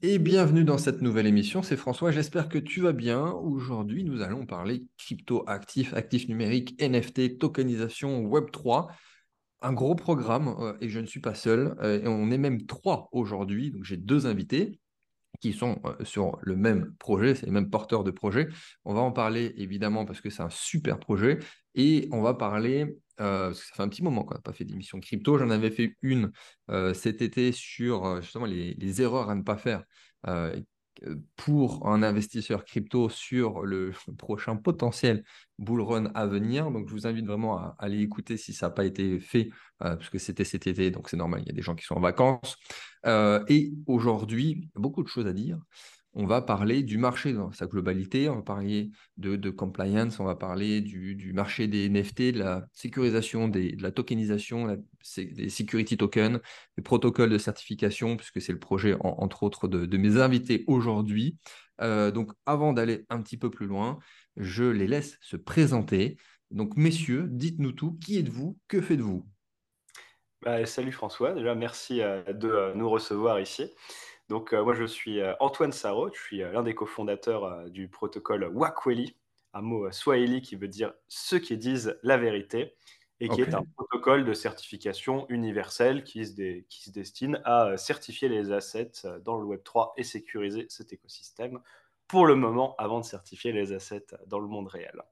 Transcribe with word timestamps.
Et 0.00 0.20
bienvenue 0.20 0.62
dans 0.62 0.78
cette 0.78 1.02
nouvelle 1.02 1.26
émission, 1.26 1.64
c'est 1.64 1.76
François, 1.76 2.12
j'espère 2.12 2.48
que 2.48 2.58
tu 2.58 2.80
vas 2.80 2.92
bien. 2.92 3.32
Aujourd'hui, 3.32 4.04
nous 4.04 4.22
allons 4.22 4.46
parler 4.46 4.84
crypto 4.96 5.42
actifs, 5.48 5.92
actifs 5.92 6.28
numériques, 6.28 6.80
NFT, 6.80 7.36
tokenisation, 7.38 8.22
Web3. 8.22 8.86
Un 9.60 9.72
gros 9.72 9.96
programme 9.96 10.54
euh, 10.60 10.76
et 10.80 10.88
je 10.88 11.00
ne 11.00 11.06
suis 11.06 11.18
pas 11.18 11.34
seul. 11.34 11.74
euh, 11.82 12.00
on 12.06 12.30
est 12.30 12.38
même 12.38 12.64
trois 12.66 13.08
aujourd'hui, 13.10 13.72
donc 13.72 13.82
j'ai 13.82 13.96
deux 13.96 14.26
invités 14.28 14.78
qui 15.40 15.52
sont 15.52 15.80
euh, 15.84 16.04
sur 16.04 16.38
le 16.42 16.54
même 16.54 16.94
projet, 17.00 17.34
c'est 17.34 17.46
les 17.46 17.52
mêmes 17.52 17.68
porteurs 17.68 18.04
de 18.04 18.12
projet. 18.12 18.46
On 18.84 18.94
va 18.94 19.00
en 19.00 19.10
parler 19.10 19.52
évidemment 19.56 20.04
parce 20.04 20.20
que 20.20 20.30
c'est 20.30 20.42
un 20.42 20.50
super 20.50 21.00
projet 21.00 21.40
et 21.74 22.08
on 22.12 22.22
va 22.22 22.34
parler, 22.34 22.96
euh, 23.20 23.48
parce 23.48 23.60
que 23.60 23.66
ça 23.66 23.74
fait 23.74 23.82
un 23.82 23.88
petit 23.88 24.02
moment 24.02 24.24
qu'on 24.24 24.34
n'a 24.34 24.40
pas 24.40 24.52
fait 24.52 24.64
d'émission 24.64 25.00
crypto, 25.00 25.38
j'en 25.38 25.50
avais 25.50 25.70
fait 25.70 25.96
une 26.02 26.30
euh, 26.70 26.94
cet 26.94 27.22
été 27.22 27.52
sur 27.52 28.06
euh, 28.06 28.20
justement 28.20 28.46
les, 28.46 29.02
erreurs 29.02 29.30
à 29.30 29.34
ne 29.34 29.42
pas 29.42 29.56
faire 29.56 29.84
pour 31.36 31.86
un 31.86 32.02
investisseur 32.02 32.64
crypto 32.64 33.08
sur 33.08 33.62
le 33.62 33.92
prochain 34.18 34.56
potentiel 34.56 35.22
bull 35.58 35.80
run 35.80 36.06
à 36.14 36.26
venir. 36.26 36.70
Donc 36.72 36.88
je 36.88 36.92
vous 36.92 37.06
invite 37.06 37.26
vraiment 37.26 37.58
à, 37.58 37.76
aller 37.78 38.00
écouter 38.00 38.36
si 38.36 38.52
ça 38.52 38.66
n'a 38.66 38.70
pas 38.70 38.84
été 38.84 39.20
fait, 39.20 39.50
parce 39.78 40.10
que 40.10 40.18
c'était 40.18 40.44
cet 40.44 40.66
été, 40.66 40.90
donc 40.90 41.08
c'est 41.08 41.16
normal, 41.16 41.42
il 41.42 41.46
y 41.46 41.50
a 41.50 41.54
des 41.54 41.62
gens 41.62 41.76
qui 41.76 41.84
sont 41.84 41.94
en 41.94 42.00
vacances. 42.00 42.56
Et 43.06 43.72
aujourd'hui, 43.86 44.68
beaucoup 44.74 45.04
de 45.04 45.08
choses 45.08 45.26
à 45.26 45.32
dire. 45.32 45.58
On 46.20 46.26
va 46.26 46.42
parler 46.42 46.82
du 46.82 46.98
marché 46.98 47.32
dans 47.32 47.52
sa 47.52 47.66
globalité, 47.66 48.28
on 48.28 48.34
va 48.34 48.42
parler 48.42 48.90
de, 49.18 49.50
compliance, 49.50 50.18
on 50.18 50.24
va 50.24 50.34
parler 50.34 50.80
du, 50.80 51.32
marché 51.32 51.68
des 51.68 51.88
NFT, 51.88 52.32
de 52.32 52.40
la 52.40 52.66
sécurisation, 52.72 53.46
de 53.46 53.80
la 53.80 53.92
tokenisation, 53.92 54.76
des 55.16 55.48
security 55.48 55.96
tokens, 55.96 56.40
des 56.76 56.82
protocoles 56.82 57.30
de 57.30 57.38
certification, 57.38 58.16
puisque 58.16 58.40
c'est 58.40 58.50
le 58.50 58.58
projet, 58.58 58.94
en, 58.94 59.14
entre 59.18 59.44
autres, 59.44 59.68
de, 59.68 59.86
de 59.86 59.96
mes 59.96 60.16
invités 60.20 60.64
aujourd'hui. 60.66 61.38
Euh, 61.80 62.10
donc, 62.10 62.32
avant 62.46 62.72
d'aller 62.72 63.06
un 63.10 63.22
petit 63.22 63.36
peu 63.36 63.48
plus 63.48 63.68
loin, 63.68 64.00
je 64.36 64.64
les 64.64 64.88
laisse 64.88 65.18
se 65.20 65.36
présenter. 65.36 66.16
Donc, 66.50 66.76
messieurs, 66.76 67.28
dites-nous 67.30 67.70
tout. 67.70 67.96
Qui 68.04 68.18
êtes-vous? 68.18 68.58
Que 68.66 68.80
faites-vous? 68.80 69.24
Bah, 70.42 70.66
Salut 70.66 70.90
François, 70.90 71.32
déjà 71.32 71.54
merci 71.54 72.00
euh, 72.00 72.24
de 72.32 72.48
euh, 72.48 72.74
nous 72.74 72.90
recevoir 72.90 73.38
ici. 73.38 73.70
Donc 74.28 74.52
euh, 74.52 74.62
moi 74.62 74.74
je 74.74 74.84
suis 74.84 75.20
euh, 75.20 75.34
Antoine 75.40 75.72
Sarro, 75.72 76.10
je 76.12 76.20
suis 76.20 76.42
euh, 76.42 76.52
l'un 76.52 76.62
des 76.62 76.74
cofondateurs 76.74 77.70
du 77.70 77.88
protocole 77.88 78.44
Wakweli, 78.44 79.16
un 79.54 79.62
mot 79.62 79.90
swahili 79.90 80.42
qui 80.42 80.56
veut 80.56 80.68
dire 80.68 80.92
ceux 81.08 81.38
qui 81.38 81.56
disent 81.56 81.98
la 82.02 82.18
vérité 82.18 82.74
et 83.20 83.28
qui 83.28 83.40
est 83.40 83.54
un 83.54 83.64
protocole 83.76 84.24
de 84.24 84.32
certification 84.32 85.26
universelle 85.28 86.04
qui 86.04 86.24
se, 86.26 86.34
dé- 86.34 86.66
qui 86.68 86.84
se 86.84 86.90
destine 86.90 87.40
à 87.44 87.76
certifier 87.76 88.28
les 88.28 88.52
assets 88.52 88.92
dans 89.24 89.38
le 89.38 89.46
Web3 89.46 89.92
et 89.96 90.04
sécuriser 90.04 90.66
cet 90.68 90.92
écosystème 90.92 91.60
pour 92.06 92.26
le 92.26 92.36
moment 92.36 92.76
avant 92.78 93.00
de 93.00 93.04
certifier 93.04 93.50
les 93.52 93.72
assets 93.72 94.06
dans 94.26 94.38
le 94.38 94.46
monde 94.46 94.68
réel. 94.68 95.02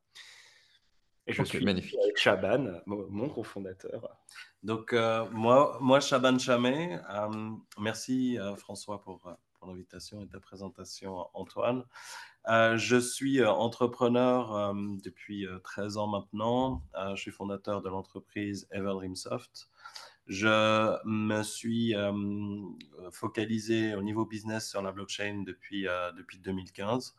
Et 1.26 1.32
je 1.32 1.42
suis 1.42 1.64
magnifique. 1.64 1.98
avec 2.02 2.16
Chaban, 2.18 2.80
mon 2.86 3.28
cofondateur. 3.28 4.16
Donc, 4.62 4.92
euh, 4.92 5.28
moi, 5.32 5.76
moi, 5.80 6.00
Chaban 6.00 6.38
Chamé, 6.38 6.98
euh, 7.10 7.50
merci 7.78 8.38
euh, 8.38 8.54
François 8.56 9.00
pour, 9.00 9.26
euh, 9.26 9.32
pour 9.54 9.68
l'invitation 9.68 10.22
et 10.22 10.28
ta 10.28 10.38
présentation, 10.38 11.26
Antoine. 11.34 11.84
Euh, 12.48 12.76
je 12.76 12.96
suis 12.96 13.40
euh, 13.40 13.50
entrepreneur 13.50 14.54
euh, 14.54 14.72
depuis 15.02 15.46
euh, 15.46 15.58
13 15.58 15.96
ans 15.96 16.06
maintenant. 16.06 16.84
Euh, 16.94 17.16
je 17.16 17.22
suis 17.22 17.30
fondateur 17.32 17.82
de 17.82 17.88
l'entreprise 17.88 18.68
Everdreamsoft. 18.70 19.68
Je 20.26 20.96
me 21.06 21.42
suis 21.42 21.94
euh, 21.94 22.12
focalisé 23.12 23.94
au 23.94 24.02
niveau 24.02 24.24
business 24.26 24.68
sur 24.68 24.82
la 24.82 24.90
blockchain 24.90 25.44
depuis, 25.46 25.86
euh, 25.86 26.10
depuis 26.12 26.38
2015. 26.38 27.14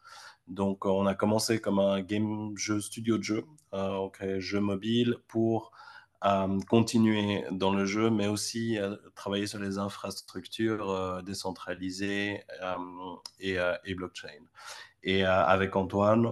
Donc, 0.47 0.85
on 0.85 1.05
a 1.05 1.13
commencé 1.13 1.59
comme 1.59 1.79
un 1.79 2.01
game 2.01 2.57
jeu 2.57 2.79
studio 2.79 3.17
de 3.17 3.23
jeu. 3.23 3.45
Euh, 3.73 3.91
on 3.91 4.09
crée 4.09 4.39
jeux 4.39 4.61
mobiles 4.61 5.17
pour 5.27 5.71
euh, 6.25 6.59
continuer 6.69 7.43
dans 7.51 7.73
le 7.73 7.85
jeu, 7.85 8.09
mais 8.09 8.27
aussi 8.27 8.77
euh, 8.77 8.95
travailler 9.15 9.45
sur 9.45 9.59
les 9.59 9.77
infrastructures 9.77 11.21
décentralisées 11.23 12.43
et, 13.39 13.57
et 13.85 13.95
blockchain. 13.95 14.43
Et 15.03 15.23
avec 15.23 15.75
Antoine 15.75 16.27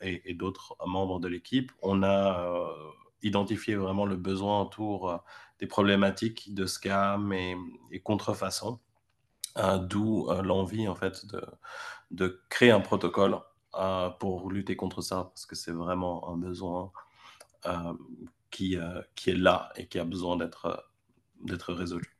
et 0.00 0.34
d'autres 0.34 0.76
membres 0.86 1.20
de 1.20 1.28
l'équipe, 1.28 1.70
on 1.82 2.02
a 2.02 2.74
identifié 3.22 3.74
vraiment 3.76 4.06
le 4.06 4.16
besoin 4.16 4.62
autour 4.62 5.10
euh, 5.10 5.16
des 5.58 5.66
problématiques 5.66 6.54
de 6.54 6.66
scam 6.66 7.32
et, 7.32 7.56
et 7.90 8.00
contrefaçon, 8.00 8.80
euh, 9.58 9.78
d'où 9.78 10.28
euh, 10.30 10.42
l'envie 10.42 10.88
en 10.88 10.94
fait 10.94 11.26
de, 11.26 11.42
de 12.10 12.42
créer 12.48 12.70
un 12.70 12.80
protocole 12.80 13.38
pour 14.20 14.50
lutter 14.50 14.76
contre 14.76 15.00
ça, 15.00 15.30
parce 15.34 15.46
que 15.46 15.56
c'est 15.56 15.72
vraiment 15.72 16.28
un 16.28 16.36
besoin 16.36 16.92
qui, 18.50 18.76
qui 19.14 19.30
est 19.30 19.34
là 19.34 19.72
et 19.76 19.86
qui 19.88 19.98
a 19.98 20.04
besoin 20.04 20.36
d'être 20.36 21.72
résolu. 21.72 22.11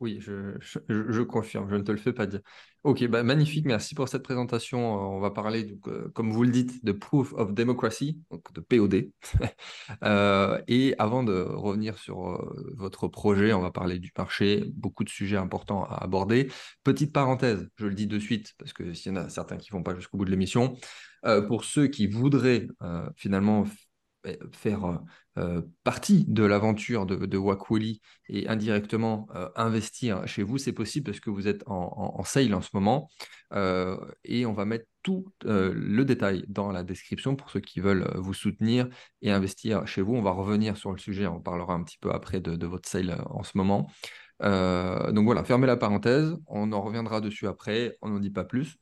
Oui, 0.00 0.20
je, 0.20 1.22
confirme, 1.22 1.68
je 1.68 1.76
ne 1.76 1.82
te 1.82 1.92
le 1.92 1.98
fais 1.98 2.12
pas 2.12 2.26
dire. 2.26 2.40
Ok, 2.84 3.06
bah, 3.08 3.22
magnifique, 3.22 3.66
merci 3.66 3.94
pour 3.94 4.08
cette 4.08 4.22
présentation. 4.22 4.94
Euh, 4.94 5.16
On 5.16 5.20
va 5.20 5.30
parler, 5.30 5.76
euh, 5.86 6.08
comme 6.14 6.30
vous 6.30 6.44
le 6.44 6.50
dites, 6.50 6.84
de 6.84 6.92
Proof 6.92 7.32
of 7.34 7.52
Democracy, 7.52 8.20
donc 8.30 8.52
de 8.52 8.60
POD. 8.60 9.10
Euh, 10.04 10.60
et 10.68 10.94
avant 10.98 11.24
de 11.24 11.32
revenir 11.32 11.98
sur 11.98 12.40
votre 12.76 13.08
projet, 13.08 13.52
on 13.52 13.60
va 13.60 13.70
parler 13.70 13.98
du 13.98 14.12
marché, 14.16 14.70
beaucoup 14.74 15.02
de 15.02 15.08
sujets 15.08 15.36
importants 15.36 15.84
à 15.84 16.04
aborder. 16.04 16.50
Petite 16.84 17.12
parenthèse, 17.12 17.68
je 17.76 17.86
le 17.86 17.94
dis 17.94 18.06
de 18.06 18.18
suite, 18.18 18.54
parce 18.58 18.72
que 18.72 18.92
s'il 18.92 19.12
y 19.12 19.18
en 19.18 19.20
a 19.20 19.28
certains 19.28 19.56
qui 19.56 19.72
ne 19.72 19.78
vont 19.78 19.82
pas 19.82 19.94
jusqu'au 19.94 20.18
bout 20.18 20.24
de 20.24 20.30
l'émission, 20.30 20.76
pour 21.48 21.64
ceux 21.64 21.88
qui 21.88 22.06
voudraient 22.06 22.68
finalement 23.16 23.64
faire 24.52 24.84
euh, 24.84 24.96
euh, 25.38 25.62
partie 25.84 26.24
de 26.26 26.44
l'aventure 26.44 27.06
de, 27.06 27.16
de 27.26 27.38
et 28.28 28.48
indirectement 28.48 29.28
euh, 29.34 29.48
investir 29.56 30.26
chez 30.26 30.42
vous, 30.42 30.58
c'est 30.58 30.72
possible 30.72 31.06
parce 31.06 31.20
que 31.20 31.30
vous 31.30 31.48
êtes 31.48 31.62
en, 31.66 31.74
en, 31.74 32.20
en 32.20 32.24
sale 32.24 32.54
en 32.54 32.60
ce 32.60 32.70
moment. 32.74 33.08
Euh, 33.52 33.96
et 34.24 34.44
on 34.46 34.52
va 34.52 34.64
mettre 34.64 34.86
tout 35.02 35.32
euh, 35.46 35.72
le 35.74 36.04
détail 36.04 36.44
dans 36.48 36.70
la 36.70 36.82
description 36.82 37.36
pour 37.36 37.50
ceux 37.50 37.60
qui 37.60 37.80
veulent 37.80 38.02
euh, 38.02 38.20
vous 38.20 38.34
soutenir 38.34 38.88
et 39.22 39.30
investir 39.30 39.86
chez 39.86 40.02
vous. 40.02 40.14
On 40.14 40.22
va 40.22 40.32
revenir 40.32 40.76
sur 40.76 40.92
le 40.92 40.98
sujet, 40.98 41.26
on 41.26 41.40
parlera 41.40 41.74
un 41.74 41.82
petit 41.82 41.98
peu 41.98 42.10
après 42.10 42.40
de, 42.40 42.56
de 42.56 42.66
votre 42.66 42.88
sale 42.88 43.10
euh, 43.10 43.22
en 43.30 43.42
ce 43.42 43.56
moment. 43.56 43.90
Euh, 44.42 45.10
donc 45.12 45.24
voilà, 45.24 45.42
fermez 45.44 45.66
la 45.66 45.76
parenthèse, 45.76 46.36
on 46.46 46.72
en 46.72 46.80
reviendra 46.80 47.20
dessus 47.20 47.48
après, 47.48 47.96
on 48.02 48.10
n'en 48.10 48.20
dit 48.20 48.30
pas 48.30 48.44
plus. 48.44 48.76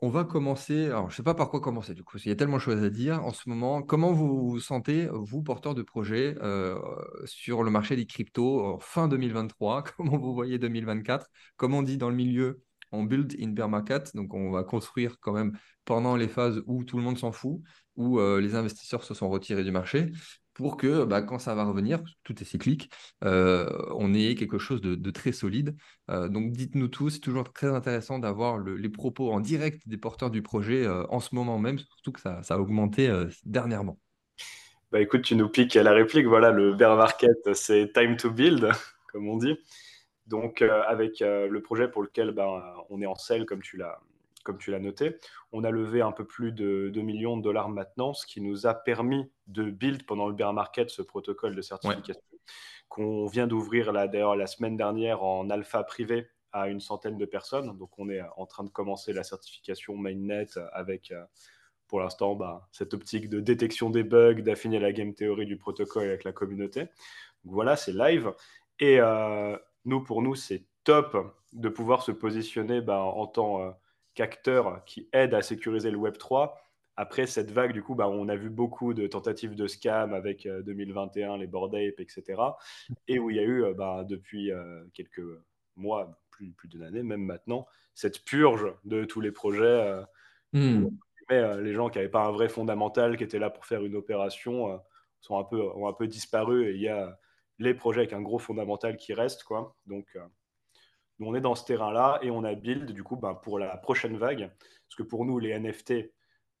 On 0.00 0.10
va 0.10 0.24
commencer, 0.24 0.86
alors 0.86 1.10
je 1.10 1.14
ne 1.14 1.16
sais 1.16 1.22
pas 1.24 1.34
par 1.34 1.50
quoi 1.50 1.60
commencer 1.60 1.92
du 1.92 2.04
coup, 2.04 2.12
parce 2.12 2.22
qu'il 2.22 2.30
y 2.30 2.32
a 2.32 2.36
tellement 2.36 2.58
de 2.58 2.62
choses 2.62 2.84
à 2.84 2.90
dire 2.90 3.24
en 3.24 3.32
ce 3.32 3.48
moment. 3.48 3.82
Comment 3.82 4.12
vous 4.12 4.50
vous 4.50 4.60
sentez, 4.60 5.08
vous, 5.10 5.42
porteur 5.42 5.74
de 5.74 5.82
projet, 5.82 6.36
euh, 6.40 6.78
sur 7.24 7.64
le 7.64 7.70
marché 7.72 7.96
des 7.96 8.06
cryptos 8.06 8.78
fin 8.80 9.08
2023? 9.08 9.82
Comment 9.96 10.16
vous 10.16 10.34
voyez 10.34 10.58
2024? 10.58 11.28
Comme 11.56 11.74
on 11.74 11.82
dit 11.82 11.98
dans 11.98 12.10
le 12.10 12.14
milieu, 12.14 12.62
on 12.92 13.04
build 13.04 13.34
in 13.40 13.48
bear 13.48 13.68
market, 13.68 14.14
donc 14.14 14.34
on 14.34 14.50
va 14.50 14.64
construire 14.64 15.18
quand 15.20 15.32
même 15.32 15.56
pendant 15.84 16.16
les 16.16 16.28
phases 16.28 16.62
où 16.66 16.84
tout 16.84 16.96
le 16.96 17.02
monde 17.02 17.18
s'en 17.18 17.32
fout, 17.32 17.60
où 17.96 18.18
euh, 18.20 18.40
les 18.40 18.54
investisseurs 18.54 19.04
se 19.04 19.14
sont 19.14 19.28
retirés 19.28 19.64
du 19.64 19.70
marché, 19.70 20.10
pour 20.54 20.76
que 20.76 21.04
bah, 21.04 21.22
quand 21.22 21.38
ça 21.38 21.54
va 21.54 21.64
revenir, 21.64 22.00
tout 22.24 22.40
est 22.42 22.44
cyclique, 22.44 22.90
euh, 23.24 23.68
on 23.94 24.12
ait 24.12 24.34
quelque 24.34 24.58
chose 24.58 24.80
de, 24.80 25.10
très 25.10 25.32
solide. 25.32 25.76
Euh, 26.10 26.28
donc 26.28 26.52
dites-nous 26.52 26.88
tout, 26.88 27.10
c'est 27.10 27.20
toujours 27.20 27.52
très 27.52 27.68
intéressant 27.68 28.18
d'avoir 28.18 28.58
le- 28.58 28.76
les 28.76 28.88
propos 28.88 29.32
en 29.32 29.40
direct 29.40 29.82
des 29.88 29.98
porteurs 29.98 30.30
du 30.30 30.42
projet 30.42 30.86
en 30.88 31.20
ce 31.20 31.34
moment 31.34 31.58
même, 31.58 31.78
surtout 31.78 32.12
que 32.12 32.20
ça, 32.20 32.42
ça 32.42 32.54
a 32.54 32.58
augmenté 32.58 33.12
dernièrement. 33.44 33.98
Bah 34.90 35.00
écoute, 35.00 35.22
tu 35.22 35.36
nous 35.36 35.48
piques 35.48 35.76
à 35.76 35.82
la 35.82 35.92
réplique. 35.92 36.26
Voilà, 36.26 36.50
le 36.50 36.74
bear 36.74 36.96
market, 36.96 37.54
c'est 37.54 37.92
time 37.92 38.16
to 38.16 38.30
build, 38.30 38.70
comme 39.12 39.28
on 39.28 39.36
dit. 39.36 39.56
Donc, 40.28 40.62
euh, 40.62 40.82
avec 40.86 41.22
euh, 41.22 41.48
le 41.48 41.62
projet 41.62 41.88
pour 41.88 42.02
lequel 42.02 42.30
bah, 42.30 42.84
on 42.90 43.00
est 43.02 43.06
en 43.06 43.16
selle, 43.16 43.46
comme 43.46 43.62
tu 43.62 43.76
l'as 43.76 44.00
comme 44.44 44.56
tu 44.56 44.70
l'as 44.70 44.78
noté, 44.78 45.18
on 45.52 45.62
a 45.62 45.70
levé 45.70 46.00
un 46.00 46.12
peu 46.12 46.24
plus 46.24 46.52
de 46.52 46.90
2 46.94 47.02
millions 47.02 47.36
de 47.36 47.42
dollars 47.42 47.68
maintenant, 47.68 48.14
ce 48.14 48.24
qui 48.24 48.40
nous 48.40 48.66
a 48.66 48.72
permis 48.72 49.30
de 49.46 49.64
build 49.64 50.06
pendant 50.06 50.26
le 50.26 50.32
bear 50.32 50.54
market 50.54 50.88
ce 50.88 51.02
protocole 51.02 51.50
de 51.50 51.56
Ouais, 51.56 51.62
certification 51.62 52.22
qu'on 52.88 53.26
vient 53.26 53.46
d'ouvrir 53.46 53.92
d'ailleurs 53.92 54.36
la 54.36 54.46
semaine 54.46 54.76
dernière 54.76 55.22
en 55.22 55.50
alpha 55.50 55.82
privé 55.82 56.28
à 56.52 56.68
une 56.68 56.80
centaine 56.80 57.18
de 57.18 57.26
personnes. 57.26 57.76
Donc, 57.76 57.98
on 57.98 58.08
est 58.08 58.22
en 58.36 58.46
train 58.46 58.64
de 58.64 58.70
commencer 58.70 59.12
la 59.12 59.22
certification 59.22 59.96
mainnet 59.96 60.46
avec 60.72 61.10
euh, 61.10 61.22
pour 61.88 62.00
l'instant, 62.00 62.34
bah, 62.34 62.68
cette 62.70 62.94
optique 62.94 63.28
de 63.28 63.40
détection 63.40 63.90
des 63.90 64.04
bugs, 64.04 64.40
d'affiner 64.42 64.78
la 64.78 64.92
game 64.92 65.14
théorie 65.14 65.46
du 65.46 65.56
protocole 65.56 66.04
avec 66.04 66.24
la 66.24 66.32
communauté. 66.32 66.82
Donc 67.44 67.54
voilà, 67.54 67.76
c'est 67.76 67.92
live. 67.92 68.32
Et 68.78 69.00
euh, 69.00 69.56
nous, 69.88 70.02
pour 70.02 70.22
nous, 70.22 70.34
c'est 70.34 70.64
top 70.84 71.34
de 71.52 71.68
pouvoir 71.68 72.02
se 72.02 72.12
positionner 72.12 72.80
bah, 72.80 73.00
en 73.00 73.26
tant 73.26 73.62
euh, 73.62 73.70
qu'acteur 74.14 74.84
qui 74.84 75.08
aide 75.12 75.34
à 75.34 75.42
sécuriser 75.42 75.90
le 75.90 75.98
Web3. 75.98 76.52
Après 77.00 77.28
cette 77.28 77.52
vague, 77.52 77.72
du 77.72 77.80
coup, 77.80 77.94
bah, 77.94 78.08
on 78.08 78.28
a 78.28 78.34
vu 78.34 78.50
beaucoup 78.50 78.92
de 78.92 79.06
tentatives 79.06 79.54
de 79.54 79.68
scam 79.68 80.12
avec 80.14 80.46
euh, 80.46 80.62
2021, 80.62 81.36
les 81.36 81.46
Bored 81.46 81.72
Ape, 81.72 82.00
etc. 82.00 82.42
Et 83.06 83.20
où 83.20 83.30
il 83.30 83.36
y 83.36 83.38
a 83.38 83.44
eu, 83.44 83.62
euh, 83.62 83.72
bah, 83.72 84.02
depuis 84.02 84.50
euh, 84.50 84.82
quelques 84.92 85.22
mois, 85.76 86.20
plus, 86.32 86.50
plus 86.50 86.66
d'une 86.66 86.82
année, 86.82 87.04
même 87.04 87.22
maintenant, 87.22 87.68
cette 87.94 88.24
purge 88.24 88.66
de 88.84 89.04
tous 89.04 89.20
les 89.20 89.30
projets. 89.30 90.02
Hmm. 90.52 90.88
les 91.30 91.72
gens 91.72 91.88
qui 91.88 91.98
n'avaient 91.98 92.10
pas 92.10 92.24
un 92.24 92.32
vrai 92.32 92.48
fondamental, 92.48 93.16
qui 93.16 93.22
étaient 93.22 93.38
là 93.38 93.50
pour 93.50 93.64
faire 93.64 93.84
une 93.84 93.94
opération, 93.94 94.80
sont 95.20 95.38
un 95.38 95.44
peu, 95.44 95.62
ont 95.62 95.86
un 95.86 95.92
peu 95.92 96.08
disparu 96.08 96.68
et 96.68 96.74
il 96.74 96.80
y 96.80 96.88
a 96.88 97.16
les 97.58 97.74
projets 97.74 98.00
avec 98.00 98.12
un 98.12 98.22
gros 98.22 98.38
fondamental 98.38 98.96
qui 98.96 99.14
restent. 99.14 99.44
Quoi. 99.44 99.76
Donc, 99.86 100.16
on 101.20 101.34
est 101.34 101.40
dans 101.40 101.54
ce 101.54 101.64
terrain-là 101.64 102.20
et 102.22 102.30
on 102.30 102.44
a 102.44 102.54
build 102.54 102.92
du 102.92 103.02
coup 103.02 103.16
ben, 103.16 103.34
pour 103.34 103.58
la 103.58 103.76
prochaine 103.76 104.16
vague. 104.16 104.50
Parce 104.58 104.96
que 104.96 105.02
pour 105.02 105.24
nous, 105.24 105.38
les 105.38 105.58
NFT, 105.58 106.12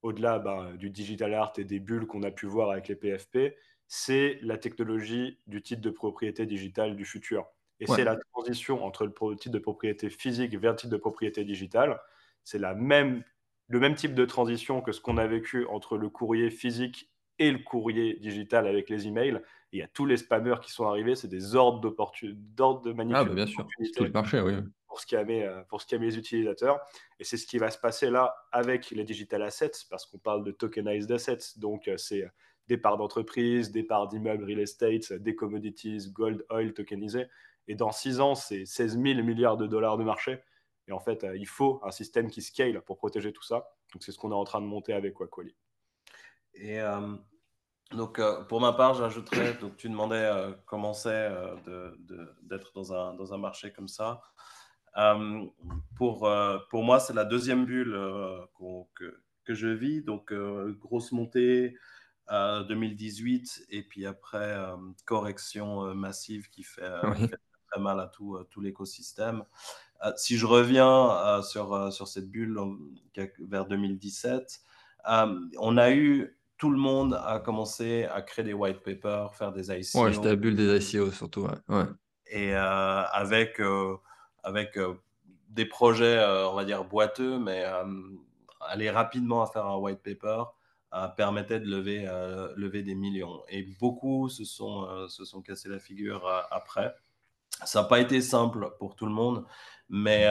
au-delà 0.02 0.38
ben, 0.38 0.74
du 0.74 0.90
digital 0.90 1.34
art 1.34 1.52
et 1.58 1.64
des 1.64 1.80
bulles 1.80 2.06
qu'on 2.06 2.22
a 2.22 2.30
pu 2.30 2.46
voir 2.46 2.70
avec 2.70 2.88
les 2.88 2.96
PFP, 2.96 3.54
c'est 3.86 4.38
la 4.42 4.58
technologie 4.58 5.38
du 5.46 5.62
titre 5.62 5.80
de 5.80 5.90
propriété 5.90 6.46
digitale 6.46 6.96
du 6.96 7.04
futur. 7.04 7.46
Et 7.80 7.86
c'est 7.86 8.04
la 8.04 8.16
transition 8.32 8.84
entre 8.84 9.06
le 9.06 9.36
titre 9.36 9.54
de 9.54 9.60
propriété 9.60 10.10
physique 10.10 10.54
vers 10.58 10.72
le 10.72 10.76
titre 10.76 10.92
de 10.92 10.96
propriété 10.96 11.44
digitale. 11.44 12.00
C'est 12.42 12.58
la 12.58 12.74
même, 12.74 13.22
le 13.68 13.78
même 13.78 13.94
type 13.94 14.14
de 14.14 14.24
transition 14.24 14.82
que 14.82 14.90
ce 14.90 15.00
qu'on 15.00 15.16
a 15.16 15.26
vécu 15.26 15.64
entre 15.66 15.96
le 15.96 16.10
courrier 16.10 16.50
physique 16.50 17.08
et 17.38 17.50
le 17.50 17.58
courrier 17.58 18.14
digital 18.14 18.66
avec 18.66 18.90
les 18.90 19.06
emails. 19.06 19.40
il 19.72 19.80
y 19.80 19.82
a 19.82 19.88
tous 19.88 20.06
les 20.06 20.16
spammers 20.16 20.60
qui 20.62 20.72
sont 20.72 20.86
arrivés, 20.86 21.14
c'est 21.14 21.28
des 21.28 21.54
ordres, 21.54 21.94
d'ordres 22.34 22.82
de 22.82 22.92
manipulation. 22.92 23.26
Ah, 23.26 23.28
bah, 23.28 23.34
bien 23.34 23.46
sûr, 23.46 23.66
tout 23.96 24.04
le 24.04 24.10
marché, 24.10 24.40
oui. 24.40 24.54
Pour 24.86 25.00
scammer, 25.00 25.44
euh, 25.44 25.62
pour 25.68 25.82
les 25.90 26.18
utilisateurs. 26.18 26.80
Et 27.20 27.24
c'est 27.24 27.36
ce 27.36 27.46
qui 27.46 27.58
va 27.58 27.70
se 27.70 27.78
passer 27.78 28.10
là 28.10 28.34
avec 28.52 28.90
les 28.90 29.04
digital 29.04 29.42
assets, 29.42 29.84
parce 29.90 30.06
qu'on 30.06 30.18
parle 30.18 30.44
de 30.44 30.50
tokenized 30.50 31.12
assets. 31.12 31.58
Donc, 31.58 31.88
euh, 31.88 31.96
c'est 31.96 32.24
des 32.68 32.78
parts 32.78 32.96
d'entreprise, 32.96 33.70
des 33.70 33.82
parts 33.82 34.08
d'immeubles, 34.08 34.44
real 34.44 34.60
estate, 34.60 35.12
des 35.12 35.34
commodities, 35.34 36.10
gold, 36.10 36.44
oil 36.50 36.72
tokenisés. 36.72 37.26
Et 37.66 37.74
dans 37.74 37.92
six 37.92 38.20
ans, 38.20 38.34
c'est 38.34 38.64
16 38.64 38.98
000 39.00 39.22
milliards 39.22 39.58
de 39.58 39.66
dollars 39.66 39.98
de 39.98 40.04
marché. 40.04 40.38
Et 40.86 40.92
en 40.92 41.00
fait, 41.00 41.24
euh, 41.24 41.36
il 41.36 41.46
faut 41.46 41.80
un 41.84 41.90
système 41.90 42.30
qui 42.30 42.40
scale 42.40 42.80
pour 42.82 42.96
protéger 42.96 43.32
tout 43.32 43.42
ça. 43.42 43.68
Donc, 43.92 44.02
c'est 44.02 44.12
ce 44.12 44.18
qu'on 44.18 44.30
est 44.32 44.34
en 44.34 44.44
train 44.44 44.60
de 44.60 44.66
monter 44.66 44.94
avec 44.94 45.20
Wakwali. 45.20 45.54
Et 46.60 46.80
euh, 46.80 47.14
donc, 47.92 48.18
euh, 48.18 48.42
pour 48.44 48.60
ma 48.60 48.72
part, 48.72 48.94
j'ajouterais, 48.94 49.54
donc 49.54 49.76
tu 49.76 49.88
demandais 49.88 50.16
euh, 50.16 50.52
comment 50.66 50.92
c'est 50.92 51.30
d'être 52.42 52.72
dans, 52.74 52.92
un, 52.92 53.14
dans 53.14 53.32
un 53.32 53.38
marché 53.38 53.72
comme 53.72 53.88
ça. 53.88 54.20
pour, 55.96 56.28
pour 56.70 56.82
moi, 56.82 57.00
c'est 57.00 57.14
la 57.14 57.24
deuxième 57.24 57.64
bulle 57.64 57.96
que, 58.94 59.22
que, 59.44 59.54
je 59.54 59.68
vis. 59.68 60.02
Donc, 60.02 60.32
grosse 60.80 61.12
montée 61.12 61.76
2018 62.30 63.66
et 63.70 63.82
puis 63.82 64.04
après, 64.04 64.56
correction 65.06 65.94
massive 65.94 66.48
qui 66.50 66.64
fait, 66.64 66.90
très 67.70 67.80
mal 67.80 68.00
à 68.00 68.06
tout, 68.06 68.38
tout 68.50 68.60
l'écosystème. 68.60 69.44
si 70.16 70.36
je 70.36 70.46
reviens 70.46 71.40
sur, 71.42 71.92
sur 71.92 72.08
cette 72.08 72.30
bulle 72.30 72.58
vers 73.38 73.66
2017, 73.66 74.60
on 75.06 75.76
a 75.76 75.92
eu 75.92 76.37
tout 76.58 76.70
le 76.70 76.78
monde 76.78 77.14
a 77.24 77.38
commencé 77.38 78.04
à 78.04 78.20
créer 78.20 78.44
des 78.44 78.52
white 78.52 78.82
papers, 78.82 79.34
faire 79.34 79.52
des 79.52 79.70
ICO. 79.70 80.02
Ouais, 80.04 80.12
c'était 80.12 80.28
la 80.28 80.36
bulle 80.36 80.56
des 80.56 80.76
ICO 80.76 81.12
surtout. 81.12 81.46
Ouais. 81.68 81.84
Et 82.30 82.54
euh, 82.54 83.02
avec, 83.04 83.60
euh, 83.60 83.96
avec 84.42 84.76
euh, 84.76 84.94
des 85.48 85.64
projets, 85.64 86.22
on 86.46 86.54
va 86.54 86.64
dire, 86.64 86.84
boiteux, 86.84 87.38
mais 87.38 87.64
aller 88.60 88.90
rapidement 88.90 89.42
à 89.42 89.46
faire 89.46 89.66
un 89.66 89.76
white 89.76 90.02
paper 90.02 90.44
permettait 91.16 91.60
de 91.60 91.66
lever, 91.66 92.06
lever 92.56 92.82
des 92.82 92.94
millions. 92.94 93.42
Et 93.48 93.62
beaucoup 93.80 94.28
se 94.28 94.44
sont, 94.44 95.08
se 95.08 95.24
sont 95.24 95.40
cassés 95.40 95.68
la 95.68 95.78
figure 95.78 96.28
après. 96.50 96.94
Ça 97.64 97.82
n'a 97.82 97.88
pas 97.88 97.98
été 97.98 98.20
simple 98.20 98.74
pour 98.78 98.94
tout 98.94 99.06
le 99.06 99.12
monde, 99.12 99.46
mais, 99.88 100.28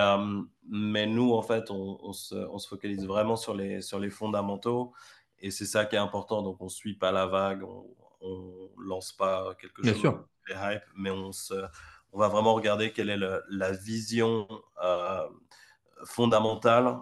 mais 0.69 1.07
nous, 1.07 1.33
en 1.33 1.41
fait, 1.41 1.71
on, 1.71 1.99
on, 2.01 2.13
se, 2.13 2.35
on, 2.35 2.59
se, 2.59 2.67
focalise 2.67 3.05
vraiment 3.05 3.35
sur 3.35 3.55
les, 3.55 3.81
sur 3.81 3.99
les 3.99 4.11
fondamentaux. 4.11 4.93
Et 5.39 5.51
c'est 5.51 5.65
ça 5.65 5.85
qui 5.85 5.95
est 5.95 5.99
important. 5.99 6.41
Donc, 6.41 6.57
on 6.61 6.65
ne 6.65 6.69
suit 6.69 6.95
pas 6.95 7.11
la 7.11 7.27
vague, 7.27 7.63
on 7.63 8.69
ne 8.77 8.87
lance 8.87 9.11
pas 9.11 9.55
quelque 9.55 9.83
chose 9.83 10.01
de 10.01 10.53
hype, 10.53 10.83
mais 10.95 11.11
on, 11.11 11.31
se, 11.31 11.53
on 12.13 12.19
va 12.19 12.27
vraiment 12.27 12.53
regarder 12.53 12.91
quelle 12.91 13.09
est 13.09 13.19
la 13.49 13.71
vision 13.71 14.47
euh, 14.83 15.27
fondamentale 16.05 16.97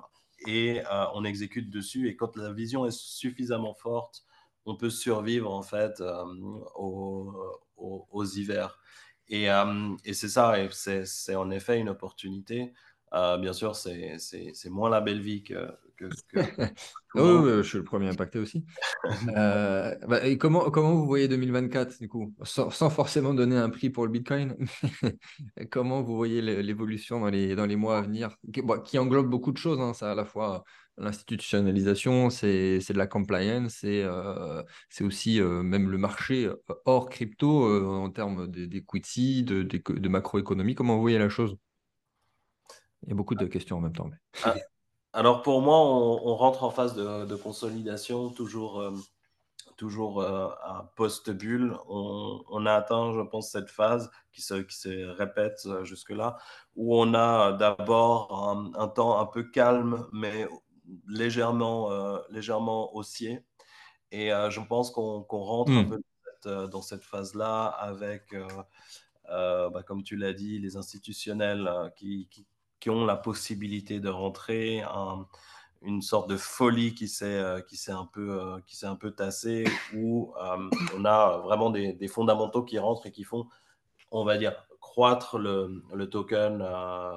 et 0.47 0.81
euh, 0.81 1.05
on 1.13 1.23
exécute 1.23 1.69
dessus. 1.69 2.09
Et 2.09 2.15
quand 2.15 2.35
la 2.35 2.51
vision 2.51 2.85
est 2.85 2.97
suffisamment 2.97 3.73
forte, 3.73 4.23
on 4.65 4.75
peut 4.75 4.89
survivre 4.89 5.51
en 5.51 5.61
fait 5.61 6.01
euh, 6.01 6.23
aux, 6.75 7.33
aux, 7.77 8.25
hivers. 8.25 8.79
Et, 9.27 9.47
et 10.03 10.13
c'est 10.13 10.29
ça, 10.29 10.59
et 10.59 10.69
c'est 10.71 11.35
en 11.35 11.49
effet 11.49 11.79
une 11.79 11.89
opportunité. 11.89 12.73
Bien 13.39 13.53
sûr, 13.53 13.75
c'est 13.75 14.69
moins 14.69 14.89
la 14.89 15.01
belle 15.01 15.21
vie 15.21 15.43
que, 15.43 15.67
que, 15.97 16.05
oui, 17.15 17.57
je 17.57 17.61
suis 17.63 17.77
le 17.77 17.83
premier 17.83 18.09
impacté 18.09 18.39
aussi. 18.39 18.65
Euh, 19.35 19.95
bah, 20.07 20.25
et 20.25 20.37
comment, 20.37 20.71
comment 20.71 20.93
vous 20.93 21.05
voyez 21.05 21.27
2024, 21.27 21.99
du 21.99 22.07
coup, 22.07 22.33
sans, 22.43 22.69
forcément 22.89 23.33
donner 23.33 23.55
un 23.55 23.69
prix 23.69 23.89
pour 23.89 24.05
le 24.05 24.11
Bitcoin, 24.11 24.55
comment 25.71 26.01
vous 26.01 26.15
voyez 26.15 26.41
l'évolution 26.41 27.19
dans 27.19 27.29
les, 27.29 27.55
dans 27.55 27.65
les 27.65 27.75
mois 27.75 27.99
à 27.99 28.01
venir, 28.01 28.35
qui, 28.83 28.97
englobe 28.97 29.29
beaucoup 29.29 29.51
de 29.51 29.57
choses, 29.57 29.79
hein, 29.79 29.93
ça 29.93 30.11
à 30.11 30.15
la 30.15 30.25
fois 30.25 30.63
l'institutionnalisation, 30.97 32.29
c'est 32.29 32.79
de 32.79 32.97
la 32.97 33.07
compliance, 33.07 33.77
c'est 33.81 34.03
euh, 34.03 34.63
aussi 35.01 35.39
euh, 35.39 35.61
même 35.61 35.89
le 35.89 35.97
marché 35.97 36.49
hors 36.85 37.09
crypto 37.09 37.85
en 37.87 38.09
termes 38.09 38.47
d'equity, 38.47 39.43
de, 39.43 39.61
de, 39.63 39.77
de, 39.77 40.09
macroéconomie. 40.09 40.73
Comment 40.73 40.95
vous 40.95 41.01
voyez 41.01 41.19
la 41.19 41.29
chose? 41.29 41.57
Il 43.05 43.09
y 43.09 43.11
a 43.13 43.15
beaucoup 43.15 43.35
de 43.35 43.45
questions 43.45 43.77
en 43.77 43.81
même 43.81 43.93
temps. 43.93 44.09
Ah, 44.43 44.55
alors 45.13 45.43
pour 45.43 45.61
moi, 45.61 45.77
on, 45.79 46.35
rentre 46.35 46.63
en 46.63 46.71
phase 46.71 46.95
de, 46.95 47.35
consolidation, 47.35 48.29
toujours, 48.31 48.81
euh, 48.81 48.91
toujours 49.77 50.21
euh, 50.21 50.49
à 50.63 50.91
post-bulle. 50.95 51.77
On, 51.87 52.65
a 52.65 52.73
atteint, 52.73 53.13
je 53.13 53.21
pense, 53.21 53.51
cette 53.51 53.69
phase 53.69 54.09
qui 54.33 54.41
se, 54.41 54.55
qui 54.55 54.75
se 54.75 55.05
répète 55.07 55.61
euh, 55.67 55.85
jusque-là, 55.85 56.37
où 56.75 56.99
on 56.99 57.13
a 57.13 57.53
d'abord 57.53 58.73
un, 58.77 58.87
temps 58.89 59.19
un 59.19 59.25
peu 59.25 59.43
calme, 59.43 60.05
mais 60.11 60.47
légèrement, 61.07 62.19
légèrement 62.29 62.95
haussier. 62.95 63.45
Et 64.11 64.29
je 64.29 64.59
pense 64.67 64.91
qu'on 64.91 65.23
rentre 65.29 65.71
un 65.71 65.83
hmm. 65.83 66.01
peu 66.43 66.67
dans 66.67 66.81
cette, 66.81 67.03
phase-là 67.03 67.67
avec, 67.67 68.35
bah, 69.29 69.83
comme 69.87 70.03
tu 70.03 70.17
l'as 70.17 70.33
dit, 70.33 70.59
les 70.59 70.75
institutionnels 70.75 71.71
qui 71.95 72.27
qui 72.29 72.45
ont 72.87 73.05
la 73.05 73.15
possibilité 73.15 73.99
de 73.99 74.09
rentrer, 74.09 74.83
une 75.85 76.01
sorte 76.01 76.29
de 76.29 76.37
folie 76.37 76.95
qui 76.95 77.07
s'est 77.07 77.25
euh, 77.25 77.61
qui 77.61 77.79
un 77.91 78.05
peu 78.11 78.41
euh, 78.41 78.59
qui 78.65 78.85
un 78.85 78.95
peu 78.95 79.11
tassée 79.11 79.65
où 79.93 80.33
euh, 80.41 80.69
on 80.95 81.05
a 81.05 81.37
vraiment 81.37 81.69
des, 81.69 81.93
des, 81.93 82.07
fondamentaux 82.07 82.63
qui 82.63 82.79
rentrent 82.79 83.05
et 83.05 83.11
qui 83.11 83.23
font 83.23 83.47
on 84.11 84.25
va 84.25 84.37
dire 84.37 84.53
croître 84.79 85.37
le, 85.37 85.83
le 85.93 86.09
token 86.09 86.57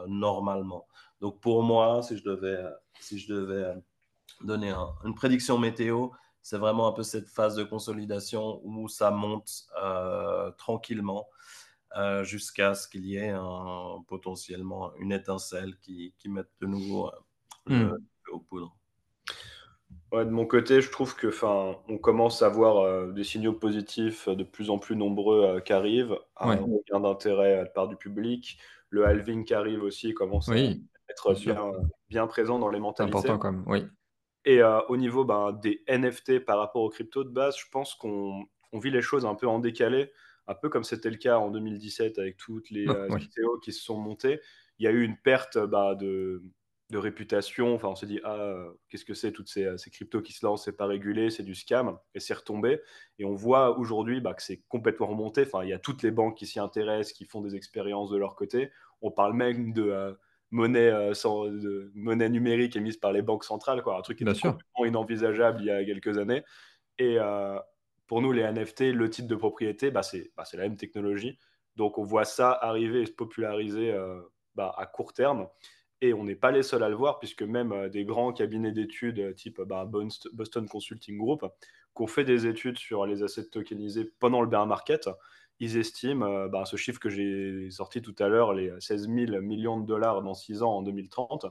normalement. 0.06 0.86
Donc 1.20 1.40
pour 1.40 1.62
moi, 1.62 2.02
si 2.02 2.16
je 2.16 2.24
devais 2.24 2.64
si 3.00 3.18
je 3.18 3.32
devais 3.32 3.74
donner 4.42 4.72
une 5.04 5.14
prédiction 5.14 5.58
météo, 5.58 6.08
c'est 6.42 6.58
vraiment 6.58 6.88
un 6.88 6.92
peu 6.92 7.02
cette 7.02 7.28
phase 7.28 7.56
de 7.56 7.64
consolidation 7.64 8.60
où 8.64 8.88
ça 8.88 9.10
monte 9.10 9.68
tranquillement 10.56 11.26
euh, 11.98 12.22
jusqu'à 12.22 12.74
ce 12.74 12.86
qu'il 12.86 13.06
y 13.06 13.16
ait 13.16 13.30
un, 13.30 14.04
potentiellement 14.06 14.92
une 15.00 15.10
étincelle 15.10 15.76
qui, 15.80 16.14
qui 16.16 16.28
mette 16.28 16.50
de 16.60 16.66
nouveau 16.66 17.10
euh, 17.70 17.88
hmm. 17.88 17.96
au 18.30 18.38
poudre. 18.38 18.76
de 20.12 20.30
mon 20.30 20.46
côté, 20.46 20.80
je 20.80 20.92
trouve 20.92 21.16
que, 21.16 21.28
on 21.44 21.98
commence 21.98 22.42
à 22.42 22.50
voir 22.50 22.76
euh, 22.76 23.10
des 23.10 23.24
signaux 23.24 23.52
positifs 23.52 24.28
de 24.28 24.44
plus 24.44 24.70
en 24.70 24.78
plus 24.78 24.94
nombreux 24.94 25.60
qui 25.64 25.72
arrivent, 25.72 26.16
un 26.36 26.56
gain 26.88 27.00
d'intérêt 27.00 27.54
à 27.54 27.62
la 27.64 27.68
part 27.68 27.88
du 27.88 27.96
public, 27.96 28.58
le 28.90 29.04
halving 29.04 29.44
qui 29.44 29.54
arrive 29.54 29.82
aussi 29.82 30.14
commence 30.14 30.48
à 30.50 30.56
être 30.56 31.34
bien, 31.34 31.72
bien, 32.10 32.26
présent 32.28 32.60
dans 32.60 32.70
les 32.70 32.78
mentalités. 32.78 33.18
important 33.18 33.38
quand 33.38 33.52
même, 33.52 33.64
oui. 33.66 33.84
Et 34.44 34.62
au 34.62 34.96
niveau 34.96 35.24
ben, 35.24 35.50
des 35.52 35.82
NFT 35.88 36.44
par 36.44 36.58
rapport 36.58 36.82
aux 36.82 36.90
cryptos 36.90 37.24
de 37.24 37.30
base, 37.30 37.56
je 37.58 37.66
pense 37.72 37.96
qu'on 37.96 38.46
vit 38.72 38.92
les 38.92 39.02
choses 39.02 39.26
un 39.26 39.34
peu 39.34 39.48
en 39.48 39.58
décalé 39.58 40.12
un 40.48 40.54
peu 40.54 40.68
comme 40.68 40.82
c'était 40.82 41.10
le 41.10 41.16
cas 41.16 41.38
en 41.38 41.50
2017 41.50 42.18
avec 42.18 42.36
toutes 42.38 42.70
les 42.70 42.88
euh, 42.88 43.06
vidéos 43.16 43.58
qui 43.58 43.72
se 43.72 43.84
sont 43.84 43.98
montées. 43.98 44.40
Il 44.78 44.84
y 44.84 44.88
a 44.88 44.90
eu 44.90 45.02
une 45.02 45.16
perte 45.16 45.58
bah, 45.58 45.94
de, 45.94 46.42
réputation. 46.92 47.74
Enfin, 47.74 47.88
on 47.88 47.94
s'est 47.94 48.06
dit, 48.06 48.18
ah, 48.24 48.66
qu'est-ce 48.88 49.04
que 49.04 49.12
c'est, 49.12 49.30
toutes 49.30 49.48
ces, 49.48 49.76
ces, 49.76 49.90
cryptos 49.90 50.22
qui 50.22 50.32
se 50.32 50.44
lancent, 50.46 50.64
c'est 50.64 50.76
pas 50.76 50.86
régulé, 50.86 51.28
c'est 51.28 51.42
du 51.42 51.54
scam, 51.54 51.98
et 52.14 52.20
c'est 52.20 52.32
retombé. 52.32 52.80
Et 53.18 53.26
on 53.26 53.34
voit 53.34 53.78
aujourd'hui 53.78 54.22
bah, 54.22 54.32
que 54.32 54.42
c'est 54.42 54.62
complètement 54.68 55.08
remonté. 55.08 55.42
Enfin, 55.42 55.64
il 55.64 55.68
y 55.68 55.74
a 55.74 55.78
toutes 55.78 56.02
les 56.02 56.10
banques 56.10 56.38
qui 56.38 56.46
s'y 56.46 56.58
intéressent, 56.58 57.12
qui 57.12 57.26
font 57.26 57.42
des 57.42 57.54
expériences 57.54 58.10
de 58.10 58.16
leur 58.16 58.34
côté. 58.34 58.70
On 59.02 59.10
parle 59.10 59.34
même 59.34 59.74
de 59.74 59.82
euh, 59.82 60.14
monnaie, 60.50 60.90
euh, 60.90 61.12
sans, 61.12 61.44
de 61.44 61.92
monnaie 61.94 62.30
numérique 62.30 62.74
émise 62.74 62.96
par 62.96 63.12
les 63.12 63.20
banques 63.20 63.44
centrales, 63.44 63.82
quoi, 63.82 63.98
un 63.98 64.02
truc 64.02 64.16
qui 64.16 64.24
était 64.24 64.32
complètement 64.32 64.86
inenvisageable 64.86 65.58
il 65.60 65.66
y 65.66 65.70
a 65.70 65.84
quelques 65.84 66.16
années. 66.16 66.42
Et, 66.98 67.18
pour 68.08 68.22
nous, 68.22 68.32
les 68.32 68.42
NFT, 68.42 68.92
le 68.94 69.08
titre 69.10 69.28
de 69.28 69.36
propriété, 69.36 69.90
bah, 69.90 70.02
c'est 70.02 70.32
bah, 70.36 70.44
la 70.54 70.62
même 70.62 70.76
technologie. 70.76 71.38
Donc, 71.76 71.98
on 71.98 72.02
voit 72.02 72.24
ça 72.24 72.50
arriver 72.50 73.02
et 73.02 73.06
se 73.06 73.12
populariser 73.12 73.92
euh, 73.92 74.20
bah, 74.56 74.74
à 74.76 74.86
court 74.86 75.12
terme. 75.12 75.46
Et 76.00 76.14
on 76.14 76.24
n'est 76.24 76.34
pas 76.34 76.50
les 76.50 76.62
seuls 76.62 76.82
à 76.82 76.88
le 76.88 76.96
voir, 76.96 77.18
puisque 77.18 77.42
même 77.42 77.88
des 77.90 78.04
grands 78.04 78.32
cabinets 78.32 78.72
d'études 78.72 79.34
type 79.36 79.60
bah, 79.60 79.88
Boston 80.32 80.66
Consulting 80.68 81.18
Group, 81.18 81.44
qui 81.94 82.02
ont 82.02 82.06
fait 82.06 82.24
des 82.24 82.46
études 82.46 82.78
sur 82.78 83.04
les 83.06 83.22
assets 83.22 83.50
tokenisés 83.50 84.10
pendant 84.18 84.40
le 84.40 84.48
bear 84.48 84.66
market, 84.66 85.10
ils 85.60 85.76
estiment 85.76 86.48
ce 86.64 86.76
chiffre 86.76 87.00
que 87.00 87.10
j'ai 87.10 87.68
sorti 87.70 88.00
tout 88.00 88.14
à 88.20 88.28
l'heure, 88.28 88.54
les 88.54 88.72
16 88.80 89.08
000 89.08 89.42
millions 89.42 89.78
de 89.78 89.86
dollars 89.86 90.22
dans 90.22 90.34
6 90.34 90.62
ans 90.62 90.76
en 90.76 90.82
2030. 90.82 91.46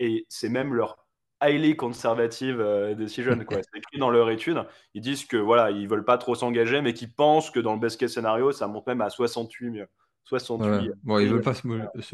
Et 0.00 0.26
c'est 0.28 0.48
même 0.48 0.74
leur 0.74 1.06
highly 1.40 1.76
conservative 1.76 2.60
euh, 2.60 2.94
decision. 2.94 3.38
C'est 3.50 3.78
écrit 3.78 3.98
dans 3.98 4.10
leur 4.10 4.30
étude. 4.30 4.64
Ils 4.94 5.00
disent 5.00 5.24
que 5.24 5.36
voilà, 5.36 5.70
ils 5.70 5.88
veulent 5.88 6.04
pas 6.04 6.18
trop 6.18 6.34
s'engager, 6.34 6.80
mais 6.80 6.94
qu'ils 6.94 7.12
pensent 7.12 7.50
que 7.50 7.60
dans 7.60 7.74
le 7.74 7.80
best 7.80 7.98
case 7.98 8.12
scénario, 8.12 8.52
ça 8.52 8.66
monte 8.66 8.86
même 8.86 9.00
à 9.00 9.10
68. 9.10 9.84
68 10.24 10.92
Bon, 11.02 11.18
ils 11.18 11.28
veulent 11.28 11.40
pas 11.40 11.54
se, 11.54 11.66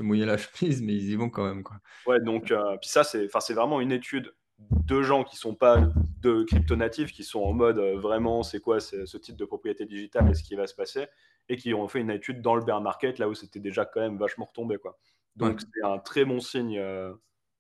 mouiller, 0.03 0.25
la 0.25 0.39
chemise, 0.39 0.81
mais 0.83 0.95
ils 0.95 1.11
y 1.11 1.17
vont 1.17 1.29
quand 1.29 1.45
même. 1.45 1.63
Quoi. 1.63 1.77
Ouais, 2.07 2.21
donc, 2.21 2.51
euh, 2.51 2.77
puis 2.81 2.89
ça, 2.89 3.05
c'est 3.05 3.55
vraiment 3.55 3.81
une 3.81 3.93
étude 3.93 4.33
de 4.59 5.03
gens 5.03 5.23
qui 5.23 5.37
sont 5.37 5.55
pas 5.55 5.87
de 6.23 6.45
crypto-natifs, 6.45 7.13
qui 7.13 7.25
sont 7.25 7.43
en 7.43 7.53
mode 7.53 7.79
euh, 7.79 7.99
vraiment, 7.99 8.43
c'est 8.43 8.61
quoi 8.61 8.81
ce 8.81 9.17
type 9.19 9.37
de 9.37 9.45
propriété 9.45 9.85
digitale 9.85 10.31
et 10.31 10.35
ce 10.35 10.43
qui 10.43 10.55
va 10.55 10.67
se 10.67 10.75
passer, 10.75 11.07
et 11.51 11.57
qui 11.57 11.75
ont 11.75 11.89
fait 11.89 12.01
une 12.01 12.11
étude 12.11 12.41
dans 12.41 12.55
le 12.55 12.65
bear 12.65 12.81
market, 12.81 13.19
là 13.19 13.29
où 13.29 13.35
c'était 13.35 13.61
déjà 13.61 13.85
quand 13.85 14.01
même 14.01 14.17
vachement 14.17 14.47
retombé. 14.47 14.79
Quoi. 14.79 14.99
Donc, 15.35 15.61
c'est 15.61 15.85
un 15.85 15.99
très 15.99 16.25
bon 16.25 16.41
signe 16.41 16.81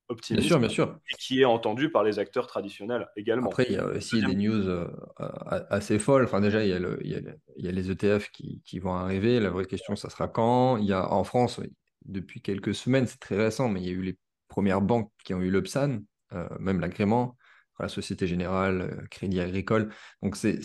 optimiste. 0.08 0.42
Bien 0.42 0.48
sûr, 0.48 0.58
bien 0.60 0.68
sûr. 0.68 0.98
Et 1.10 1.14
qui 1.16 1.40
est 1.40 1.44
entendu 1.44 1.90
par 1.90 2.04
les 2.04 2.18
acteurs 2.18 2.46
traditionnels 2.46 3.08
également. 3.16 3.48
Après, 3.48 3.66
il 3.68 3.74
y 3.74 3.78
a 3.78 3.86
aussi 3.86 4.20
des 4.20 4.34
news 4.34 4.68
euh, 4.68 4.86
assez 5.18 5.98
folles. 5.98 6.24
Enfin, 6.24 6.40
déjà, 6.40 6.64
il 6.64 6.70
y 6.70 6.72
a, 6.72 6.78
le, 6.78 6.98
il 7.04 7.10
y 7.56 7.68
a, 7.68 7.72
les 7.72 7.90
ETF 7.90 8.30
qui, 8.30 8.62
qui, 8.64 8.78
vont 8.78 8.94
arriver. 8.94 9.40
La 9.40 9.50
vraie 9.50 9.66
question, 9.66 9.96
ça 9.96 10.10
sera 10.10 10.28
quand? 10.28 10.76
Il 10.76 10.84
y 10.84 10.92
a 10.92 11.12
en 11.12 11.24
France, 11.24 11.60
depuis 12.04 12.40
quelques 12.40 12.74
semaines, 12.74 13.06
c'est 13.06 13.20
très 13.20 13.36
récent, 13.36 13.68
mais 13.68 13.80
il 13.80 13.86
y 13.86 13.90
a 13.90 13.92
eu 13.92 14.02
les 14.02 14.18
premières 14.48 14.80
banques 14.80 15.10
qui 15.24 15.34
ont 15.34 15.40
eu 15.40 15.50
l'UPSAN, 15.50 16.00
euh, 16.32 16.48
même 16.58 16.80
l'agrément, 16.80 17.36
la 17.78 17.88
Société 17.88 18.26
Générale, 18.26 18.82
euh, 18.82 19.06
Crédit 19.10 19.40
Agricole. 19.40 19.92
Donc, 20.22 20.36
c'est 20.36 20.60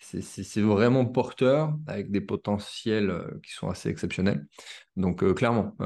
c'est 0.00 0.60
vraiment 0.60 1.04
porteur 1.06 1.76
avec 1.88 2.12
des 2.12 2.20
potentiels 2.20 3.12
qui 3.42 3.52
sont 3.52 3.68
assez 3.68 3.88
exceptionnels. 3.88 4.46
Donc, 4.94 5.24
clairement, 5.34 5.76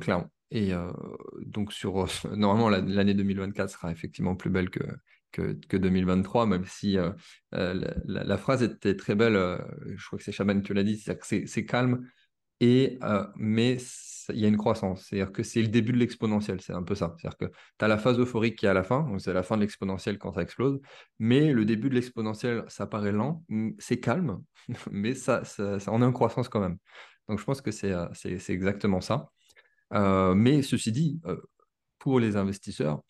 clairement. 0.00 0.31
Et 0.52 0.74
euh, 0.74 0.92
donc, 1.40 1.72
sur, 1.72 2.06
normalement, 2.36 2.68
l'année 2.68 3.14
2024 3.14 3.70
sera 3.70 3.90
effectivement 3.90 4.36
plus 4.36 4.50
belle 4.50 4.70
que, 4.70 4.84
que, 5.32 5.76
2023, 5.76 6.46
même 6.46 6.66
si 6.66 6.98
euh, 6.98 7.10
euh, 7.54 7.82
la, 8.04 8.36
phrase 8.36 8.62
était 8.62 8.94
très 8.94 9.14
belle. 9.14 9.34
je 9.86 10.06
crois 10.06 10.18
que 10.18 10.24
c'est 10.24 10.32
Chaban 10.32 10.60
qui 10.60 10.74
l'a 10.74 10.84
dit, 10.84 10.98
c'est 10.98 11.46
c'est 11.46 11.64
calme, 11.64 12.06
et, 12.60 12.98
mais 13.36 13.78
il 14.28 14.38
y 14.38 14.44
a 14.44 14.48
une 14.48 14.58
croissance. 14.58 15.06
C'est-à-dire 15.06 15.32
que 15.32 15.42
c'est 15.42 15.62
le 15.62 15.68
début 15.68 15.92
de 15.92 15.96
l'exponentiel, 15.98 16.60
c'est 16.60 16.74
un 16.74 16.82
peu 16.82 16.94
ça. 16.94 17.16
C'est-à-dire 17.18 17.38
que 17.38 17.46
tu 17.46 17.84
as 17.84 17.88
la 17.88 17.96
phase 17.96 18.18
euphorique 18.18 18.56
qui 18.58 18.66
est 18.66 18.68
à 18.68 18.74
la 18.74 18.84
fin, 18.84 19.06
c'est 19.18 19.32
la 19.32 19.42
fin 19.42 19.56
de 19.56 19.62
l'exponentiel 19.62 20.18
quand 20.18 20.34
ça 20.34 20.42
explose, 20.42 20.80
mais 21.18 21.52
le 21.54 21.64
début 21.64 21.88
de 21.88 21.94
l'exponentiel, 21.94 22.64
ça 22.68 22.86
paraît 22.86 23.12
lent, 23.12 23.42
c'est 23.78 24.00
calme, 24.00 24.42
mais 24.90 25.14
ça, 25.14 25.44
ça, 25.44 25.80
ça, 25.80 25.90
on 25.92 26.02
est 26.02 26.04
en 26.04 26.12
croissance 26.12 26.50
quand 26.50 26.60
même. 26.60 26.76
Donc 27.28 27.38
je 27.38 27.44
pense 27.44 27.62
que 27.62 27.70
c'est 27.70 27.94
exactement 28.50 29.00
ça. 29.00 29.30
Euh, 29.94 30.34
mais 30.34 30.62
ceci 30.62 30.92
dit, 30.92 31.20
euh, 31.26 31.36
pour 31.98 32.20
les 32.20 32.36
investisseurs, 32.36 33.02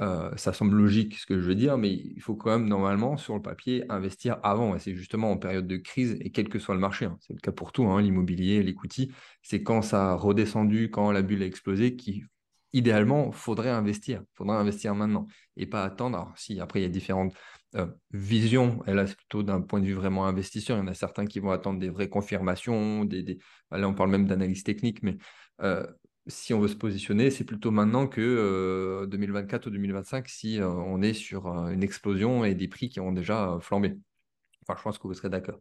euh, 0.00 0.34
ça 0.36 0.52
semble 0.52 0.76
logique 0.76 1.18
ce 1.18 1.26
que 1.26 1.38
je 1.40 1.46
veux 1.46 1.54
dire, 1.54 1.76
mais 1.76 1.92
il 1.92 2.20
faut 2.22 2.34
quand 2.34 2.50
même 2.50 2.68
normalement, 2.68 3.16
sur 3.16 3.34
le 3.34 3.42
papier, 3.42 3.84
investir 3.90 4.38
avant. 4.42 4.74
Et 4.74 4.78
c'est 4.78 4.94
justement 4.94 5.30
en 5.30 5.36
période 5.36 5.66
de 5.66 5.76
crise, 5.76 6.16
et 6.20 6.30
quel 6.30 6.48
que 6.48 6.58
soit 6.58 6.74
le 6.74 6.80
marché, 6.80 7.06
hein. 7.06 7.18
c'est 7.20 7.34
le 7.34 7.40
cas 7.40 7.52
pour 7.52 7.72
tout, 7.72 7.84
hein, 7.86 8.00
l'immobilier, 8.00 8.62
l'equity, 8.62 9.12
c'est 9.42 9.62
quand 9.62 9.82
ça 9.82 10.12
a 10.12 10.14
redescendu, 10.14 10.90
quand 10.90 11.12
la 11.12 11.22
bulle 11.22 11.42
a 11.42 11.46
explosé, 11.46 11.96
qu'idéalement, 11.96 13.30
faudrait 13.32 13.70
investir. 13.70 14.22
Il 14.22 14.36
faudrait 14.36 14.56
investir 14.56 14.94
maintenant 14.94 15.26
et 15.56 15.66
pas 15.66 15.84
attendre. 15.84 16.16
Alors, 16.16 16.32
si 16.36 16.60
après, 16.60 16.80
il 16.80 16.82
y 16.84 16.86
a 16.86 16.90
différentes 16.90 17.34
visions, 18.12 18.82
et 18.86 18.94
là, 18.94 19.06
c'est 19.06 19.16
plutôt 19.16 19.42
d'un 19.44 19.60
point 19.60 19.80
de 19.80 19.86
vue 19.86 19.94
vraiment 19.94 20.26
investisseur. 20.26 20.76
Il 20.76 20.80
y 20.80 20.82
en 20.82 20.88
a 20.88 20.94
certains 20.94 21.26
qui 21.26 21.38
vont 21.40 21.50
attendre 21.52 21.78
des 21.78 21.88
vraies 21.88 22.08
confirmations. 22.08 23.04
Des, 23.04 23.38
Là, 23.70 23.88
on 23.88 23.94
parle 23.94 24.10
même 24.10 24.26
d'analyse 24.26 24.64
technique, 24.64 25.02
mais 25.02 25.18
si 26.30 26.54
on 26.54 26.60
veut 26.60 26.68
se 26.68 26.76
positionner, 26.76 27.30
c'est 27.30 27.44
plutôt 27.44 27.70
maintenant 27.70 28.06
que 28.06 29.06
2024 29.10 29.66
ou 29.66 29.70
2025 29.70 30.28
si 30.28 30.58
on 30.62 31.02
est 31.02 31.12
sur 31.12 31.46
une 31.46 31.82
explosion 31.82 32.44
et 32.44 32.54
des 32.54 32.68
prix 32.68 32.88
qui 32.88 33.00
ont 33.00 33.12
déjà 33.12 33.58
flambé. 33.60 33.96
Enfin, 34.62 34.78
je 34.78 34.82
pense 34.82 34.98
que 34.98 35.06
vous 35.06 35.14
serez 35.14 35.30
d'accord 35.30 35.58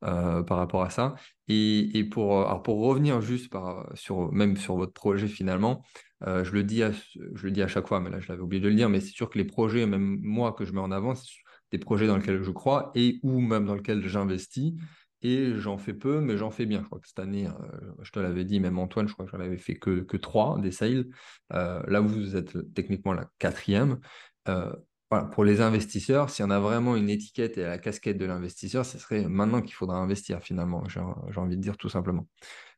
par 0.00 0.56
rapport 0.56 0.82
à 0.82 0.90
ça. 0.90 1.14
Et, 1.48 2.04
pour, 2.10 2.30
revenir 2.30 3.20
juste 3.20 3.52
sur, 3.94 4.32
même 4.32 4.56
sur 4.56 4.76
votre 4.76 4.92
projet 4.92 5.28
finalement, 5.28 5.84
je, 6.24 6.50
le 6.52 6.62
dis 6.62 6.82
à, 6.82 6.92
je 6.92 7.44
le 7.44 7.50
dis 7.50 7.62
à 7.62 7.68
chaque 7.68 7.88
fois, 7.88 8.00
mais 8.00 8.10
là 8.10 8.20
je 8.20 8.28
l'avais 8.28 8.42
oublié 8.42 8.62
de 8.62 8.68
le 8.68 8.74
dire, 8.74 8.88
mais 8.88 9.00
c'est 9.00 9.12
sûr 9.12 9.28
que 9.28 9.38
les 9.38 9.44
projets, 9.44 9.86
même 9.86 10.20
moi 10.22 10.52
que 10.52 10.64
je 10.64 10.72
mets 10.72 10.80
en 10.80 10.90
avant, 10.90 11.14
c'est 11.14 11.26
des 11.72 11.78
projets 11.78 12.06
dans 12.06 12.16
lesquels 12.16 12.42
je 12.42 12.50
crois 12.50 12.92
et 12.94 13.18
ou 13.22 13.40
même 13.40 13.64
dans 13.64 13.74
lesquels 13.74 14.06
j'investis 14.06 14.74
et 15.22 15.54
j'en 15.58 15.78
fais 15.78 15.94
peu, 15.94 16.20
mais 16.20 16.36
j'en 16.36 16.50
fais 16.50 16.66
bien. 16.66 16.80
Je 16.80 16.86
crois 16.86 16.98
que 16.98 17.06
cette 17.06 17.18
année, 17.18 17.46
euh, 17.46 17.92
je 18.02 18.10
te 18.10 18.18
l'avais 18.18 18.44
dit, 18.44 18.60
même 18.60 18.78
Antoine, 18.78 19.08
je 19.08 19.12
crois 19.12 19.24
que 19.24 19.30
j'en 19.30 19.40
avais 19.40 19.56
fait 19.56 19.76
que, 19.76 20.00
que 20.00 20.16
trois 20.16 20.58
des 20.60 20.72
sales. 20.72 21.06
Euh, 21.52 21.82
là, 21.86 22.00
vous 22.00 22.36
êtes 22.36 22.74
techniquement 22.74 23.12
la 23.12 23.28
quatrième. 23.38 24.00
Euh, 24.48 24.72
voilà, 25.10 25.26
pour 25.26 25.44
les 25.44 25.60
investisseurs, 25.60 26.30
s'il 26.30 26.44
y 26.44 26.46
en 26.46 26.50
a 26.50 26.58
vraiment 26.58 26.96
une 26.96 27.10
étiquette 27.10 27.58
et 27.58 27.62
la 27.62 27.78
casquette 27.78 28.18
de 28.18 28.24
l'investisseur, 28.24 28.84
ce 28.84 28.98
serait 28.98 29.28
maintenant 29.28 29.62
qu'il 29.62 29.74
faudra 29.74 29.98
investir 29.98 30.40
finalement, 30.40 30.82
j'ai 30.88 31.00
envie 31.00 31.56
de 31.56 31.62
dire 31.62 31.76
tout 31.76 31.90
simplement. 31.90 32.26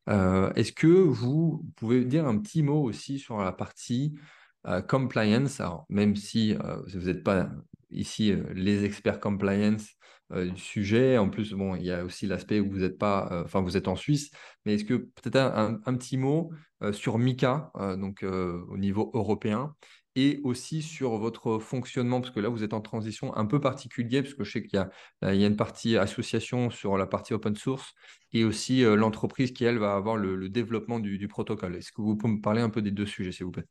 Est-ce 0.09 0.73
que 0.73 0.89
vous 0.89 1.65
pouvez 1.77 2.05
dire 2.05 2.27
un 2.27 2.39
petit 2.39 2.65
mot 2.65 2.83
aussi 2.83 3.21
sur 3.21 3.39
la 3.39 3.53
partie 3.53 4.17
compliance? 4.89 5.61
Alors, 5.61 5.87
même 5.89 6.17
si 6.17 6.57
vous 6.93 7.07
n'êtes 7.07 7.23
pas 7.23 7.49
ici 7.95 8.35
les 8.55 8.85
experts 8.85 9.21
compliance, 9.21 9.95
euh, 10.33 10.47
du 10.51 10.61
sujet. 10.61 11.19
En 11.19 11.29
plus, 11.29 11.53
bon, 11.53 11.77
il 11.77 11.85
y 11.85 11.91
a 11.93 12.05
aussi 12.05 12.27
l'aspect 12.27 12.59
où 12.61 12.71
vous 12.71 12.83
êtes 12.83 12.99
pas, 12.99 13.29
euh, 13.31 13.45
enfin, 13.45 13.61
vous 13.61 13.77
êtes 13.77 13.89
en 13.89 13.97
Suisse. 13.97 14.31
Mais 14.65 14.75
est-ce 14.75 14.85
que 14.85 14.95
peut-être 14.95 15.37
un, 15.37 15.95
petit 15.95 16.17
mot 16.17 16.51
euh, 16.83 16.93
sur 16.93 17.19
Mika, 17.19 17.71
donc 17.99 18.23
au 18.25 18.77
niveau 18.79 19.11
européen, 19.15 19.75
et 20.17 20.41
aussi 20.45 20.83
sur 20.83 21.19
votre 21.19 21.59
fonctionnement, 21.59 22.21
parce 22.21 22.33
que 22.33 22.41
là, 22.41 22.49
vous 22.49 22.63
êtes 22.63 22.73
en 22.73 22.81
transition 22.81 23.37
un 23.37 23.47
peu 23.47 23.61
particulier, 23.61 24.23
parce 24.23 24.35
que 24.35 24.45
je 24.45 24.53
sais 24.53 24.63
qu'il 24.63 24.79
y 24.79 25.27
a, 25.27 25.35
une 25.35 25.57
partie 25.57 25.97
association 25.97 26.71
sur 26.71 26.97
la 26.97 27.07
partie 27.07 27.35
open 27.35 27.57
source, 27.57 27.95
et 28.33 28.45
aussi 28.45 28.83
l'entreprise 28.83 29.53
qui, 29.53 29.65
elle, 29.65 29.79
va 29.79 29.95
avoir 29.95 30.17
le, 30.17 30.49
développement 30.49 31.01
du 31.01 31.29
protocole. 31.29 31.77
Est-ce 31.77 31.93
que 31.93 32.01
vous 32.03 32.17
pouvez 32.17 32.35
me 32.35 32.41
parler 32.41 32.63
un 32.63 32.71
peu 32.71 32.83
des 32.83 32.93
deux 32.93 33.07
sujets, 33.07 33.33
s'il 33.33 33.47
vous 33.47 33.53
plaît? 33.53 33.67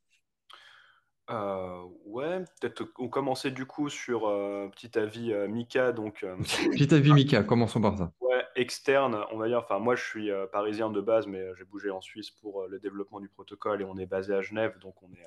Euh, 1.30 1.84
ouais, 2.06 2.40
peut-être 2.60 2.84
on 2.98 3.08
commençait 3.08 3.52
du 3.52 3.66
coup 3.66 3.88
sur 3.90 4.28
euh, 4.28 4.68
petit 4.70 4.98
avis 5.00 5.32
euh, 5.32 5.48
Mika, 5.48 5.94
donc 5.94 6.26
Petit 6.72 6.94
avis 6.94 7.14
Mika, 7.14 7.44
commençons 7.44 7.80
par 7.80 7.98
ça. 7.98 8.12
ouais, 8.20 8.44
externe, 8.56 9.24
on 9.32 9.38
va 9.38 9.48
dire. 9.48 9.60
Enfin, 9.60 9.80
moi, 9.80 9.96
je 9.96 10.04
suis 10.04 10.30
parisien 10.52 10.90
de 10.90 11.00
base, 11.00 11.28
mais 11.28 11.42
j'ai 11.58 11.64
bougé 11.64 11.90
en 11.92 12.02
Suisse 12.02 12.30
pour 12.30 12.68
le 12.68 12.80
développement 12.80 13.20
du 13.20 13.30
protocole 13.30 13.82
et 13.82 13.86
on 13.86 13.98
est 13.98 14.06
basé 14.06 14.34
à 14.34 14.42
Genève, 14.42 14.78
donc 14.80 15.02
on 15.02 15.12
est, 15.14 15.26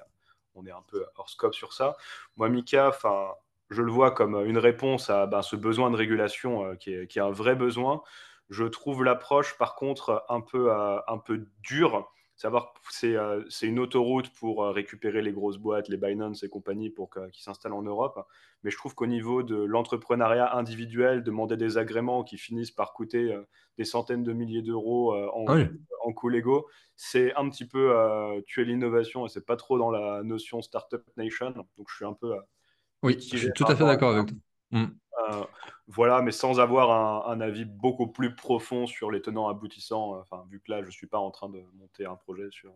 on 0.55 0.67
est 0.67 0.71
un 0.71 0.85
peu 0.87 1.05
hors 1.17 1.31
scope 1.31 1.55
sur 1.55 1.73
ça. 1.73 1.97
Moi, 2.37 2.49
Mika, 2.51 2.89
enfin, 2.89 3.31
je 3.71 3.81
le 3.81 3.91
vois 3.91 4.11
comme 4.11 4.35
une 4.45 4.59
réponse 4.59 5.09
à 5.09 5.27
ben, 5.27 5.43
ce 5.43 5.57
besoin 5.57 5.91
de 5.91 5.97
régulation 5.97 6.77
qui 6.77 6.93
est, 6.93 7.07
qui 7.07 7.19
est 7.19 7.23
un 7.23 7.31
vrai 7.31 7.55
besoin. 7.55 8.03
Je 8.51 8.65
trouve 8.65 9.03
l'approche, 9.03 9.57
par 9.57 9.75
contre, 9.75 10.25
un 10.29 10.41
peu, 10.41 10.71
un 10.73 11.19
peu 11.19 11.47
dure 11.63 12.13
savoir 12.37 12.75
que 12.75 13.07
euh, 13.07 13.45
c'est 13.49 13.67
une 13.67 13.79
autoroute 13.79 14.29
pour 14.31 14.63
euh, 14.63 14.71
récupérer 14.71 15.23
les 15.23 15.33
grosses 15.33 15.57
boîtes, 15.57 15.89
les 15.89 15.97
Binance 15.97 16.43
et 16.43 16.49
compagnie 16.49 16.91
pour 16.91 17.11
qu'ils 17.11 17.43
s'installent 17.43 17.73
en 17.73 17.83
Europe. 17.83 18.27
Mais 18.63 18.71
je 18.71 18.77
trouve 18.77 18.95
qu'au 18.95 19.07
niveau 19.07 19.43
de 19.43 19.57
l'entrepreneuriat 19.57 20.55
individuel, 20.55 21.23
demander 21.23 21.57
des 21.57 21.79
agréments 21.79 22.25
qui 22.25 22.37
finissent 22.37 22.71
par 22.71 22.93
coûter 22.93 23.33
euh, 23.33 23.43
des 23.79 23.85
centaines 23.85 24.23
de 24.23 24.33
milliers 24.33 24.63
d'euros 24.63 25.15
en, 25.15 25.45
ah 25.49 25.65
en 26.05 26.13
coût 26.13 26.29
légaux, 26.29 26.67
c'est 26.95 27.35
un 27.35 27.49
petit 27.51 27.67
peu 27.67 27.95
tuer 28.47 28.65
l'innovation 28.65 29.27
et 29.27 29.29
c'est 29.29 29.45
pas 29.45 29.57
trop 29.57 29.77
dans 29.79 29.91
la 29.91 30.23
notion 30.23 30.63
Startup 30.63 31.03
Nation. 31.19 31.51
Donc 31.51 31.87
je 31.89 31.95
suis 31.95 32.07
un 32.07 32.15
peu. 32.15 32.35
oui, 33.03 33.19
je 33.21 33.37
suis 33.37 33.53
tout 33.53 33.65
à 33.69 33.77
fait 33.77 33.85
d'accord 33.85 34.15
avec 34.15 34.29
toi. 34.29 34.37
Mmh. 34.71 34.85
Euh, 35.31 35.45
voilà, 35.89 36.23
mais 36.23 36.33
sans 36.33 36.61
avoir 36.61 37.29
un, 37.29 37.41
avis 37.41 37.65
beaucoup 37.65 38.09
plus 38.09 38.35
profond 38.35 38.87
sur 38.87 39.11
les 39.11 39.23
tenants 39.23 39.49
aboutissants. 39.49 40.15
Euh, 40.15 40.21
enfin, 40.21 40.45
vu 40.51 40.61
que 40.61 40.71
là, 40.71 40.83
je 40.83 40.91
suis 40.91 41.07
pas 41.07 41.19
en 41.19 41.31
train 41.31 41.49
de 41.49 41.61
monter 41.79 42.07
un 42.07 42.17
projet 42.17 42.49
sur 42.51 42.73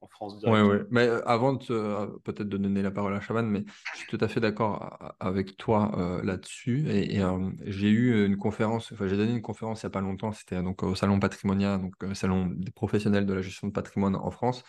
en 0.00 0.06
France 0.06 0.36
Oui, 0.46 0.60
oui. 0.60 0.76
Mais 0.90 1.08
euh, 1.08 1.26
avant 1.26 1.56
peut-être 1.56 2.48
de 2.48 2.56
donner 2.56 2.82
la 2.82 2.92
parole 2.92 3.14
à 3.14 3.20
Chaban, 3.20 3.42
mais 3.42 3.64
je 3.94 3.98
suis 3.98 4.06
tout 4.06 4.24
à 4.24 4.28
fait 4.28 4.38
d'accord 4.38 4.96
avec 5.18 5.56
toi 5.56 6.20
là-dessus. 6.22 6.88
Et, 6.88 7.20
j'ai 7.64 7.88
eu 7.88 8.24
une 8.24 8.36
conférence, 8.36 8.92
enfin 8.92 9.08
j'ai 9.08 9.16
donné 9.16 9.32
une 9.32 9.42
conférence 9.42 9.82
il 9.82 9.86
n'y 9.86 9.88
a 9.88 9.90
pas 9.90 10.00
longtemps, 10.00 10.30
c'était 10.30 10.62
donc 10.62 10.84
au 10.84 10.94
Salon 10.94 11.18
Patrimonia, 11.18 11.78
donc 11.78 11.94
Salon 12.14 12.46
des 12.46 12.70
professionnels 12.70 13.26
de 13.26 13.34
la 13.34 13.42
gestion 13.42 13.66
de 13.66 13.72
patrimoine 13.72 14.14
en 14.14 14.30
France. 14.30 14.62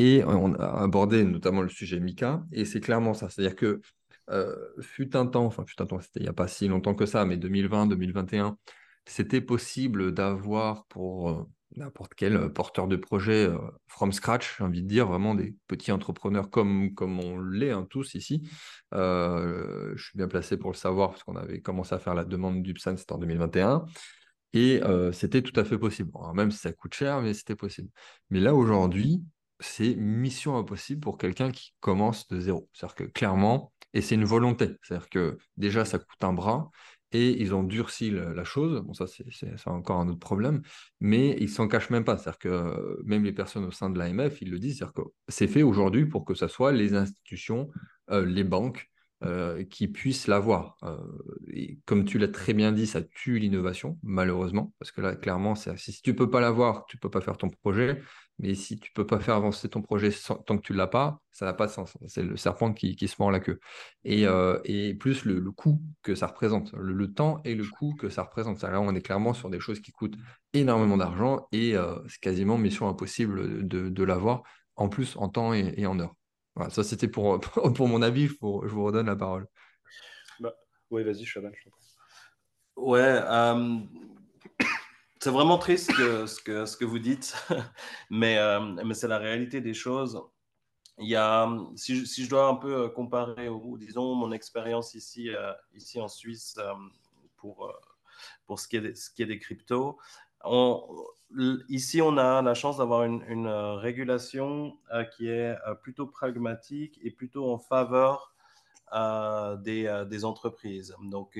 Et 0.00 0.22
on 0.24 0.54
a 0.54 0.82
abordé 0.84 1.24
notamment 1.24 1.62
le 1.62 1.68
sujet 1.68 1.98
MICA, 1.98 2.44
et 2.52 2.64
c'est 2.64 2.78
clairement 2.78 3.14
ça. 3.14 3.28
C'est-à-dire 3.28 3.56
que 3.56 3.80
euh, 4.30 4.54
fut 4.80 5.16
un 5.16 5.26
temps, 5.26 5.44
enfin 5.46 5.64
fut 5.66 5.80
un 5.80 5.86
temps, 5.86 6.00
c'était 6.00 6.20
il 6.20 6.24
n'y 6.24 6.28
a 6.28 6.32
pas 6.32 6.48
si 6.48 6.68
longtemps 6.68 6.94
que 6.94 7.06
ça, 7.06 7.24
mais 7.24 7.36
2020, 7.36 7.86
2021, 7.86 8.58
c'était 9.06 9.40
possible 9.40 10.12
d'avoir 10.12 10.86
pour 10.86 11.30
euh, 11.30 11.48
n'importe 11.76 12.14
quel 12.14 12.52
porteur 12.52 12.88
de 12.88 12.96
projet 12.96 13.50
from 13.86 14.12
scratch, 14.12 14.56
j'ai 14.58 14.64
envie 14.64 14.82
de 14.82 14.88
dire, 14.88 15.06
vraiment 15.06 15.34
des 15.34 15.54
petits 15.66 15.92
entrepreneurs 15.92 16.50
comme, 16.50 16.94
comme 16.94 17.20
on 17.20 17.38
l'est 17.40 17.70
hein, 17.70 17.86
tous 17.88 18.14
ici. 18.14 18.48
je 18.92 19.94
suis 19.96 20.16
bien 20.16 20.28
placé 20.28 20.56
pour 20.56 20.70
le 20.70 20.76
savoir 20.76 21.10
parce 21.10 21.24
qu'on 21.24 21.36
avait 21.36 21.60
commencé 21.60 21.94
à 21.94 21.98
faire 21.98 22.14
la 22.14 22.24
demande 22.24 22.62
d'UPSAN, 22.62 22.96
c'était 22.96 23.12
en 23.12 23.18
2021. 23.18 23.84
Et 24.54 24.80
c'était 25.12 25.42
tout 25.42 25.58
à 25.60 25.64
fait 25.64 25.78
possible. 25.78 26.10
même 26.34 26.50
si 26.50 26.58
ça 26.58 26.72
coûte 26.72 26.94
cher, 26.94 27.20
mais 27.20 27.34
c'était 27.34 27.54
possible. 27.54 27.90
Mais 28.30 28.40
là, 28.40 28.54
aujourd'hui, 28.54 29.22
c'est 29.60 29.94
mission 29.96 30.56
impossible 30.56 31.00
pour 31.00 31.18
quelqu'un 31.18 31.50
qui 31.50 31.74
commence 31.80 32.28
de 32.28 32.40
zéro. 32.40 32.68
C'est-à-dire 32.72 32.94
que 32.94 33.04
clairement, 33.04 33.72
et 33.94 34.00
c'est 34.00 34.14
une 34.14 34.24
volonté, 34.24 34.76
c'est-à-dire 34.82 35.08
que 35.08 35.38
déjà, 35.56 35.84
ça 35.84 35.98
coûte 35.98 36.22
un 36.22 36.32
bras, 36.32 36.70
et 37.12 37.40
ils 37.40 37.54
ont 37.54 37.62
durci 37.62 38.10
la, 38.10 38.44
chose. 38.44 38.82
Bon, 38.82 38.92
ça, 38.92 39.06
c'est 39.06 39.66
encore 39.66 39.98
un 39.98 40.08
autre 40.08 40.18
problème, 40.18 40.60
mais 41.00 41.36
ils 41.40 41.48
s'en 41.48 41.66
cachent 41.66 41.88
même 41.88 42.04
pas. 42.04 42.18
C'est-à-dire 42.18 42.38
que 42.38 43.02
même 43.04 43.24
les 43.24 43.32
personnes 43.32 43.64
au 43.64 43.70
sein 43.70 43.88
de 43.88 43.98
l'AMF, 43.98 44.42
ils 44.42 44.50
le 44.50 44.58
disent, 44.58 44.78
c'est-à-dire 44.78 44.92
que 44.92 45.02
c'est 45.28 45.48
fait 45.48 45.62
aujourd'hui 45.62 46.04
pour 46.04 46.26
que 46.26 46.34
ce 46.34 46.48
soit 46.48 46.70
les 46.70 46.94
institutions, 46.94 47.70
les 48.10 48.44
banques, 48.44 48.90
euh, 49.24 49.64
qui 49.64 49.88
puissent 49.88 50.28
l'avoir. 50.28 50.76
Euh, 50.84 50.96
et 51.52 51.80
comme 51.86 52.04
tu 52.04 52.18
l'as 52.18 52.28
très 52.28 52.54
bien 52.54 52.70
dit, 52.70 52.86
ça 52.86 53.02
tue 53.02 53.40
l'innovation, 53.40 53.98
malheureusement, 54.04 54.72
parce 54.78 54.92
que 54.92 55.00
là, 55.00 55.16
clairement, 55.16 55.56
si 55.56 56.02
tu 56.02 56.10
ne 56.10 56.14
peux 56.14 56.30
pas 56.30 56.40
l'avoir, 56.40 56.86
tu 56.86 56.96
ne 56.96 57.00
peux 57.00 57.10
pas 57.10 57.20
faire 57.20 57.36
ton 57.36 57.48
projet, 57.48 58.00
mais 58.38 58.54
si 58.54 58.78
tu 58.78 58.90
ne 58.90 58.94
peux 58.94 59.06
pas 59.06 59.20
faire 59.20 59.34
avancer 59.34 59.68
ton 59.68 59.82
projet 59.82 60.10
tant 60.46 60.56
que 60.56 60.62
tu 60.62 60.72
ne 60.72 60.78
l'as 60.78 60.86
pas, 60.86 61.20
ça 61.32 61.44
n'a 61.44 61.52
pas 61.52 61.66
de 61.66 61.72
sens. 61.72 61.96
C'est 62.06 62.22
le 62.22 62.36
serpent 62.36 62.72
qui, 62.72 62.96
se 63.08 63.16
mord 63.18 63.30
la 63.30 63.40
queue. 63.40 63.60
Et, 64.04 64.26
euh, 64.26 64.58
et 64.64 64.94
plus 64.94 65.24
le, 65.24 65.40
coût 65.50 65.80
que 66.02 66.14
ça 66.14 66.26
représente, 66.28 66.72
le, 66.74 67.12
temps 67.12 67.40
et 67.44 67.54
le 67.54 67.64
coût 67.64 67.94
que 67.94 68.08
ça 68.08 68.22
représente. 68.22 68.62
Là, 68.62 68.80
on 68.80 68.94
est 68.94 69.02
clairement 69.02 69.34
sur 69.34 69.50
des 69.50 69.60
choses 69.60 69.80
qui 69.80 69.92
coûtent 69.92 70.16
énormément 70.52 70.96
d'argent 70.96 71.48
et 71.52 71.74
c'est 72.08 72.20
quasiment 72.20 72.58
mission 72.58 72.88
impossible 72.88 73.66
de, 73.66 73.88
de 73.88 74.04
l'avoir, 74.04 74.42
en 74.76 74.88
plus 74.88 75.16
en 75.16 75.28
temps 75.28 75.52
et 75.52 75.86
en 75.86 75.98
heure 75.98 76.14
ça, 76.70 76.84
c'était 76.84 77.08
pour, 77.08 77.40
pour 77.40 77.88
mon 77.88 78.02
avis. 78.02 78.28
Faut, 78.28 78.62
je 78.66 78.72
vous 78.72 78.84
redonne 78.84 79.06
la 79.06 79.16
parole. 79.16 79.46
Bah, 80.40 80.54
oui, 80.90 81.04
vas-y, 81.04 81.24
Chaban, 81.24 81.50
je 81.52 81.70
Ouais, 82.76 83.00
euh, 83.00 83.78
c'est 85.20 85.30
vraiment 85.30 85.58
triste 85.58 85.92
ce, 85.92 86.40
que, 86.40 86.84
vous 86.84 86.98
dites, 86.98 87.34
mais, 88.10 88.38
euh, 88.38 88.60
mais 88.60 88.94
c'est 88.94 89.08
la 89.08 89.18
réalité 89.18 89.60
des 89.60 89.74
choses. 89.74 90.20
Il 90.98 91.08
y 91.08 91.16
a, 91.16 91.48
si, 91.76 92.04
je, 92.04 92.28
dois 92.28 92.48
un 92.48 92.56
peu 92.56 92.74
euh, 92.74 92.88
comparer, 92.88 93.48
disons, 93.78 94.14
mon 94.14 94.32
expérience 94.32 94.94
ici, 94.94 95.30
ici 95.74 96.00
en 96.00 96.08
Suisse 96.08 96.58
pour, 97.36 97.72
pour 98.46 98.58
ce, 98.58 98.66
qui 98.66 98.76
est, 98.76 99.26
des 99.26 99.38
cryptos, 99.38 99.98
ici, 101.68 102.00
on 102.02 102.16
a 102.16 102.42
la 102.42 102.54
chance 102.54 102.78
d'avoir 102.78 103.04
une, 103.04 103.46
euh, 103.46 103.74
régulation 103.74 104.78
euh, 104.92 105.04
qui 105.04 105.28
est 105.28 105.56
euh, 105.66 105.74
plutôt 105.74 106.06
pragmatique 106.06 106.98
et 107.02 107.10
plutôt 107.10 107.52
en 107.52 107.58
faveur 107.58 108.34
des, 108.92 110.24
entreprises. 110.24 110.94
Donc, 111.02 111.38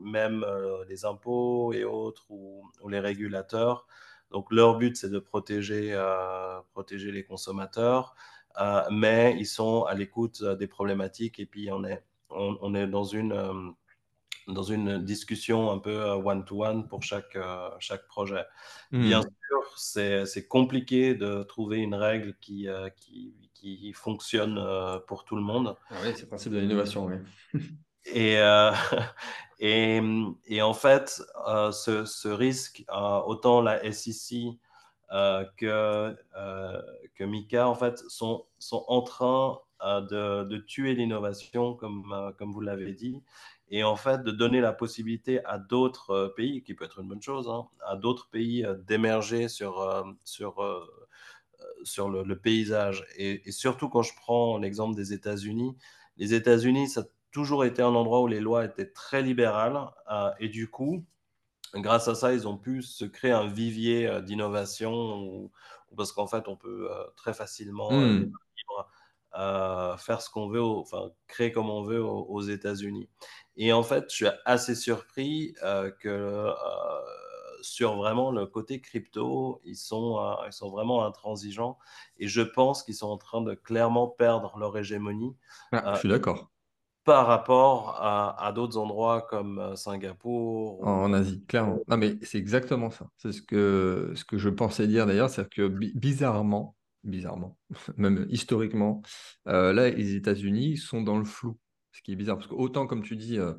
même 0.00 0.44
les 0.88 1.04
impôts 1.04 1.72
et 1.72 1.84
autres 1.84 2.30
ou, 2.30 2.62
les 2.88 3.00
régulateurs. 3.00 3.86
Donc, 4.30 4.52
leur 4.52 4.78
but, 4.78 4.96
c'est 4.96 5.10
de 5.10 5.18
protéger, 5.18 5.94
protéger 6.72 7.12
les 7.12 7.24
consommateurs, 7.24 8.14
mais 8.90 9.36
ils 9.38 9.46
sont 9.46 9.84
à 9.84 9.94
l'écoute 9.94 10.42
des 10.44 10.66
problématiques 10.66 11.40
et 11.40 11.46
puis 11.46 11.70
on 11.72 11.84
est, 11.84 12.04
on 12.30 12.74
est 12.74 12.86
dans 12.86 13.04
une 13.04 13.74
dans 14.52 14.62
une 14.62 14.98
discussion 14.98 15.70
un 15.70 15.78
peu 15.78 16.00
euh, 16.00 16.16
one-to-one 16.16 16.88
pour 16.88 17.02
chaque, 17.02 17.36
euh, 17.36 17.70
chaque 17.78 18.06
projet. 18.06 18.44
Bien 18.90 19.20
hmm. 19.20 19.22
sûr, 19.22 20.24
c'est 20.26 20.48
compliqué 20.48 21.14
de 21.14 21.42
trouver 21.42 21.78
une 21.78 21.94
règle 21.94 22.34
qui, 22.40 22.68
euh, 22.68 22.88
qui, 22.90 23.34
qui, 23.60 23.92
fonctionne 23.92 24.60
pour 25.06 25.24
tout 25.24 25.36
le 25.36 25.42
monde. 25.42 25.76
Ah 25.90 25.94
oui, 26.02 26.12
c'est 26.14 26.22
le 26.22 26.28
principe 26.28 26.52
de 26.52 26.58
l'innovation, 26.58 27.06
oui. 27.06 27.60
Et, 28.06 28.36
et, 29.60 30.00
et, 30.46 30.62
en 30.62 30.72
fait, 30.72 31.22
ce, 31.72 32.04
ce, 32.06 32.28
risque, 32.28 32.82
autant 32.88 33.60
la 33.60 33.92
SEC 33.92 34.58
que, 35.10 36.16
que 37.14 37.24
Mika, 37.24 37.68
en 37.68 37.74
fait, 37.74 37.98
sont, 38.08 38.46
sont 38.58 38.86
en 38.88 39.02
train 39.02 39.58
de, 39.84 40.44
de 40.44 40.56
tuer 40.56 40.94
l'innovation, 40.94 41.74
comme, 41.74 42.32
comme 42.38 42.52
vous 42.52 42.62
l'avez 42.62 42.94
dit 42.94 43.22
et 43.70 43.84
en 43.84 43.96
fait 43.96 44.22
de 44.22 44.30
donner 44.30 44.60
la 44.60 44.72
possibilité 44.72 45.44
à 45.44 45.58
d'autres 45.58 46.10
euh, 46.10 46.28
pays, 46.28 46.62
qui 46.62 46.74
peut 46.74 46.84
être 46.84 47.00
une 47.00 47.08
bonne 47.08 47.22
chose, 47.22 47.48
hein, 47.48 47.66
à 47.86 47.96
d'autres 47.96 48.28
pays 48.28 48.64
euh, 48.64 48.74
d'émerger 48.74 49.48
sur, 49.48 49.80
euh, 49.80 50.02
sur, 50.24 50.60
sur 51.84 52.08
le, 52.08 52.38
paysage. 52.38 53.04
Et, 53.16 53.50
surtout 53.52 53.88
quand 53.88 54.02
je 54.02 54.14
prends 54.16 54.58
l'exemple 54.58 54.96
des 54.96 55.12
États-Unis, 55.12 55.76
les 56.16 56.34
États-Unis, 56.34 56.88
ça 56.88 57.00
a 57.02 57.04
toujours 57.32 57.64
été 57.64 57.82
un 57.82 57.94
endroit 57.94 58.20
où 58.20 58.26
les 58.26 58.40
lois 58.40 58.64
étaient 58.64 58.90
très 58.90 59.22
libérales 59.22 59.78
et 60.38 60.48
du 60.48 60.68
coup, 60.68 61.04
grâce 61.74 62.08
à 62.08 62.14
ça, 62.14 62.32
ils 62.34 62.48
ont 62.48 62.56
pu 62.56 62.82
se 62.82 63.04
créer 63.04 63.32
un 63.32 63.46
vivier 63.46 64.20
d'innovation 64.22 65.50
parce 65.96 66.12
qu'en 66.12 66.26
fait, 66.26 66.48
on 66.48 66.56
peut 66.56 66.88
très 67.16 67.32
facilement 67.32 67.90
mmh. 67.92 68.32
faire 69.98 70.20
ce 70.20 70.30
qu'on 70.30 70.48
veut, 70.48 70.62
enfin 70.62 71.10
créer 71.28 71.52
comme 71.52 71.70
on 71.70 71.82
veut 71.82 72.02
aux 72.02 72.42
États-Unis. 72.42 73.08
Et 73.62 73.74
en 73.74 73.82
fait, 73.82 74.04
je 74.08 74.14
suis 74.14 74.26
assez 74.46 74.74
surpris 74.74 75.54
euh, 75.62 75.90
que 75.90 76.08
euh, 76.08 76.50
sur 77.62 77.96
vraiment 77.96 78.30
le 78.30 78.46
côté 78.46 78.80
crypto, 78.80 79.60
ils 79.64 79.76
sont, 79.76 80.18
euh, 80.18 80.46
ils 80.46 80.52
sont 80.52 80.70
vraiment 80.70 81.04
intransigeants. 81.04 81.78
Et 82.18 82.28
je 82.28 82.42
pense 82.42 82.82
qu'ils 82.82 82.94
sont 82.94 83.08
en 83.08 83.18
train 83.18 83.42
de 83.42 83.54
clairement 83.54 84.08
perdre 84.08 84.56
leur 84.58 84.76
hégémonie. 84.76 85.36
Ah, 85.72 85.94
je 85.94 86.00
suis 86.00 86.08
d'accord. 86.08 86.50
Par 87.04 87.26
rapport 87.26 87.96
à, 88.00 88.52
d'autres 88.54 88.76
endroits 88.76 89.22
comme 89.22 89.74
Singapour. 89.74 90.86
En, 90.86 91.12
Asie, 91.12 91.42
clairement. 91.46 91.78
Non, 91.88 91.96
mais 91.96 92.18
c'est 92.22 92.38
exactement 92.38 92.90
ça. 92.90 93.08
C'est 93.16 93.32
ce 93.32 93.42
que, 93.42 94.12
ce 94.14 94.24
que 94.24 94.36
je 94.36 94.50
pensais 94.50 94.86
dire 94.86 95.06
d'ailleurs. 95.06 95.30
C'est 95.30 95.48
que 95.48 95.66
bizarrement, 95.66 96.76
bizarrement, 97.02 97.56
même 97.96 98.26
historiquement, 98.28 99.02
là, 99.46 99.72
les 99.90 100.14
États-Unis 100.14 100.76
sont 100.76 101.02
dans 101.02 101.18
le 101.18 101.24
flou. 101.24 101.56
Ce 101.92 102.02
qui 102.02 102.12
est 102.12 102.16
bizarre, 102.16 102.36
parce 102.36 102.48
que 102.48 102.54
autant, 102.54 102.86
comme 102.86 103.02
tu 103.02 103.16
dis, 103.16 103.38
euh, 103.38 103.54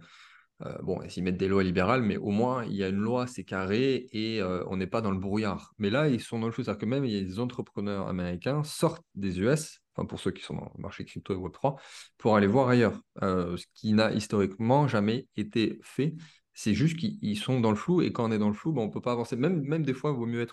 euh, 0.65 0.77
bon, 0.83 0.99
ils 1.15 1.23
mettent 1.23 1.37
des 1.37 1.47
lois 1.47 1.63
libérales, 1.63 2.01
mais 2.01 2.17
au 2.17 2.29
moins, 2.29 2.65
il 2.65 2.73
y 2.73 2.83
a 2.83 2.89
une 2.89 2.97
loi, 2.99 3.27
c'est 3.27 3.43
carré, 3.43 4.07
et 4.11 4.41
euh, 4.41 4.63
on 4.67 4.77
n'est 4.77 4.87
pas 4.87 5.01
dans 5.01 5.11
le 5.11 5.17
brouillard. 5.17 5.73
Mais 5.77 5.89
là, 5.89 6.07
ils 6.07 6.21
sont 6.21 6.39
dans 6.39 6.47
le 6.47 6.51
flou. 6.51 6.63
C'est-à-dire 6.63 6.81
que 6.81 6.85
même 6.85 7.05
il 7.05 7.39
entrepreneurs 7.39 8.07
américains 8.07 8.63
sortent 8.63 9.03
des 9.15 9.39
US, 9.39 9.79
pour 10.07 10.19
ceux 10.19 10.31
qui 10.31 10.43
sont 10.43 10.55
dans 10.55 10.71
le 10.75 10.81
marché 10.81 11.05
crypto 11.05 11.33
et 11.33 11.37
Web3, 11.37 11.79
pour 12.17 12.35
aller 12.35 12.47
voir 12.47 12.69
ailleurs. 12.69 13.01
ce 13.21 13.65
qui 13.73 13.93
n'a 13.93 14.11
historiquement 14.11 14.87
jamais 14.87 15.27
été 15.35 15.79
fait. 15.83 16.15
C'est 16.53 16.73
juste 16.73 16.97
qu'ils 16.97 17.37
sont 17.37 17.59
dans 17.59 17.71
le 17.71 17.77
flou, 17.77 18.01
et 18.01 18.11
quand 18.11 18.29
on 18.29 18.31
est 18.31 18.39
dans 18.39 18.49
le 18.49 18.53
flou, 18.53 18.73
ben, 18.73 18.81
on 18.81 18.87
ne 18.87 18.91
peut 18.91 19.01
pas 19.01 19.13
avancer. 19.13 19.35
Même, 19.35 19.83
des 19.83 19.93
fois, 19.93 20.11
il 20.11 20.17
vaut 20.17 20.25
mieux 20.25 20.45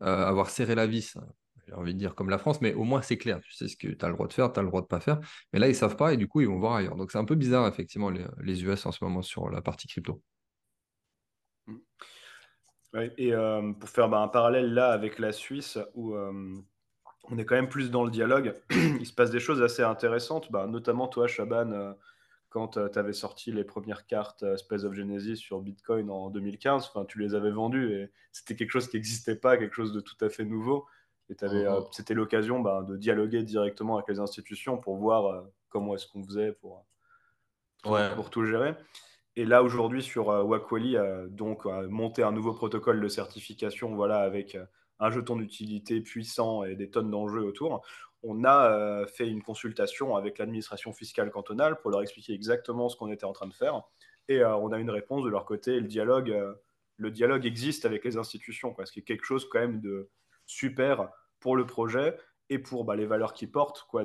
avoir 0.00 0.50
serré 0.50 0.74
la 0.74 0.86
vis 0.86 1.16
j'ai 1.70 1.76
envie 1.76 1.94
de 1.94 1.98
dire 1.98 2.14
comme 2.14 2.30
la 2.30 2.38
France, 2.38 2.60
mais 2.60 2.74
au 2.74 2.84
moins 2.84 3.02
c'est 3.02 3.16
clair. 3.16 3.40
Tu 3.40 3.52
sais 3.52 3.68
ce 3.68 3.76
que 3.76 3.88
tu 3.88 4.04
as 4.04 4.08
le 4.08 4.14
droit 4.14 4.26
de 4.26 4.32
faire, 4.32 4.52
tu 4.52 4.58
as 4.58 4.62
le 4.62 4.68
droit 4.68 4.82
de 4.82 4.86
pas 4.86 5.00
faire. 5.00 5.20
Mais 5.52 5.58
là, 5.58 5.68
ils 5.68 5.74
savent 5.74 5.96
pas 5.96 6.12
et 6.12 6.16
du 6.16 6.26
coup, 6.26 6.40
ils 6.40 6.48
vont 6.48 6.58
voir 6.58 6.74
ailleurs. 6.74 6.96
Donc 6.96 7.12
c'est 7.12 7.18
un 7.18 7.24
peu 7.24 7.36
bizarre, 7.36 7.66
effectivement, 7.68 8.10
les, 8.10 8.64
US 8.64 8.86
en 8.86 8.92
ce 8.92 9.02
moment 9.04 9.22
sur 9.22 9.48
la 9.50 9.62
partie 9.62 9.88
crypto. 9.88 10.22
Mmh. 11.66 11.76
et 13.16 13.32
euh, 13.32 13.72
pour 13.72 13.88
faire 13.88 14.08
bah, 14.08 14.18
un 14.18 14.28
parallèle 14.28 14.74
là 14.74 14.90
avec 14.90 15.18
la 15.18 15.32
Suisse, 15.32 15.78
où 15.94 16.14
euh, 16.14 16.58
on 17.30 17.38
est 17.38 17.44
quand 17.44 17.54
même 17.54 17.68
plus 17.68 17.90
dans 17.90 18.04
le 18.04 18.10
dialogue, 18.10 18.54
il 18.70 19.06
se 19.06 19.12
passe 19.12 19.30
des 19.30 19.40
choses 19.40 19.62
assez 19.62 19.82
intéressantes, 19.82 20.50
bah, 20.50 20.66
notamment 20.66 21.06
toi, 21.06 21.28
Chaban, 21.28 21.70
euh, 21.70 21.92
quand 22.48 22.78
tu 22.90 22.98
avais 22.98 23.12
sorti 23.12 23.52
les 23.52 23.62
premières 23.62 24.06
cartes 24.06 24.56
Space 24.56 24.82
of 24.82 24.92
Genesis 24.94 25.36
sur 25.36 25.60
Bitcoin 25.60 26.10
en 26.10 26.30
2015, 26.30 26.90
tu 27.06 27.20
les 27.20 27.36
avais 27.36 27.52
vendues 27.52 27.92
et 27.92 28.10
c'était 28.32 28.56
quelque 28.56 28.72
chose 28.72 28.88
qui 28.88 28.96
n'existait 28.96 29.36
pas, 29.36 29.56
quelque 29.56 29.74
chose 29.74 29.92
de 29.92 30.00
tout 30.00 30.16
à 30.20 30.28
fait 30.28 30.44
nouveau. 30.44 30.84
Et 31.30 31.44
euh, 31.44 31.80
mhm. 31.80 31.86
c'était 31.92 32.14
l'occasion 32.14 32.60
bah, 32.60 32.84
de 32.86 32.96
dialoguer 32.96 33.42
directement 33.42 33.96
avec 33.96 34.08
les 34.08 34.18
institutions 34.18 34.78
pour 34.78 34.96
voir 34.96 35.26
euh, 35.26 35.40
comment 35.68 35.94
est-ce 35.94 36.06
qu'on 36.06 36.24
faisait 36.24 36.52
pour, 36.52 36.84
pour, 37.82 38.30
tout 38.30 38.44
gérer. 38.44 38.74
Et 39.36 39.44
là, 39.44 39.62
aujourd'hui, 39.62 40.02
sur 40.02 40.30
euh, 40.30 40.42
Wakwali, 40.42 40.96
donc 41.28 41.64
monter 41.88 42.22
un 42.22 42.32
nouveau 42.32 42.52
protocole 42.52 43.00
de 43.00 43.08
certification 43.08 43.94
voilà, 43.94 44.18
avec 44.18 44.58
un 44.98 45.10
jeton 45.10 45.36
d'utilité 45.36 46.00
puissant 46.00 46.64
et 46.64 46.74
des 46.74 46.90
tonnes 46.90 47.10
d'enjeux 47.10 47.42
autour. 47.42 47.82
On 48.22 48.44
a 48.44 49.06
fait 49.06 49.28
une 49.28 49.42
consultation 49.42 50.14
avec 50.14 50.36
l'administration 50.36 50.92
fiscale 50.92 51.30
cantonale 51.30 51.80
pour 51.80 51.90
leur 51.90 52.02
expliquer 52.02 52.34
exactement 52.34 52.90
ce 52.90 52.96
qu'on 52.96 53.10
était 53.10 53.24
en 53.24 53.32
train 53.32 53.46
de 53.46 53.54
faire. 53.54 53.82
Et 54.28 54.44
on 54.44 54.72
a 54.72 54.78
une 54.78 54.90
réponse 54.90 55.24
de 55.24 55.30
leur 55.30 55.46
côté. 55.46 55.80
le 55.80 55.86
dialogue, 55.86 56.36
le 56.96 57.10
dialogue 57.10 57.46
existe 57.46 57.86
avec 57.86 58.04
les 58.04 58.18
institutions, 58.18 58.74
quoi, 58.74 58.84
ce 58.84 58.92
qui 58.92 59.00
est 59.00 59.04
quelque 59.04 59.24
chose 59.24 59.48
quand 59.48 59.60
même 59.60 59.80
de 59.80 60.10
super 60.44 61.08
pour 61.40 61.56
le 61.56 61.66
projet 61.66 62.16
et 62.50 62.58
pour 62.58 62.84
bah, 62.84 62.96
les 62.96 63.06
valeurs 63.06 63.32
qu'il 63.32 63.50
porte, 63.50 63.86
quoi, 63.88 64.04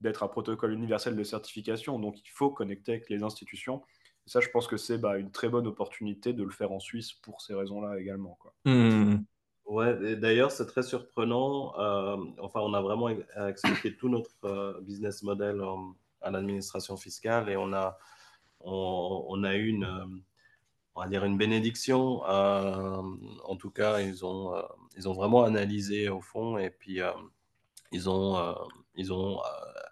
d'être 0.00 0.22
un 0.22 0.28
protocole 0.28 0.72
universel 0.72 1.14
de 1.14 1.22
certification. 1.22 1.98
Donc, 1.98 2.18
il 2.20 2.30
faut 2.30 2.50
connecter 2.50 2.92
avec 2.92 3.08
les 3.10 3.22
institutions. 3.22 3.82
Et 4.26 4.30
ça, 4.30 4.40
je 4.40 4.48
pense 4.48 4.66
que 4.66 4.76
c'est 4.76 4.98
bah, 4.98 5.18
une 5.18 5.30
très 5.30 5.48
bonne 5.48 5.66
opportunité 5.66 6.32
de 6.32 6.42
le 6.42 6.50
faire 6.50 6.72
en 6.72 6.80
Suisse 6.80 7.12
pour 7.12 7.40
ces 7.40 7.54
raisons-là 7.54 7.98
également. 7.98 8.38
Quoi. 8.40 8.54
Mmh. 8.64 9.24
Ouais, 9.66 10.16
d'ailleurs, 10.16 10.50
c'est 10.50 10.66
très 10.66 10.82
surprenant. 10.82 11.78
Euh, 11.78 12.16
enfin, 12.40 12.60
on 12.60 12.74
a 12.74 12.80
vraiment 12.80 13.08
expliqué 13.08 13.96
tout 13.96 14.08
notre 14.08 14.30
euh, 14.44 14.80
business 14.80 15.22
model 15.22 15.62
à 16.20 16.30
l'administration 16.30 16.96
fiscale 16.96 17.48
et 17.48 17.56
on 17.56 17.72
a, 17.72 17.98
on, 18.60 19.44
a 19.44 19.54
eu 19.54 19.68
une, 19.68 20.22
on 20.94 21.00
va 21.02 21.08
dire 21.08 21.24
une 21.24 21.38
bénédiction. 21.38 22.22
en 22.22 23.56
tout 23.58 23.70
cas, 23.70 24.00
ils 24.00 24.24
ont, 24.24 24.54
ils 24.96 25.08
ont 25.08 25.12
vraiment 25.12 25.44
analysé 25.44 26.08
au 26.08 26.20
fond 26.20 26.58
et 26.58 26.70
puis 26.70 27.00
ils 27.92 28.10
ont, 28.10 28.54
ils 28.94 29.12
ont 29.12 29.40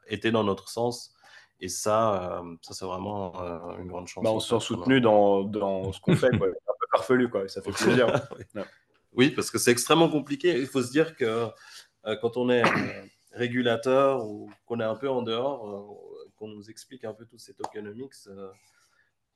été 0.07 0.31
dans 0.31 0.45
notre 0.45 0.69
sens. 0.69 1.15
Et 1.63 1.69
ça, 1.69 2.43
ça 2.63 2.75
c'est 2.75 2.85
vraiment 2.85 3.35
une 3.79 3.89
grande 3.89 4.09
chance. 4.09 4.25
Bah, 4.25 4.31
on 4.31 4.41
se 4.41 4.49
sent 4.49 4.65
soutenu 4.65 5.01
dans, 5.01 5.43
dans, 5.45 5.93
ce 5.93 6.01
qu'on 6.01 6.17
fait. 6.17 6.37
Quoi. 6.37 6.49
un 6.49 6.51
peu 6.51 6.87
farfelu, 6.93 7.29
quoi. 7.29 7.49
ça 7.49 7.63
fait 7.63 7.73
plaisir. 7.73 8.07
oui. 9.13 9.31
parce 9.31 9.51
que 9.51 9.59
c'est 9.59 9.71
extrêmement 9.71 10.09
compliqué. 10.09 10.59
Il 10.59 10.67
faut 10.67 10.83
se 10.83 10.91
dire 10.91 11.17
que 11.17 11.49
quand 12.21 12.37
on 12.37 12.51
est 12.51 12.63
régulateur 13.33 14.25
ou 14.27 14.51
qu'on 14.67 14.81
est 14.81 14.85
un 14.85 14.97
peu 14.97 15.09
en 15.09 15.23
dehors, 15.23 15.99
qu'on 16.37 16.49
nous 16.49 16.71
explique 16.71 17.05
un 17.05 17.15
peu 17.15 17.27
tous 17.27 17.39
ces 17.39 17.55
tokenomics, 17.55 18.15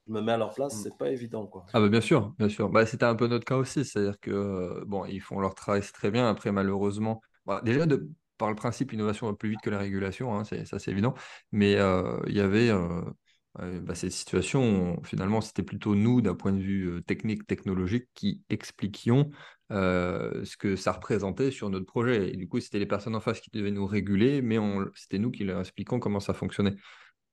je 0.06 0.12
me 0.12 0.20
mets 0.20 0.32
à 0.32 0.36
leur 0.36 0.54
place, 0.54 0.74
mm. 0.76 0.82
c'est 0.82 0.96
pas 0.96 1.10
évident. 1.10 1.46
Quoi. 1.46 1.64
Ah 1.72 1.80
bah 1.80 1.88
bien 1.88 2.00
sûr, 2.00 2.34
bien 2.38 2.48
sûr. 2.48 2.68
Bah, 2.68 2.86
c'était 2.86 3.04
un 3.04 3.14
peu 3.14 3.26
notre 3.26 3.44
cas 3.44 3.56
aussi, 3.56 3.84
c'est-à-dire 3.84 4.18
que 4.20 4.84
bon, 4.86 5.04
ils 5.06 5.20
font 5.20 5.40
leur 5.40 5.54
travail, 5.54 5.82
très 5.92 6.10
bien. 6.10 6.28
Après, 6.28 6.52
malheureusement, 6.52 7.20
bah, 7.46 7.60
déjà 7.64 7.86
de, 7.86 8.08
par 8.38 8.48
le 8.48 8.56
principe, 8.56 8.90
l'innovation 8.92 9.26
va 9.26 9.34
plus 9.34 9.50
vite 9.50 9.60
que 9.62 9.70
la 9.70 9.78
régulation, 9.78 10.34
hein, 10.34 10.44
c'est, 10.44 10.64
ça 10.64 10.78
c'est 10.78 10.90
évident. 10.90 11.14
Mais 11.52 11.76
euh, 11.76 12.18
il 12.26 12.34
y 12.34 12.40
avait 12.40 12.70
euh, 12.70 13.80
bah, 13.80 13.94
cette 13.94 14.12
situation, 14.12 14.98
où, 14.98 15.04
finalement, 15.04 15.40
c'était 15.40 15.62
plutôt 15.62 15.94
nous, 15.94 16.20
d'un 16.20 16.34
point 16.34 16.52
de 16.52 16.60
vue 16.60 16.88
euh, 16.88 17.00
technique, 17.00 17.46
technologique, 17.46 18.08
qui 18.14 18.42
expliquions 18.50 19.30
ce 19.70 20.56
que 20.56 20.76
ça 20.76 20.92
représentait 20.92 21.50
sur 21.50 21.68
notre 21.68 21.86
projet. 21.86 22.32
Et 22.32 22.36
du 22.36 22.46
coup, 22.46 22.60
c'était 22.60 22.78
les 22.78 22.86
personnes 22.86 23.16
en 23.16 23.20
face 23.20 23.40
qui 23.40 23.50
devaient 23.50 23.72
nous 23.72 23.86
réguler, 23.86 24.40
mais 24.40 24.56
c'était 24.94 25.18
nous 25.18 25.32
qui 25.32 25.42
leur 25.42 25.58
expliquions 25.58 25.98
comment 25.98 26.20
ça 26.20 26.32
fonctionnait. 26.32 26.76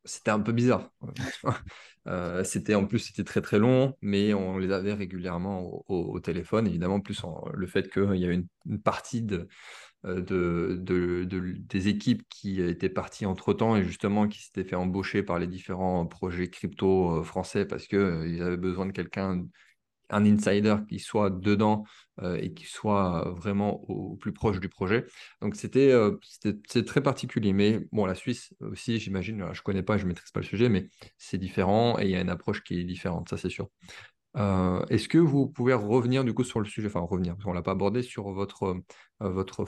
C'était 0.03 0.31
un 0.31 0.39
peu 0.39 0.51
bizarre. 0.51 0.91
c'était 2.43 2.75
en 2.75 2.85
plus 2.85 2.99
c'était 2.99 3.23
très 3.23 3.41
très 3.41 3.59
long, 3.59 3.95
mais 4.01 4.33
on 4.33 4.57
les 4.57 4.71
avait 4.71 4.93
régulièrement 4.93 5.83
au, 5.87 6.19
téléphone. 6.19 6.67
Évidemment, 6.67 6.99
plus 6.99 7.21
le 7.53 7.67
fait 7.67 7.91
qu'il 7.91 8.15
y 8.15 8.25
avait 8.25 8.41
une, 8.65 8.81
partie 8.81 9.25
euh, 10.05 10.19
de, 10.19 11.25
des 11.25 11.87
équipes 11.87 12.23
qui 12.27 12.59
étaient 12.59 12.89
parties 12.89 13.27
entre-temps 13.27 13.75
et 13.75 13.83
justement 13.83 14.27
qui 14.27 14.41
s'étaient 14.41 14.63
fait 14.63 14.75
embaucher 14.75 15.21
par 15.21 15.37
les 15.37 15.45
différents 15.45 16.07
projets 16.07 16.49
crypto 16.49 17.19
euh, 17.19 17.23
français 17.23 17.65
parce 17.65 17.85
qu'ils 17.85 17.99
euh, 17.99 18.45
avaient 18.45 18.57
besoin 18.57 18.87
de 18.87 18.91
quelqu'un, 18.93 19.45
un 20.11 20.25
insider 20.25 20.75
qui 20.87 20.99
soit 20.99 21.29
dedans 21.29 21.83
et 22.37 22.53
qui 22.53 22.65
soit 22.65 23.33
vraiment 23.35 23.81
au, 23.89 24.15
plus 24.15 24.31
proche 24.31 24.59
du 24.59 24.69
projet. 24.69 25.05
Donc 25.41 25.55
c'était 25.55 25.91
c'est 26.67 26.85
très 26.85 27.01
particulier. 27.01 27.51
Mais 27.51 27.79
bon, 27.91 28.05
la 28.05 28.13
Suisse 28.13 28.53
aussi, 28.59 28.99
j'imagine, 28.99 29.47
je 29.53 29.61
connais 29.63 29.81
pas, 29.81 29.97
je 29.97 30.05
maîtrise 30.05 30.29
pas 30.31 30.41
le 30.41 30.45
sujet, 30.45 30.69
mais 30.69 30.89
c'est 31.17 31.39
différent 31.39 31.97
et 31.99 32.05
il 32.05 32.11
y 32.11 32.15
a 32.15 32.21
une 32.21 32.29
approche 32.29 32.63
qui 32.63 32.79
est 32.79 32.83
différente, 32.83 33.29
ça 33.29 33.37
c'est 33.37 33.49
sûr. 33.49 33.69
Euh, 34.37 34.85
est-ce 34.89 35.09
que 35.09 35.17
vous 35.17 35.47
pouvez 35.47 35.73
revenir 35.73 36.23
du 36.23 36.33
coup 36.33 36.43
sur 36.43 36.59
le 36.59 36.65
sujet, 36.65 36.87
enfin 36.87 37.01
revenir, 37.01 37.33
parce 37.33 37.43
qu'on 37.43 37.53
l'a 37.53 37.61
pas 37.61 37.71
abordé, 37.71 38.01
sur 38.01 38.31
votre, 38.31 38.63
euh, 38.63 39.29
votre, 39.29 39.65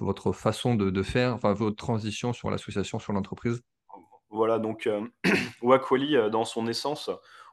votre 0.00 0.32
façon 0.32 0.74
de, 0.74 1.02
faire, 1.02 1.34
enfin 1.34 1.52
votre 1.54 1.76
transition 1.76 2.32
sur 2.32 2.50
l'association, 2.50 2.98
sur 2.98 3.12
l'entreprise? 3.12 3.62
Voilà, 4.28 4.58
donc 4.58 4.86
euh, 4.86 5.06
Wakwali, 5.62 6.30
dans 6.30 6.44
son 6.44 6.66
essence, 6.66 7.10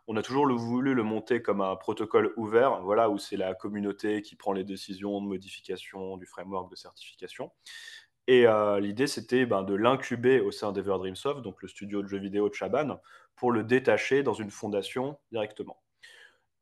on 0.07 0.15
a 0.15 0.21
toujours 0.21 0.47
voulu 0.51 0.93
le 0.93 1.03
monter 1.03 1.41
comme 1.41 1.61
un 1.61 1.75
protocole 1.75 2.33
ouvert, 2.35 2.81
voilà, 2.81 3.09
où 3.09 3.17
c'est 3.17 3.37
la 3.37 3.53
communauté 3.53 4.21
qui 4.21 4.35
prend 4.35 4.53
les 4.53 4.63
décisions 4.63 5.21
de 5.21 5.27
modification 5.27 6.17
du 6.17 6.25
framework 6.25 6.69
de 6.69 6.75
certification. 6.75 7.51
Et 8.27 8.45
l'idée, 8.79 9.07
c'était 9.07 9.45
ben, 9.45 9.63
de 9.63 9.73
l'incuber 9.75 10.39
au 10.39 10.51
sein 10.51 10.71
d'Everdreamsoft, 10.71 11.41
donc 11.41 11.61
le 11.61 11.67
studio 11.67 12.01
de 12.01 12.07
jeux 12.07 12.19
vidéo 12.19 12.47
de 12.47 12.53
Chaban, 12.53 12.99
pour 13.35 13.51
le 13.51 13.63
détacher 13.63 14.23
dans 14.23 14.33
une 14.33 14.51
fondation 14.51 15.17
directement. 15.31 15.83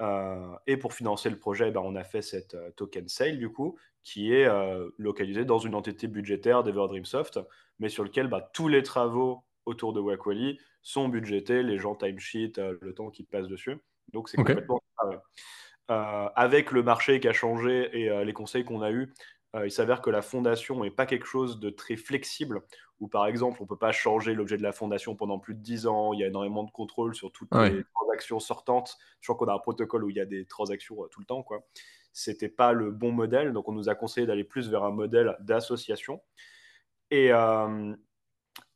Euh, 0.01 0.55
et 0.65 0.77
pour 0.77 0.93
financer 0.93 1.29
le 1.29 1.37
projet, 1.37 1.69
ben, 1.71 1.81
on 1.83 1.95
a 1.95 2.03
fait 2.03 2.21
cette 2.21 2.55
euh, 2.55 2.71
token 2.71 3.07
sale, 3.07 3.37
du 3.37 3.49
coup, 3.49 3.77
qui 4.03 4.33
est 4.33 4.45
euh, 4.45 4.89
localisée 4.97 5.45
dans 5.45 5.59
une 5.59 5.75
entité 5.75 6.07
budgétaire 6.07 6.63
d'Everdreamsoft, 6.63 7.39
mais 7.79 7.89
sur 7.89 8.03
lequel 8.03 8.27
ben, 8.27 8.41
tous 8.53 8.67
les 8.67 8.81
travaux 8.81 9.43
autour 9.65 9.93
de 9.93 9.99
Wakwali 9.99 10.59
sont 10.81 11.09
budgétés, 11.09 11.63
les 11.63 11.77
gens 11.77 11.95
timesheet, 11.95 12.53
le 12.57 12.93
temps 12.93 13.09
qui 13.09 13.23
passe 13.23 13.47
dessus. 13.47 13.77
Donc, 14.13 14.29
c'est 14.29 14.37
complètement. 14.37 14.81
avec 15.87 16.71
le 16.71 16.83
marché 16.83 17.19
qui 17.19 17.27
a 17.27 17.33
changé 17.33 17.89
et 17.99 18.25
les 18.25 18.33
conseils 18.33 18.63
qu'on 18.63 18.81
a 18.81 18.91
eus, 18.91 19.13
il 19.63 19.71
s'avère 19.71 20.01
que 20.01 20.09
la 20.09 20.21
fondation 20.21 20.83
n'est 20.83 20.91
pas 20.91 21.05
quelque 21.05 21.25
chose 21.25 21.59
de 21.59 21.69
très 21.69 21.97
flexible, 21.97 22.61
où 23.01 23.07
par 23.07 23.25
exemple, 23.25 23.57
on 23.59 23.63
ne 23.63 23.67
peut 23.67 23.77
pas 23.77 23.91
changer 23.91 24.35
l'objet 24.35 24.57
de 24.57 24.63
la 24.63 24.71
fondation 24.71 25.15
pendant 25.15 25.39
plus 25.39 25.55
de 25.55 25.59
10 25.59 25.87
ans, 25.87 26.13
il 26.13 26.19
y 26.19 26.23
a 26.23 26.27
énormément 26.27 26.63
de 26.63 26.71
contrôle 26.71 27.15
sur 27.15 27.31
toutes 27.31 27.53
les 27.53 27.83
transactions 27.95 28.39
sortantes. 28.39 28.97
Je 29.19 29.31
crois 29.31 29.35
qu'on 29.35 29.51
a 29.51 29.55
un 29.55 29.59
protocole 29.59 30.03
où 30.03 30.09
il 30.09 30.15
y 30.15 30.21
a 30.21 30.25
des 30.25 30.45
transactions 30.45 31.03
euh, 31.03 31.07
tout 31.07 31.19
le 31.19 31.25
temps. 31.25 31.41
quoi. 31.41 31.63
C'était 32.13 32.47
pas 32.47 32.73
le 32.73 32.91
bon 32.91 33.11
modèle, 33.11 33.53
donc 33.53 33.67
on 33.67 33.71
nous 33.71 33.89
a 33.89 33.95
conseillé 33.95 34.27
d'aller 34.27 34.43
plus 34.43 34.69
vers 34.69 34.83
un 34.83 34.91
modèle 34.91 35.35
d'association. 35.39 36.21
Et 37.09 37.33
euh, 37.33 37.95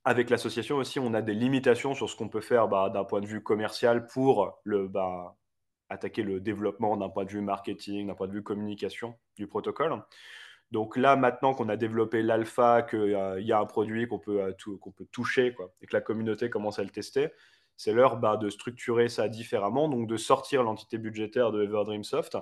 avec 0.05 0.29
l'association 0.29 0.77
aussi, 0.77 0.99
on 0.99 1.13
a 1.15 1.21
des 1.21 1.33
limitations 1.33 1.95
sur 1.95 2.09
ce 2.09 2.15
qu'on 2.15 2.29
peut 2.29 2.41
faire 2.41 2.67
bah, 2.67 2.89
d'un 2.89 3.03
point 3.03 3.21
de 3.21 3.25
vue 3.25 3.41
commercial 3.41 4.05
pour 4.05 4.59
le, 4.63 4.87
bah, 4.87 5.35
attaquer 5.89 6.21
le 6.21 6.39
développement 6.39 6.95
d'un 6.95 7.09
point 7.09 7.25
de 7.25 7.31
vue 7.31 7.41
marketing, 7.41 8.07
d'un 8.07 8.13
point 8.13 8.27
de 8.27 8.33
vue 8.33 8.43
communication 8.43 9.15
du 9.35 9.47
protocole. 9.47 10.03
Donc 10.71 10.95
là, 10.95 11.15
maintenant 11.15 11.53
qu'on 11.53 11.69
a 11.69 11.75
développé 11.75 12.21
l'alpha, 12.21 12.83
qu'il 12.83 13.09
y 13.39 13.51
a 13.51 13.59
un 13.59 13.65
produit 13.65 14.07
qu'on 14.07 14.19
peut, 14.19 14.41
euh, 14.41 14.51
peut 14.95 15.07
toucher 15.11 15.55
et 15.81 15.87
que 15.87 15.95
la 15.95 16.01
communauté 16.01 16.49
commence 16.51 16.77
à 16.77 16.83
le 16.83 16.89
tester, 16.89 17.29
c'est 17.75 17.91
l'heure 17.91 18.17
bah, 18.17 18.37
de 18.37 18.49
structurer 18.49 19.09
ça 19.09 19.27
différemment, 19.27 19.89
donc 19.89 20.07
de 20.07 20.17
sortir 20.17 20.63
l'entité 20.63 20.97
budgétaire 20.99 21.51
de 21.51 21.63
Everdreamsoft 21.63 22.37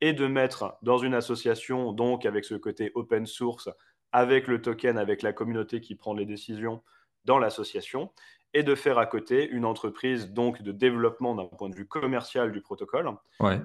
et 0.00 0.12
de 0.12 0.26
mettre 0.26 0.78
dans 0.82 0.98
une 0.98 1.14
association, 1.14 1.92
donc 1.92 2.26
avec 2.26 2.44
ce 2.44 2.54
côté 2.54 2.92
open 2.94 3.26
source, 3.26 3.68
avec 4.12 4.46
le 4.46 4.62
token, 4.62 4.96
avec 4.96 5.22
la 5.22 5.32
communauté 5.32 5.80
qui 5.80 5.96
prend 5.96 6.14
les 6.14 6.24
décisions 6.24 6.82
dans 7.28 7.38
l'association, 7.38 8.10
et 8.54 8.62
de 8.62 8.74
faire 8.74 8.98
à 8.98 9.04
côté 9.04 9.46
une 9.46 9.66
entreprise 9.66 10.32
donc 10.32 10.62
de 10.62 10.72
développement 10.72 11.34
d'un 11.34 11.44
point 11.44 11.68
de 11.68 11.74
vue 11.74 11.86
commercial 11.86 12.50
du 12.50 12.62
protocole, 12.62 13.10
ouais. 13.40 13.60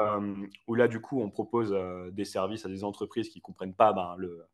Euh, 0.00 0.34
où, 0.66 0.74
là, 0.74 0.88
du 0.88 1.00
coup, 1.00 1.20
on 1.20 1.30
propose 1.30 1.72
euh, 1.72 2.10
des 2.10 2.24
services 2.24 2.66
à 2.66 2.68
des 2.68 2.82
entreprises 2.82 3.28
qui 3.28 3.38
ne 3.38 3.42
comprennent 3.42 3.74
pas 3.74 3.92
ben, 3.92 4.16
le, 4.18 4.44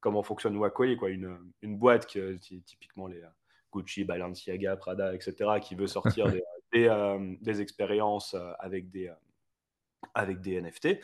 comment 0.00 0.22
fonctionne 0.22 0.56
Wakoi, 0.56 0.96
quoi, 0.96 1.08
une, 1.08 1.38
une 1.62 1.78
boîte 1.78 2.06
qui, 2.06 2.62
typiquement 2.62 3.06
les 3.06 3.22
euh, 3.22 3.28
Gucci, 3.72 4.04
Balenciaga, 4.04 4.76
Prada, 4.76 5.14
etc., 5.14 5.34
qui 5.62 5.74
veut 5.74 5.86
sortir 5.86 6.26
des, 6.72 7.36
des, 7.40 7.60
expériences 7.62 8.36
avec 8.58 8.90
des, 8.90 9.10
avec 10.14 10.40
des 10.40 10.60
NFT. 10.60 11.00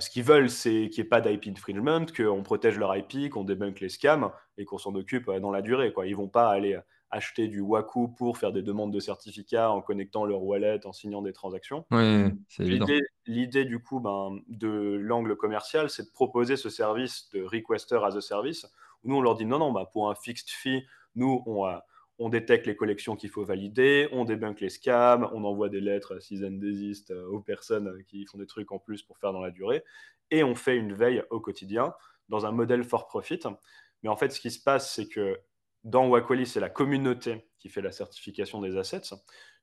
Ce 0.00 0.10
qu'ils 0.10 0.24
veulent, 0.24 0.50
c'est 0.50 0.88
qu'il 0.90 1.02
n'y 1.02 1.06
ait 1.06 1.08
pas 1.08 1.20
d'IP 1.20 1.46
infringement, 1.48 2.06
qu'on 2.06 2.42
protège 2.42 2.78
leur 2.78 2.96
IP, 2.96 3.30
qu'on 3.30 3.44
débunk 3.44 3.80
les 3.80 3.88
scams 3.88 4.30
et 4.56 4.64
qu'on 4.64 4.78
s'en 4.78 4.94
occupe 4.94 5.30
dans 5.30 5.50
la 5.50 5.62
durée. 5.62 5.92
Quoi. 5.92 6.06
Ils 6.06 6.12
ne 6.12 6.16
vont 6.16 6.28
pas 6.28 6.50
aller 6.50 6.78
acheter 7.10 7.48
du 7.48 7.60
Waku 7.60 8.08
pour 8.08 8.38
faire 8.38 8.52
des 8.52 8.62
demandes 8.62 8.92
de 8.92 9.00
certificats 9.00 9.70
en 9.70 9.80
connectant 9.80 10.24
leur 10.24 10.42
wallet, 10.42 10.84
en 10.86 10.92
signant 10.92 11.22
des 11.22 11.32
transactions. 11.32 11.86
L'idée, 13.26 13.64
du 13.64 13.78
coup, 13.78 14.00
ben, 14.00 14.38
de 14.48 14.96
l'angle 15.00 15.36
commercial, 15.36 15.90
c'est 15.90 16.04
de 16.04 16.12
proposer 16.12 16.56
ce 16.56 16.70
service 16.70 17.28
de 17.32 17.42
requester 17.42 17.96
as 17.96 18.16
a 18.16 18.20
service, 18.20 18.66
où 19.04 19.10
nous, 19.10 19.16
on 19.16 19.20
leur 19.20 19.36
dit 19.36 19.46
non, 19.46 19.58
non, 19.58 19.72
bah, 19.72 19.88
pour 19.92 20.10
un 20.10 20.14
fixed 20.14 20.50
fee, 20.50 20.84
nous, 21.14 21.42
on, 21.46 21.66
on 22.18 22.28
détecte 22.28 22.66
les 22.66 22.76
collections 22.76 23.16
qu'il 23.16 23.30
faut 23.30 23.44
valider, 23.44 24.08
on 24.12 24.24
débunk 24.24 24.60
les 24.60 24.70
scams, 24.70 25.28
on 25.32 25.44
envoie 25.44 25.68
des 25.68 25.80
lettres 25.80 26.18
season 26.20 26.50
desist 26.50 27.10
euh, 27.10 27.26
aux 27.28 27.40
personnes 27.40 28.02
qui 28.06 28.26
font 28.26 28.38
des 28.38 28.46
trucs 28.46 28.72
en 28.72 28.78
plus 28.78 29.02
pour 29.02 29.18
faire 29.18 29.32
dans 29.32 29.40
la 29.40 29.50
durée, 29.50 29.84
et 30.30 30.42
on 30.42 30.54
fait 30.54 30.76
une 30.76 30.92
veille 30.92 31.22
au 31.30 31.40
quotidien 31.40 31.94
dans 32.28 32.44
un 32.44 32.52
modèle 32.52 32.84
for 32.84 33.06
profit. 33.06 33.40
Mais 34.02 34.08
en 34.08 34.16
fait, 34.16 34.30
ce 34.30 34.40
qui 34.40 34.50
se 34.50 34.62
passe, 34.62 34.94
c'est 34.94 35.08
que 35.08 35.38
dans 35.84 36.08
Wakwali, 36.08 36.46
c'est 36.46 36.60
la 36.60 36.70
communauté 36.70 37.48
qui 37.58 37.68
fait 37.68 37.80
la 37.80 37.92
certification 37.92 38.60
des 38.60 38.76
assets. 38.76 39.14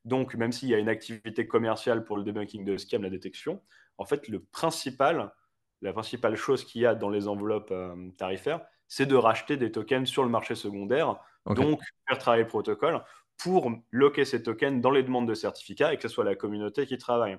Donc, 0.05 0.35
même 0.35 0.51
s'il 0.51 0.69
y 0.69 0.75
a 0.75 0.79
une 0.79 0.89
activité 0.89 1.47
commerciale 1.47 2.03
pour 2.03 2.17
le 2.17 2.23
debunking 2.23 2.63
de 2.63 2.77
scam, 2.77 3.03
la 3.03 3.09
détection, 3.09 3.61
en 3.97 4.05
fait, 4.05 4.27
le 4.27 4.39
principal, 4.39 5.33
la 5.81 5.93
principale 5.93 6.35
chose 6.35 6.63
qu'il 6.63 6.81
y 6.81 6.85
a 6.85 6.95
dans 6.95 7.09
les 7.09 7.27
enveloppes 7.27 7.71
euh, 7.71 8.09
tarifaires, 8.17 8.61
c'est 8.87 9.05
de 9.05 9.15
racheter 9.15 9.57
des 9.57 9.71
tokens 9.71 10.07
sur 10.07 10.23
le 10.23 10.29
marché 10.29 10.55
secondaire, 10.55 11.19
donc 11.45 11.81
faire 12.07 12.17
travailler 12.17 12.43
le 12.43 12.49
protocole 12.49 13.03
pour 13.37 13.71
loquer 13.91 14.25
ces 14.25 14.41
tokens 14.41 14.81
dans 14.81 14.91
les 14.91 15.03
demandes 15.03 15.27
de 15.27 15.33
certificats 15.33 15.93
et 15.93 15.97
que 15.97 16.03
ce 16.03 16.07
soit 16.07 16.23
la 16.23 16.35
communauté 16.35 16.85
qui 16.85 16.97
travaille. 16.97 17.37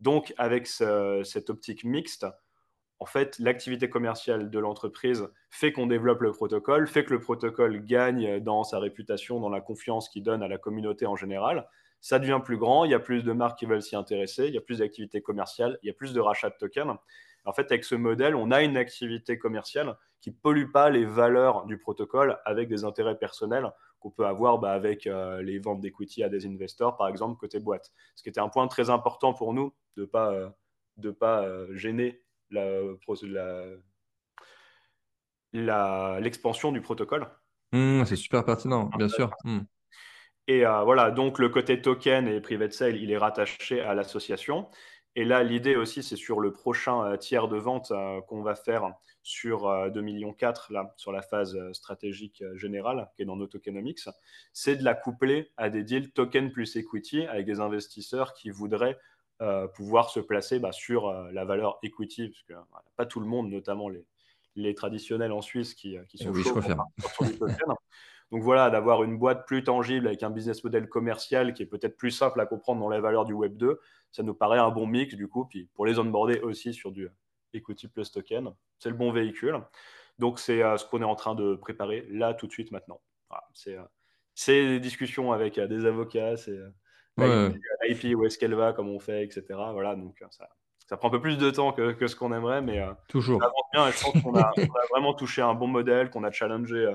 Donc, 0.00 0.34
avec 0.36 0.66
cette 0.66 1.50
optique 1.50 1.84
mixte, 1.84 2.26
en 2.98 3.06
fait, 3.06 3.38
l'activité 3.38 3.90
commerciale 3.90 4.50
de 4.50 4.58
l'entreprise 4.58 5.28
fait 5.50 5.72
qu'on 5.72 5.86
développe 5.86 6.22
le 6.22 6.32
protocole, 6.32 6.86
fait 6.86 7.04
que 7.04 7.12
le 7.12 7.20
protocole 7.20 7.84
gagne 7.84 8.40
dans 8.40 8.64
sa 8.64 8.78
réputation, 8.78 9.38
dans 9.40 9.50
la 9.50 9.60
confiance 9.60 10.08
qu'il 10.08 10.22
donne 10.22 10.42
à 10.42 10.48
la 10.48 10.56
communauté 10.58 11.06
en 11.06 11.16
général. 11.16 11.68
Ça 12.00 12.18
devient 12.18 12.40
plus 12.42 12.56
grand, 12.56 12.84
il 12.84 12.90
y 12.90 12.94
a 12.94 12.98
plus 12.98 13.22
de 13.22 13.32
marques 13.32 13.58
qui 13.58 13.66
veulent 13.66 13.82
s'y 13.82 13.96
intéresser, 13.96 14.46
il 14.46 14.54
y 14.54 14.58
a 14.58 14.62
plus 14.62 14.78
d'activités 14.78 15.20
commerciales, 15.20 15.78
il 15.82 15.86
y 15.86 15.90
a 15.90 15.94
plus 15.94 16.12
de 16.14 16.20
rachats 16.20 16.50
de 16.50 16.56
tokens. 16.58 16.96
En 17.46 17.52
fait, 17.52 17.70
avec 17.70 17.84
ce 17.84 17.94
modèle, 17.94 18.34
on 18.34 18.50
a 18.50 18.62
une 18.62 18.76
activité 18.76 19.38
commerciale 19.38 19.96
qui 20.20 20.30
ne 20.30 20.34
pollue 20.34 20.70
pas 20.72 20.90
les 20.90 21.04
valeurs 21.04 21.64
du 21.66 21.78
protocole 21.78 22.38
avec 22.44 22.68
des 22.68 22.84
intérêts 22.84 23.16
personnels 23.16 23.70
qu'on 24.00 24.10
peut 24.10 24.26
avoir 24.26 24.58
bah, 24.58 24.72
avec 24.72 25.06
euh, 25.06 25.40
les 25.42 25.58
ventes 25.58 25.80
d'equity 25.80 26.22
à 26.22 26.28
des 26.28 26.46
investors, 26.46 26.96
par 26.96 27.08
exemple, 27.08 27.38
côté 27.38 27.60
boîte. 27.60 27.92
Ce 28.16 28.22
qui 28.22 28.28
était 28.28 28.40
un 28.40 28.48
point 28.48 28.66
très 28.66 28.90
important 28.90 29.32
pour 29.32 29.54
nous 29.54 29.72
de 29.96 30.02
ne 30.02 30.06
pas, 30.06 30.32
euh, 30.32 30.48
de 30.96 31.10
pas 31.10 31.44
euh, 31.44 31.74
gêner 31.76 32.22
l'expansion 35.52 36.72
du 36.72 36.80
protocole. 36.80 37.28
Mmh, 37.72 38.04
c'est 38.04 38.16
super 38.16 38.44
pertinent, 38.44 38.90
bien 38.96 39.08
sûr. 39.08 39.30
Mmh. 39.44 39.60
Et 40.48 40.62
voilà, 40.62 41.10
donc 41.10 41.40
le 41.40 41.48
côté 41.48 41.82
token 41.82 42.28
et 42.28 42.40
private 42.40 42.72
sale, 42.72 42.96
il 42.96 43.10
est 43.10 43.18
rattaché 43.18 43.80
à 43.80 43.94
l'association. 43.94 44.68
Et 45.18 45.24
là, 45.24 45.42
l'idée 45.42 45.76
aussi, 45.76 46.02
c'est 46.02 46.14
sur 46.14 46.40
le 46.40 46.52
prochain 46.52 47.02
euh, 47.02 47.16
tiers 47.16 47.48
de 47.48 47.56
vente 47.56 47.90
euh, 47.90 48.20
qu'on 48.20 48.42
va 48.42 48.54
faire 48.54 48.92
sur 49.22 49.62
2,4 49.62 50.00
millions 50.02 50.36
là, 50.68 50.92
sur 50.96 51.10
la 51.10 51.22
phase 51.22 51.56
euh, 51.56 51.72
stratégique 51.72 52.44
générale 52.54 53.08
qui 53.16 53.22
est 53.22 53.24
dans 53.24 53.34
nos 53.34 53.46
tokenomics, 53.46 54.00
c'est 54.52 54.76
de 54.76 54.84
la 54.84 54.94
coupler 54.94 55.50
à 55.56 55.70
des 55.70 55.82
deals 55.84 56.12
token 56.12 56.52
plus 56.52 56.76
equity 56.76 57.24
avec 57.26 57.46
des 57.46 57.60
investisseurs 57.60 58.34
qui 58.34 58.50
voudraient 58.50 58.98
pouvoir 59.74 60.08
se 60.08 60.18
placer 60.18 60.58
bah, 60.58 60.72
sur 60.72 61.12
la 61.12 61.44
valeur 61.44 61.78
equity, 61.82 62.28
parce 62.28 62.42
que 62.44 62.54
pas 62.96 63.04
tout 63.04 63.20
le 63.20 63.26
monde, 63.26 63.50
notamment 63.50 63.90
les, 63.90 64.06
les 64.54 64.74
traditionnels 64.74 65.30
en 65.30 65.42
Suisse 65.42 65.74
qui, 65.74 65.98
qui 66.08 66.16
sont 66.16 66.30
oui, 66.30 66.42
chauds 66.42 66.60
Donc 68.32 68.42
voilà, 68.42 68.70
d'avoir 68.70 69.04
une 69.04 69.18
boîte 69.18 69.46
plus 69.46 69.62
tangible 69.62 70.06
avec 70.06 70.22
un 70.22 70.30
business 70.30 70.64
model 70.64 70.88
commercial 70.88 71.54
qui 71.54 71.62
est 71.62 71.66
peut-être 71.66 71.96
plus 71.96 72.10
simple 72.10 72.40
à 72.40 72.46
comprendre 72.46 72.80
dans 72.80 72.88
les 72.88 73.00
valeurs 73.00 73.24
du 73.24 73.32
Web 73.32 73.56
2, 73.56 73.78
ça 74.16 74.22
nous 74.22 74.34
paraît 74.34 74.58
un 74.58 74.70
bon 74.70 74.86
mix 74.86 75.14
du 75.14 75.28
coup. 75.28 75.44
Puis 75.44 75.68
pour 75.74 75.84
les 75.84 75.98
onboarder 75.98 76.40
aussi 76.40 76.72
sur 76.72 76.90
du 76.90 77.08
Equity 77.52 77.88
Plus 77.88 78.10
Token, 78.10 78.50
c'est 78.78 78.88
le 78.88 78.96
bon 78.96 79.12
véhicule. 79.12 79.60
Donc 80.18 80.38
c'est 80.38 80.62
euh, 80.62 80.78
ce 80.78 80.86
qu'on 80.86 81.02
est 81.02 81.04
en 81.06 81.14
train 81.14 81.34
de 81.34 81.54
préparer 81.54 82.06
là 82.10 82.32
tout 82.32 82.46
de 82.46 82.52
suite 82.52 82.72
maintenant. 82.72 83.00
c'est 83.52 83.76
euh, 83.76 83.82
des 84.46 84.80
discussions 84.80 85.32
avec 85.32 85.58
euh, 85.58 85.66
des 85.66 85.84
avocats, 85.84 86.38
c'est 86.38 86.58
l'IP, 87.18 88.16
où 88.16 88.24
est-ce 88.24 88.38
qu'elle 88.38 88.54
va, 88.54 88.72
comment 88.72 88.92
on 88.92 89.00
fait, 89.00 89.22
etc. 89.22 89.44
Voilà, 89.72 89.94
donc 89.94 90.16
ça, 90.30 90.48
ça 90.86 90.96
prend 90.96 91.08
un 91.08 91.10
peu 91.10 91.20
plus 91.20 91.36
de 91.36 91.50
temps 91.50 91.72
que, 91.72 91.92
que 91.92 92.06
ce 92.06 92.16
qu'on 92.16 92.32
aimerait, 92.32 92.62
mais 92.62 92.82
toujours. 93.08 93.40
Ça 93.40 93.48
avance 93.48 93.70
bien. 93.72 93.90
je 93.90 94.02
pense 94.02 94.22
qu'on 94.22 94.34
a, 94.34 94.40
a, 94.56 94.86
vraiment 94.90 95.12
touché 95.12 95.42
un 95.42 95.54
bon 95.54 95.66
modèle, 95.66 96.08
qu'on 96.08 96.24
a 96.24 96.30
challengé 96.30 96.90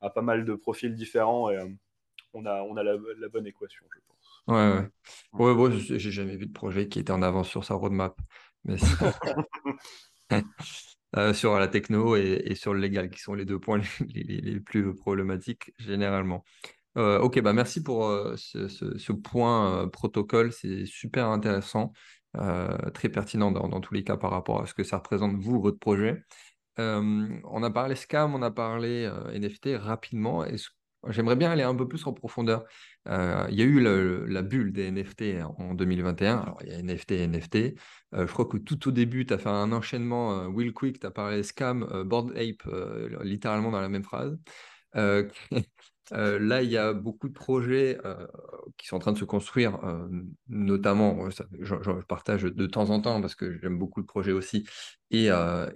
à 0.00 0.10
pas 0.10 0.22
mal 0.22 0.44
de 0.44 0.54
profils 0.54 0.94
différents 0.94 1.50
et 1.50 1.58
on 2.32 2.44
a, 2.46 2.62
on 2.62 2.76
a 2.76 2.82
la, 2.82 2.96
bonne 3.28 3.46
équation, 3.46 3.86
je 3.94 4.00
pense. 4.08 4.13
Ouais, 4.46 4.88
ouais. 5.32 5.52
ouais 5.52 5.70
j'ai 5.80 6.10
jamais 6.10 6.36
vu 6.36 6.46
de 6.46 6.52
projet 6.52 6.88
qui 6.88 6.98
était 6.98 7.12
en 7.12 7.22
avance 7.22 7.48
sur 7.48 7.64
sa 7.64 7.74
roadmap. 7.74 8.16
Mais 8.64 8.76
euh, 11.16 11.32
sur 11.32 11.58
la 11.58 11.68
techno 11.68 12.16
et, 12.16 12.54
sur 12.54 12.74
le 12.74 12.80
légal, 12.80 13.10
qui 13.10 13.20
sont 13.20 13.34
les 13.34 13.44
deux 13.44 13.58
points 13.58 13.80
les, 14.14 14.40
les, 14.40 14.60
plus 14.60 14.94
problématiques 14.94 15.72
généralement. 15.78 16.44
Euh, 16.96 17.18
ok, 17.18 17.40
bah 17.40 17.52
merci 17.52 17.82
pour 17.82 18.08
ce, 18.36 18.68
ce, 18.68 19.12
point 19.12 19.88
protocole, 19.88 20.52
c'est 20.52 20.86
super 20.86 21.28
intéressant, 21.28 21.92
très 22.94 23.08
pertinent 23.08 23.50
dans, 23.50 23.68
dans, 23.68 23.80
tous 23.80 23.94
les 23.94 24.04
cas 24.04 24.16
par 24.16 24.30
rapport 24.30 24.62
à 24.62 24.66
ce 24.66 24.74
que 24.74 24.84
ça 24.84 24.98
représente 24.98 25.34
vous, 25.36 25.60
votre 25.60 25.78
projet 25.78 26.22
on 26.76 27.62
a 27.62 27.70
parlé 27.70 27.94
scam, 27.94 28.34
on 28.34 28.42
a 28.42 28.50
parlé 28.50 29.10
NFT 29.32 29.76
rapidement. 29.78 30.44
Et 30.44 30.56
j'aimerais 31.08 31.36
bien 31.36 31.50
aller 31.50 31.62
un 31.62 31.74
peu 31.74 31.88
plus 31.88 32.06
en 32.06 32.12
profondeur. 32.12 32.64
il 33.06 33.54
y 33.54 33.62
a 33.62 33.64
eu 33.64 33.80
la 33.80 34.42
bulle 34.42 34.72
des 34.72 34.90
NFT 34.90 35.42
en 35.58 35.74
2021. 35.74 36.38
Alors, 36.38 36.58
il 36.62 36.72
y 36.72 36.74
a 36.74 36.78
NFT 36.78 37.12
NFT. 37.28 37.74
je 38.12 38.32
crois 38.32 38.46
que 38.46 38.56
tout 38.56 38.88
au 38.88 38.90
début, 38.90 39.26
tu 39.26 39.34
as 39.34 39.38
fait 39.38 39.48
un 39.48 39.72
enchaînement. 39.72 40.46
Will 40.46 40.72
Quick, 40.72 41.00
tu 41.00 41.06
as 41.06 41.10
parlé 41.10 41.42
scam, 41.42 42.04
Board 42.04 42.32
Ape, 42.36 42.68
littéralement 43.22 43.70
dans 43.70 43.80
la 43.80 43.88
même 43.88 44.04
phrase. 44.04 44.38
Euh, 46.12 46.38
là, 46.38 46.62
il 46.62 46.70
y 46.70 46.76
a 46.76 46.92
beaucoup 46.92 47.28
de 47.28 47.32
projets 47.32 47.98
euh, 48.04 48.26
qui 48.76 48.86
sont 48.86 48.96
en 48.96 48.98
train 48.98 49.12
de 49.12 49.18
se 49.18 49.24
construire, 49.24 49.82
euh, 49.84 50.06
notamment, 50.48 51.28
je, 51.30 52.02
partage 52.02 52.42
de 52.42 52.66
temps 52.66 52.90
en 52.90 53.00
temps 53.00 53.20
parce 53.20 53.34
que 53.34 53.58
j'aime 53.60 53.78
beaucoup 53.78 54.00
le 54.00 54.06
projet 54.06 54.32
aussi, 54.32 54.66
et, 55.10 55.30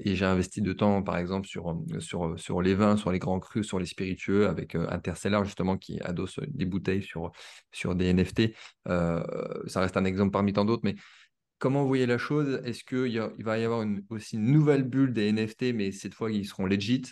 j'ai 0.04 0.24
investi 0.24 0.60
de 0.60 0.72
temps, 0.72 1.02
par 1.02 1.16
exemple, 1.16 1.46
sur, 1.46 2.60
les 2.60 2.74
vins, 2.74 2.96
sur 2.96 3.12
les 3.12 3.18
grands 3.18 3.38
crus, 3.38 3.66
sur 3.66 3.78
les 3.78 3.86
spiritueux, 3.86 4.48
avec 4.48 4.74
Interstellar, 4.74 5.44
justement, 5.44 5.76
qui 5.76 6.00
adosse 6.00 6.40
des 6.48 6.64
bouteilles 6.64 7.02
sur, 7.02 7.30
sur 7.70 7.94
des 7.94 8.12
NFT. 8.12 8.52
ça 8.86 9.80
reste 9.80 9.96
un 9.96 10.04
exemple 10.04 10.32
parmi 10.32 10.52
tant 10.52 10.64
d'autres, 10.64 10.82
mais 10.84 10.96
comment 11.58 11.82
vous 11.82 11.88
voyez 11.88 12.06
la 12.06 12.18
chose? 12.18 12.60
Est-ce 12.64 12.82
qu'il 12.82 13.44
va 13.44 13.58
y 13.58 13.64
avoir 13.64 13.86
aussi 14.10 14.36
une 14.36 14.50
nouvelle 14.50 14.82
bulle 14.82 15.12
des 15.12 15.32
NFT, 15.32 15.72
mais 15.72 15.92
cette 15.92 16.14
fois, 16.14 16.32
ils 16.32 16.46
seront 16.46 16.66
legit? 16.66 17.04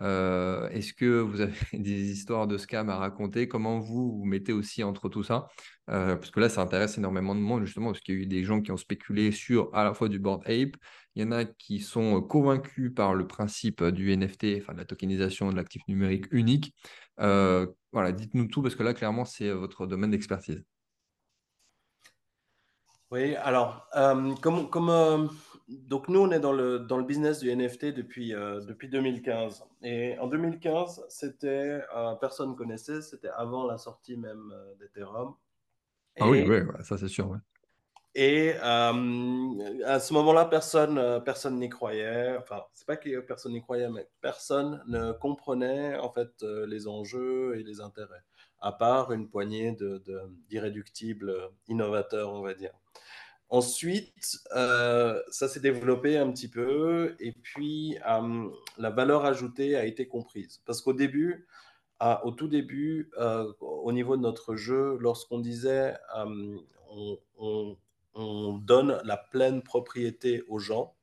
Euh, 0.00 0.68
est-ce 0.70 0.92
que 0.92 1.20
vous 1.20 1.40
avez 1.40 1.52
des 1.72 2.10
histoires 2.10 2.46
de 2.46 2.56
scam 2.58 2.88
à 2.88 2.96
raconter? 2.96 3.48
Comment 3.48 3.78
vous 3.78 4.18
vous 4.18 4.24
mettez 4.24 4.52
aussi 4.52 4.82
entre 4.82 5.08
tout 5.08 5.22
ça? 5.22 5.48
Euh, 5.90 6.16
Parce 6.16 6.30
que 6.30 6.40
là, 6.40 6.48
ça 6.48 6.62
intéresse 6.62 6.96
énormément 6.98 7.34
de 7.34 7.40
monde, 7.40 7.64
justement, 7.64 7.86
parce 7.86 8.00
qu'il 8.00 8.14
y 8.14 8.18
a 8.18 8.20
eu 8.22 8.26
des 8.26 8.44
gens 8.44 8.60
qui 8.62 8.72
ont 8.72 8.76
spéculé 8.76 9.32
sur 9.32 9.74
à 9.74 9.84
la 9.84 9.94
fois 9.94 10.08
du 10.08 10.18
board 10.18 10.42
ape. 10.46 10.76
Il 11.14 11.22
y 11.22 11.26
en 11.26 11.32
a 11.32 11.44
qui 11.44 11.80
sont 11.80 12.22
convaincus 12.22 12.92
par 12.94 13.14
le 13.14 13.26
principe 13.26 13.84
du 13.84 14.16
NFT, 14.16 14.60
enfin 14.60 14.72
de 14.72 14.78
la 14.78 14.84
tokenisation 14.84 15.50
de 15.50 15.56
l'actif 15.56 15.82
numérique 15.88 16.26
unique. 16.30 16.74
Euh, 17.20 17.66
voilà, 17.92 18.12
dites-nous 18.12 18.46
tout, 18.46 18.62
parce 18.62 18.76
que 18.76 18.82
là, 18.82 18.94
clairement, 18.94 19.24
c'est 19.24 19.50
votre 19.50 19.86
domaine 19.86 20.10
d'expertise. 20.12 20.64
Oui, 23.10 23.34
alors, 23.34 23.88
comme, 24.40 24.70
comme 24.70 25.30
donc 25.70 26.08
nous, 26.08 26.20
on 26.20 26.30
est 26.32 26.40
dans 26.40 26.52
le, 26.52 26.80
dans 26.80 26.96
le 26.96 27.04
business 27.04 27.38
du 27.38 27.54
NFT 27.54 27.86
depuis, 27.86 28.34
euh, 28.34 28.60
depuis 28.60 28.88
2015. 28.88 29.64
Et 29.82 30.18
en 30.18 30.26
2015, 30.26 31.04
c'était, 31.08 31.80
euh, 31.96 32.14
personne 32.16 32.50
ne 32.50 32.54
connaissait, 32.54 33.02
c'était 33.02 33.30
avant 33.36 33.66
la 33.66 33.78
sortie 33.78 34.16
même 34.16 34.52
euh, 34.52 34.74
d'Ethereum. 34.80 35.34
Ah 36.18 36.28
oui, 36.28 36.44
oui, 36.46 36.58
ça 36.82 36.98
c'est 36.98 37.08
sûr. 37.08 37.38
Et 38.16 38.54
à 38.54 38.90
ce 38.92 40.12
moment-là, 40.14 40.44
personne 40.44 41.22
personne 41.24 41.60
n'y 41.60 41.68
croyait. 41.68 42.36
Enfin, 42.38 42.64
c'est 42.72 42.86
pas 42.86 42.96
que 42.96 43.20
personne 43.20 43.52
n'y 43.52 43.62
croyait, 43.62 43.88
mais 43.88 44.08
personne 44.20 44.82
ne 44.88 45.12
comprenait 45.12 45.96
en 45.96 46.10
fait 46.10 46.42
les 46.42 46.88
enjeux 46.88 47.56
et 47.56 47.62
les 47.62 47.80
intérêts, 47.80 48.24
à 48.60 48.72
part 48.72 49.12
une 49.12 49.28
poignée 49.28 49.72
de, 49.72 50.02
d'irréductibles 50.48 51.32
innovateurs, 51.68 52.32
on 52.32 52.42
va 52.42 52.54
dire. 52.54 52.72
Ensuite, 53.52 54.38
euh, 54.54 55.20
ça 55.28 55.48
s'est 55.48 55.58
développé 55.58 56.16
un 56.16 56.30
petit 56.30 56.46
peu 56.46 57.16
et 57.18 57.32
puis 57.32 57.98
euh, 58.08 58.48
la 58.78 58.90
valeur 58.90 59.24
ajoutée 59.24 59.74
a 59.74 59.84
été 59.84 60.06
comprise. 60.06 60.62
Parce 60.66 60.80
qu'au 60.80 60.92
début, 60.92 61.48
au 62.22 62.30
tout 62.30 62.46
début, 62.46 63.10
euh, 63.18 63.52
au 63.60 63.90
niveau 63.90 64.16
de 64.16 64.22
notre 64.22 64.54
jeu, 64.54 64.96
lorsqu'on 65.00 65.40
disait 65.40 65.96
on, 68.14 68.58
donne 68.62 69.00
la 69.04 69.16
pleine 69.16 69.62
propriété 69.62 70.44
aux 70.48 70.60
gens, 70.60 70.94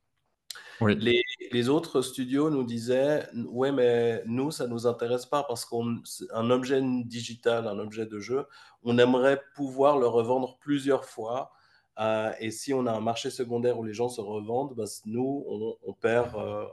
les, 0.80 1.22
les, 1.52 1.68
autres 1.68 2.00
studios 2.00 2.50
nous 2.50 2.62
disaient 2.62 3.26
ouais 3.48 3.72
mais 3.72 4.22
nous 4.26 4.52
ça 4.52 4.68
nous 4.68 4.86
intéresse 4.86 5.26
pas 5.26 5.42
parce 5.42 5.66
qu'un 5.66 6.50
objet 6.50 6.80
digital, 7.04 7.66
un 7.68 7.78
objet 7.78 8.06
de 8.06 8.20
jeu, 8.20 8.46
on 8.84 8.96
aimerait 8.96 9.42
pouvoir 9.54 9.98
le 9.98 10.06
revendre 10.06 10.56
plusieurs 10.60 11.04
fois 11.04 11.52
euh, 11.98 12.32
et 12.38 12.50
si 12.50 12.72
on 12.72 12.86
a 12.86 12.92
un 12.92 13.00
marché 13.00 13.30
secondaire 13.30 13.78
où 13.78 13.84
les 13.84 13.94
gens 13.94 14.08
se 14.08 14.20
revendent, 14.20 14.74
bah, 14.74 14.84
nous, 15.06 15.76
on, 15.82 15.92
perd, 15.92 16.34
euh, 16.36 16.64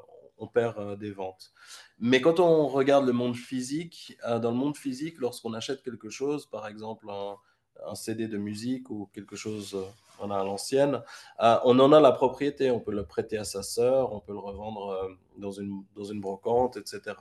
euh, 0.58 0.96
des 0.96 1.12
ventes. 1.12 1.52
Mais 2.00 2.22
quand 2.22 2.40
on 2.40 2.68
regarde 2.68 3.06
le 3.06 3.14
monde 3.14 3.36
physique, 3.36 4.18
dans 4.24 4.52
le 4.52 4.58
monde 4.58 4.78
physique, 4.78 5.18
lorsqu'on 5.18 5.54
achète 5.54 5.82
quelque 5.82 6.10
chose, 6.10 6.46
par 6.46 6.68
exemple 6.68 7.08
un, 7.10 7.96
CD 7.96 8.28
de 8.28 8.38
musique 8.38 8.90
ou 8.90 9.10
quelque 9.14 9.36
chose 9.36 9.78
on 10.22 10.32
a 10.32 10.40
à 10.40 10.44
l'ancienne, 10.46 11.02
on 11.40 11.78
en 11.80 11.92
a 11.92 12.00
la 12.00 12.12
propriété. 12.12 12.72
On 12.72 12.80
peut 12.80 12.94
le 12.94 13.06
prêter 13.06 13.38
à 13.38 13.44
sa 13.44 13.64
sœur, 13.64 14.14
on 14.14 14.22
peut 14.22 14.32
le 14.32 14.40
revendre 14.40 15.10
dans 15.38 15.52
une 15.52 16.22
brocante, 16.22 16.78
etc. 16.78 17.16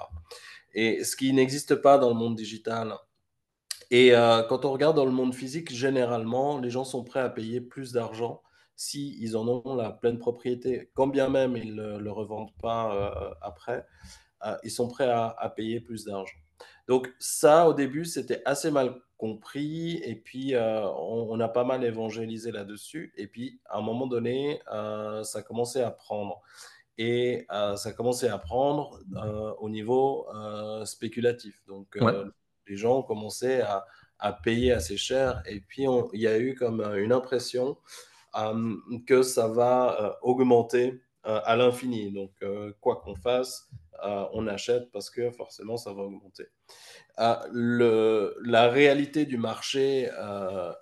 Et 0.75 1.03
ce 1.05 1.17
qui 1.17 1.33
n'existe 1.33 1.77
pas 1.77 1.99
dans 1.99 2.11
le 2.11 2.15
monde 2.15 2.37
digital, 2.37 2.95
et 3.95 4.13
euh, 4.13 4.43
quand 4.43 4.65
on 4.65 4.73
regarde 4.73 4.97
dans 4.97 5.05
le 5.05 5.13
monde 5.13 5.37
physique, 5.37 5.73
généralement, 5.73 6.59
les 6.59 6.69
gens 6.69 6.83
sont 6.83 7.05
prêts 7.05 7.21
à 7.21 7.31
payer 7.31 7.61
plus 7.61 7.93
d'argent 7.93 8.43
s'ils 8.75 9.23
ils 9.23 9.37
en 9.37 9.47
ont 9.47 9.77
la 9.77 9.93
pleine 9.93 10.19
propriété. 10.19 10.91
Quand 10.95 11.07
bien 11.07 11.29
même 11.29 11.57
ils 11.57 11.77
ne 11.77 11.99
le, 11.99 12.11
revendent 12.11 12.53
pas 12.61 12.93
euh, 12.93 13.31
après, 13.41 13.87
euh, 14.45 14.57
ils 14.65 14.73
sont 14.73 14.89
prêts 14.89 15.09
à, 15.09 15.53
payer 15.55 15.79
plus 15.79 16.07
d'argent. 16.07 16.35
Donc 16.89 17.15
ça, 17.21 17.69
au 17.69 17.73
début, 17.73 18.05
c'était 18.05 18.43
assez 18.45 18.73
mal 18.73 19.01
compris 19.17 19.99
et 20.05 20.17
puis 20.17 20.55
on, 20.57 21.39
a 21.39 21.47
pas 21.47 21.63
mal 21.63 21.85
évangélisé 21.85 22.51
là-dessus. 22.51 23.15
Et 23.17 23.29
puis, 23.29 23.61
à 23.67 23.79
un 23.79 23.83
moment 23.83 24.09
donné, 24.09 24.61
ça 24.67 25.39
a 25.39 25.43
commencé 25.43 25.81
à 25.81 25.93
prendre. 25.93 26.43
Et 26.99 27.47
ça 27.49 27.91
a 27.91 27.93
commencé 27.93 28.27
à 28.27 28.39
prendre 28.39 28.99
au 29.61 29.71
niveau 29.71 30.27
spéculatif. 30.85 31.63
Donc, 31.69 31.97
les 32.67 32.77
gens 32.77 32.99
ont 32.99 33.03
commencé 33.03 33.61
à, 33.61 33.85
payer 34.43 34.73
assez 34.73 34.97
cher. 34.97 35.43
Et 35.47 35.61
puis, 35.61 35.85
il 36.15 36.21
y 36.21 36.27
a 36.27 36.39
eu 36.39 36.55
comme 36.55 36.81
une 36.81 37.13
impression 37.13 37.77
euh, 38.37 38.75
que 39.07 39.23
ça 39.23 39.49
va 39.49 40.01
euh, 40.01 40.13
augmenter 40.23 41.03
à 41.25 41.57
l'infini. 41.57 42.13
Donc, 42.13 42.33
quoi 42.81 43.01
qu'on 43.01 43.15
fasse, 43.15 43.71
on 44.03 44.47
achète 44.47 44.91
parce 44.93 45.09
que 45.11 45.31
forcément, 45.31 45.77
ça 45.79 45.93
va 45.93 46.03
augmenter. 46.03 46.47
La 47.17 48.69
réalité 48.69 49.25
du 49.25 49.39
marché 49.39 50.11
a, 50.11 50.75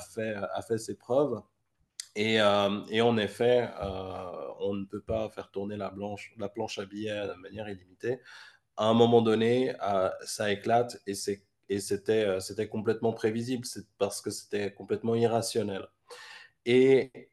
fait, 0.00 0.78
ses 0.78 0.96
preuves. 0.96 1.40
Et, 2.16 2.40
en 2.42 3.16
effet, 3.18 3.68
on 4.60 4.74
ne 4.74 4.84
peut 4.84 5.02
pas 5.02 5.28
faire 5.30 5.50
tourner 5.50 5.76
la 5.76 5.90
planche 5.90 6.78
à 6.78 6.84
billets 6.84 7.26
de 7.28 7.34
manière 7.34 7.68
illimitée. 7.68 8.20
À 8.80 8.86
un 8.86 8.94
moment 8.94 9.20
donné, 9.20 9.74
ça 10.24 10.50
éclate 10.50 11.00
et 11.06 11.14
c'est 11.14 11.42
et 11.70 11.78
c'était, 11.78 12.24
euh, 12.24 12.40
c'était 12.40 12.68
complètement 12.68 13.12
prévisible 13.12 13.64
parce 13.96 14.20
que 14.20 14.30
c'était 14.30 14.72
complètement 14.74 15.14
irrationnel. 15.14 15.86
Et 16.66 17.30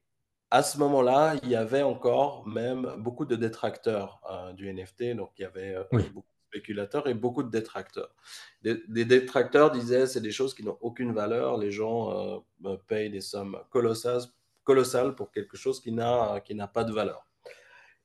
à 0.51 0.61
ce 0.61 0.77
moment-là, 0.77 1.35
il 1.43 1.49
y 1.49 1.55
avait 1.55 1.81
encore 1.81 2.47
même 2.47 2.93
beaucoup 2.99 3.25
de 3.25 3.35
détracteurs 3.35 4.21
euh, 4.31 4.53
du 4.53 4.71
NFT. 4.71 5.15
Donc, 5.15 5.31
il 5.39 5.41
y 5.41 5.45
avait 5.45 5.75
euh, 5.75 5.83
beaucoup 5.91 6.19
de 6.19 6.47
spéculateurs 6.49 7.07
et 7.07 7.15
beaucoup 7.15 7.41
de 7.41 7.49
détracteurs. 7.49 8.15
Des, 8.61 9.05
détracteurs 9.05 9.71
disaient 9.71 10.05
c'est 10.05 10.21
des 10.21 10.31
choses 10.31 10.53
qui 10.53 10.63
n'ont 10.63 10.77
aucune 10.81 11.13
valeur. 11.13 11.57
Les 11.57 11.71
gens 11.71 12.43
payent 12.87 13.09
des 13.09 13.21
sommes 13.21 13.57
colossales, 13.71 14.21
colossales 14.63 15.15
pour 15.15 15.31
quelque 15.31 15.57
chose 15.57 15.81
qui 15.81 15.91
n'a, 15.91 16.41
qui 16.41 16.53
n'a 16.53 16.67
pas 16.67 16.83
de 16.83 16.93
valeur. 16.93 17.26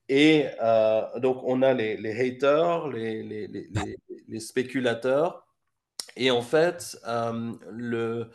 Et 0.09 0.47
donc, 1.21 1.43
on 1.45 1.63
a 1.63 1.73
les, 1.73 1.97
les 1.97 2.21
haters, 2.21 2.89
les, 2.89 3.23
les, 3.23 3.49
les 4.29 4.41
spéculateurs 4.41 5.47
et 6.17 6.31
en 6.31 6.43
fait, 6.43 6.99
euh, 7.07 7.53
le, 7.71 8.31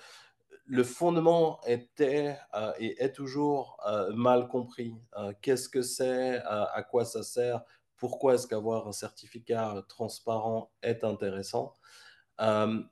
le, 0.65 0.83
fondement 0.83 1.59
était 1.65 2.37
euh, 2.55 2.73
et 2.79 3.01
est 3.03 3.13
toujours 3.13 3.77
euh, 3.87 4.11
mal 4.13 4.47
compris. 4.47 4.95
Qu'est-ce 5.41 5.69
que 5.69 5.81
c'est 5.81 6.37
À 6.45 6.83
quoi 6.89 7.05
ça 7.05 7.23
sert 7.23 7.61
Pourquoi 7.97 8.35
est-ce 8.35 8.47
qu'avoir 8.47 8.87
un 8.87 8.91
certificat 8.91 9.83
transparent 9.87 10.71
est 10.81 11.03
intéressant? 11.03 11.73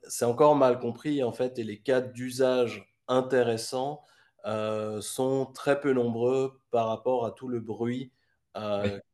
C'est 0.07 0.25
encore 0.25 0.55
mal 0.55 0.79
compris 0.79 1.23
en 1.23 1.31
fait 1.31 1.59
et 1.59 1.63
les 1.63 1.79
cas 1.79 2.01
d'usage 2.01 2.95
intéressants 3.07 4.03
sont 5.01 5.45
très 5.53 5.79
peu 5.79 5.93
nombreux 5.93 6.59
par 6.71 6.87
rapport 6.87 7.25
à 7.25 7.31
tout 7.31 7.47
le 7.47 7.59
bruit 7.59 8.11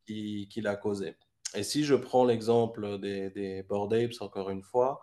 qu'il 0.06 0.67
a 0.67 0.75
causé. 0.75 1.15
Et 1.54 1.63
si 1.63 1.84
je 1.84 1.95
prends 1.95 2.25
l'exemple 2.25 2.99
des, 2.99 3.30
des 3.30 3.63
Bored 3.63 3.93
Apes, 3.93 4.21
encore 4.21 4.49
une 4.49 4.63
fois, 4.63 5.01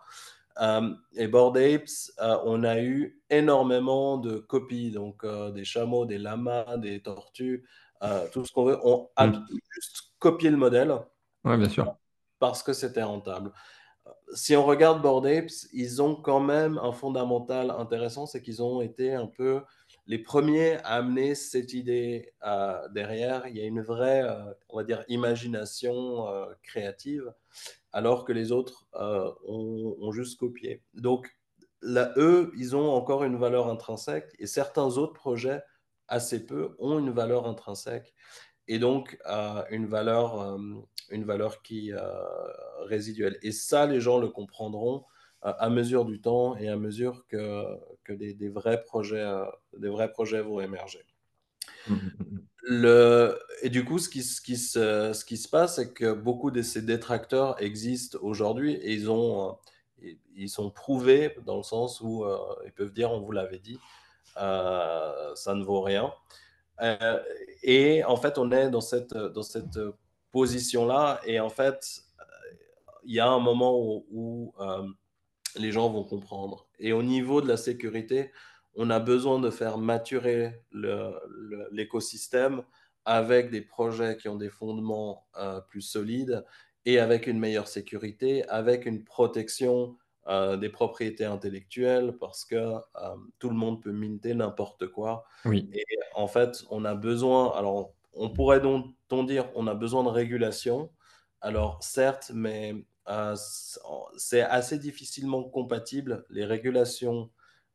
euh, 0.61 0.93
et 1.15 1.27
Bored 1.27 1.57
Apes, 1.57 2.11
euh, 2.19 2.37
on 2.43 2.63
a 2.63 2.79
eu 2.79 3.21
énormément 3.29 4.17
de 4.17 4.37
copies, 4.37 4.91
donc 4.91 5.23
euh, 5.23 5.51
des 5.51 5.63
chameaux, 5.63 6.05
des 6.05 6.17
lamas, 6.17 6.77
des 6.77 7.01
tortues, 7.01 7.65
tout 8.31 8.45
ce 8.45 8.51
qu'on 8.51 8.65
veut. 8.65 8.79
On 8.83 9.09
a 9.15 9.27
mm. 9.27 9.45
juste 9.71 10.13
copié 10.19 10.49
le 10.49 10.57
modèle. 10.57 10.93
Oui, 11.45 11.57
bien 11.57 11.69
sûr. 11.69 11.95
Parce 12.39 12.63
que 12.63 12.73
c'était 12.73 13.03
rentable. 13.03 13.51
Si 14.33 14.55
on 14.55 14.65
regarde 14.65 15.01
Bored 15.01 15.25
Apes, 15.25 15.51
ils 15.73 16.01
ont 16.01 16.15
quand 16.15 16.39
même 16.39 16.77
un 16.77 16.91
fondamental 16.91 17.71
intéressant, 17.71 18.25
c'est 18.25 18.41
qu'ils 18.41 18.61
ont 18.61 18.81
été 18.81 19.13
un 19.13 19.27
peu 19.27 19.61
les 20.09 20.19
premiers 20.19 20.73
à 20.79 20.95
amener 20.95 21.35
cette 21.35 21.71
idée 21.71 22.33
derrière. 22.91 23.47
Il 23.47 23.55
y 23.55 23.61
a 23.61 23.65
une 23.65 23.81
vraie, 23.81 24.27
on 24.67 24.77
va 24.77 24.83
dire, 24.83 25.05
imagination 25.07 26.25
créative 26.63 27.31
alors 27.91 28.25
que 28.25 28.31
les 28.31 28.51
autres 28.51 28.87
euh, 28.95 29.31
ont, 29.47 30.11
juste 30.11 30.39
copié. 30.39 30.83
Donc, 30.93 31.29
là, 31.81 32.13
eux, 32.17 32.51
ils 32.57 32.75
ont 32.75 32.89
encore 32.91 33.23
une 33.23 33.37
valeur 33.37 33.67
intrinsèque 33.67 34.35
et 34.39 34.47
certains 34.47 34.97
autres 34.97 35.13
projets, 35.13 35.61
assez 36.07 36.45
peu, 36.45 36.75
ont 36.79 36.99
une 36.99 37.11
valeur 37.11 37.47
intrinsèque 37.47 38.13
et 38.67 38.79
donc 38.79 39.17
euh, 39.27 39.63
une, 39.69 39.87
valeur, 39.87 40.41
euh, 40.41 40.57
une 41.09 41.23
valeur 41.23 41.61
qui 41.61 41.91
résiduelle. 42.81 43.37
Et 43.41 43.51
ça, 43.51 43.85
les 43.85 43.99
gens 44.01 44.19
le 44.19 44.29
comprendront 44.29 45.05
à 45.41 45.69
mesure 45.69 46.05
du 46.05 46.19
temps 46.19 46.57
et 46.57 46.67
à 46.67 46.75
mesure 46.75 47.25
que, 47.27 47.63
que 48.03 48.13
des, 48.13 48.49
vrais 48.49 48.83
projets, 48.83 49.25
des 49.77 49.89
vrais 49.89 50.11
projets 50.11 50.41
vont 50.41 50.59
émerger. 50.59 51.05
Mmh, 51.87 51.93
mmh, 51.93 51.97
mmh. 51.97 52.39
Le... 52.61 53.39
Et 53.61 53.69
du 53.69 53.85
coup, 53.85 53.99
ce 53.99 54.09
qui, 54.09 54.21
ce 54.21 54.41
qui, 54.41 54.57
se, 54.57 55.13
ce 55.13 55.25
qui 55.25 55.37
se 55.37 55.47
passe, 55.47 55.77
c'est 55.77 55.93
que 55.93 56.13
beaucoup 56.13 56.51
de 56.51 56.61
ces 56.61 56.81
détracteurs 56.81 57.61
existent 57.61 58.19
aujourd'hui 58.21 58.73
et 58.73 58.93
ils, 58.93 59.09
ont, 59.09 59.57
euh, 60.03 60.11
ils 60.35 60.49
sont 60.49 60.69
prouvés 60.69 61.35
dans 61.45 61.57
le 61.57 61.63
sens 61.63 62.01
où 62.01 62.23
euh, 62.23 62.37
ils 62.65 62.71
peuvent 62.71 62.93
dire 62.93 63.11
on 63.11 63.21
vous 63.21 63.31
l'avait 63.31 63.59
dit, 63.59 63.79
euh, 64.37 65.33
ça 65.35 65.55
ne 65.55 65.63
vaut 65.63 65.81
rien. 65.81 66.13
et 67.63 68.03
en 68.03 68.17
fait, 68.17 68.37
on 68.37 68.51
est 68.51 68.69
dans 68.69 68.81
cette, 68.81 69.15
dans 69.15 69.43
cette 69.43 69.79
position-là 70.31 71.21
et 71.25 71.39
en 71.39 71.49
fait, 71.49 72.03
il 73.03 73.15
y 73.15 73.19
a 73.19 73.27
un 73.27 73.39
moment 73.39 73.79
où, 73.79 74.05
où 74.11 74.53
les 75.59 75.71
gens 75.71 75.89
vont 75.89 76.03
comprendre. 76.03 76.67
Et 76.79 76.93
au 76.93 77.03
niveau 77.03 77.41
de 77.41 77.47
la 77.47 77.57
sécurité, 77.57 78.31
on 78.75 78.89
a 78.89 78.99
besoin 78.99 79.39
de 79.39 79.49
faire 79.49 79.77
maturer 79.77 80.61
l'écosystème 81.71 82.63
avec 83.05 83.49
des 83.49 83.61
projets 83.61 84.17
qui 84.17 84.29
ont 84.29 84.35
des 84.35 84.49
fondements 84.49 85.25
euh, 85.37 85.59
plus 85.61 85.81
solides 85.81 86.45
et 86.85 86.99
avec 86.99 87.27
une 87.27 87.39
meilleure 87.39 87.67
sécurité, 87.67 88.47
avec 88.47 88.85
une 88.85 89.03
protection 89.03 89.97
euh, 90.27 90.57
des 90.57 90.69
propriétés 90.69 91.25
intellectuelles, 91.25 92.15
parce 92.19 92.45
que 92.45 92.55
euh, 92.55 92.79
tout 93.39 93.49
le 93.49 93.55
monde 93.55 93.81
peut 93.81 93.91
minter 93.91 94.33
n'importe 94.33 94.87
quoi. 94.87 95.25
Oui. 95.45 95.69
Et 95.73 95.83
en 96.13 96.27
fait, 96.27 96.63
on 96.69 96.85
a 96.85 96.93
besoin, 96.93 97.51
alors 97.57 97.93
on 98.13 98.29
pourrait 98.29 98.59
donc 98.59 98.93
dire, 99.25 99.49
on 99.55 99.67
a 99.67 99.73
besoin 99.73 100.03
de 100.03 100.09
régulation. 100.09 100.91
Alors 101.41 101.81
certes, 101.81 102.31
mais 102.33 102.75
c'est 104.17 104.41
assez 104.41 104.77
difficilement 104.77 105.43
compatible, 105.43 106.25
les 106.29 106.45
régulations 106.45 107.31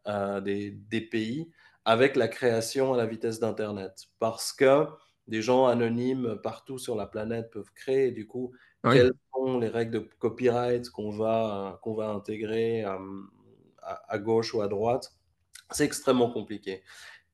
euh, 0.07 0.41
des, 0.41 1.01
pays 1.01 1.51
avec 1.85 2.15
la 2.15 2.29
création 2.29 2.95
à 2.95 2.97
la 2.97 3.07
vitesse 3.07 3.41
d'Internet. 3.41 4.07
Parce 4.19 4.53
que 4.53 4.87
des 5.29 5.43
gens 5.43 5.67
anonymes 5.67 6.39
partout 6.43 6.79
sur 6.79 6.95
la 6.95 7.07
planète 7.07 7.51
peuvent 7.51 7.73
créer. 7.75 8.11
du 8.11 8.27
coup, 8.27 8.53
quelles 8.83 9.13
sont 9.33 9.59
les 9.59 9.69
règles 9.69 9.93
de 9.93 10.09
copyright 10.19 10.91
qu'on 10.91 11.11
va, 11.11 11.79
qu'on 11.83 11.95
va 11.95 12.11
intégrer 12.11 12.85
euh, 12.85 12.99
à, 13.83 14.19
gauche 14.19 14.53
ou 14.55 14.61
à 14.61 14.69
droite 14.69 15.15
C'est 15.71 15.85
extrêmement 15.85 16.31
compliqué. 16.31 16.83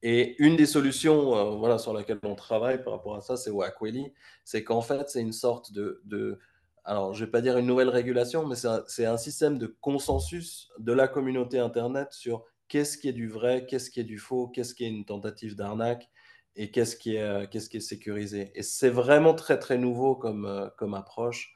Et 0.03 0.41
une 0.43 0.57
des 0.57 0.67
solutions 0.67 1.37
euh, 1.37 1.57
voilà, 1.57 1.79
sur 1.79 1.93
laquelle 1.93 2.21
on 2.23 2.37
travaille 2.37 2.83
par 2.83 2.95
rapport 2.95 3.17
à 3.17 3.21
ça, 3.21 3.37
c'est 3.37 3.51
Wakweli. 3.51 4.13
C'est 4.45 4.63
qu'en 4.63 4.81
fait, 4.81 5.11
c'est 5.11 5.21
une 5.21 5.33
sorte 5.33 5.73
de, 5.73 6.01
de, 6.05 6.39
alors 6.85 7.15
je 7.15 7.21
ne 7.21 7.27
vais 7.27 7.31
pas 7.31 7.41
dire 7.41 7.59
une 7.59 7.67
nouvelle 7.67 7.89
régulation, 7.89 8.47
mais 8.47 8.57
c'est 8.57 8.69
un, 8.69 9.13
un, 9.13 9.17
système 9.17 9.59
de 9.59 9.67
consensus 9.81 10.71
de 10.79 10.93
la 10.93 11.09
communauté 11.09 11.59
Internet 11.59 12.13
sur 12.13 12.45
qu'est-ce 12.69 12.97
qui 12.97 13.09
est 13.09 13.13
du 13.13 13.29
vrai, 13.29 13.67
qu'est-ce 13.67 13.91
qui 13.91 14.01
est 14.01 14.05
du 14.05 14.19
faux, 14.19 14.49
qu'est-ce 14.49 14.75
qui 14.75 14.85
est 14.85 14.89
une 14.89 15.05
tentative 15.05 15.57
d'arnaque 15.57 16.09
et 16.57 16.71
qu'est-ce 16.71 16.97
qui 16.97 17.17
est, 17.17 17.23
euh, 17.23 17.47
qu'est-ce 17.47 17.69
qui 17.69 17.77
est 17.77 17.81
sécurisé. 17.81 18.53
Et 18.55 18.63
c'est 18.63 18.91
vraiment 18.91 19.35
très 19.35 19.59
très 19.59 19.79
nouveau 19.79 20.15
comme, 20.15 20.47
euh, 20.47 20.69
comme 20.79 20.95
approche 20.95 21.53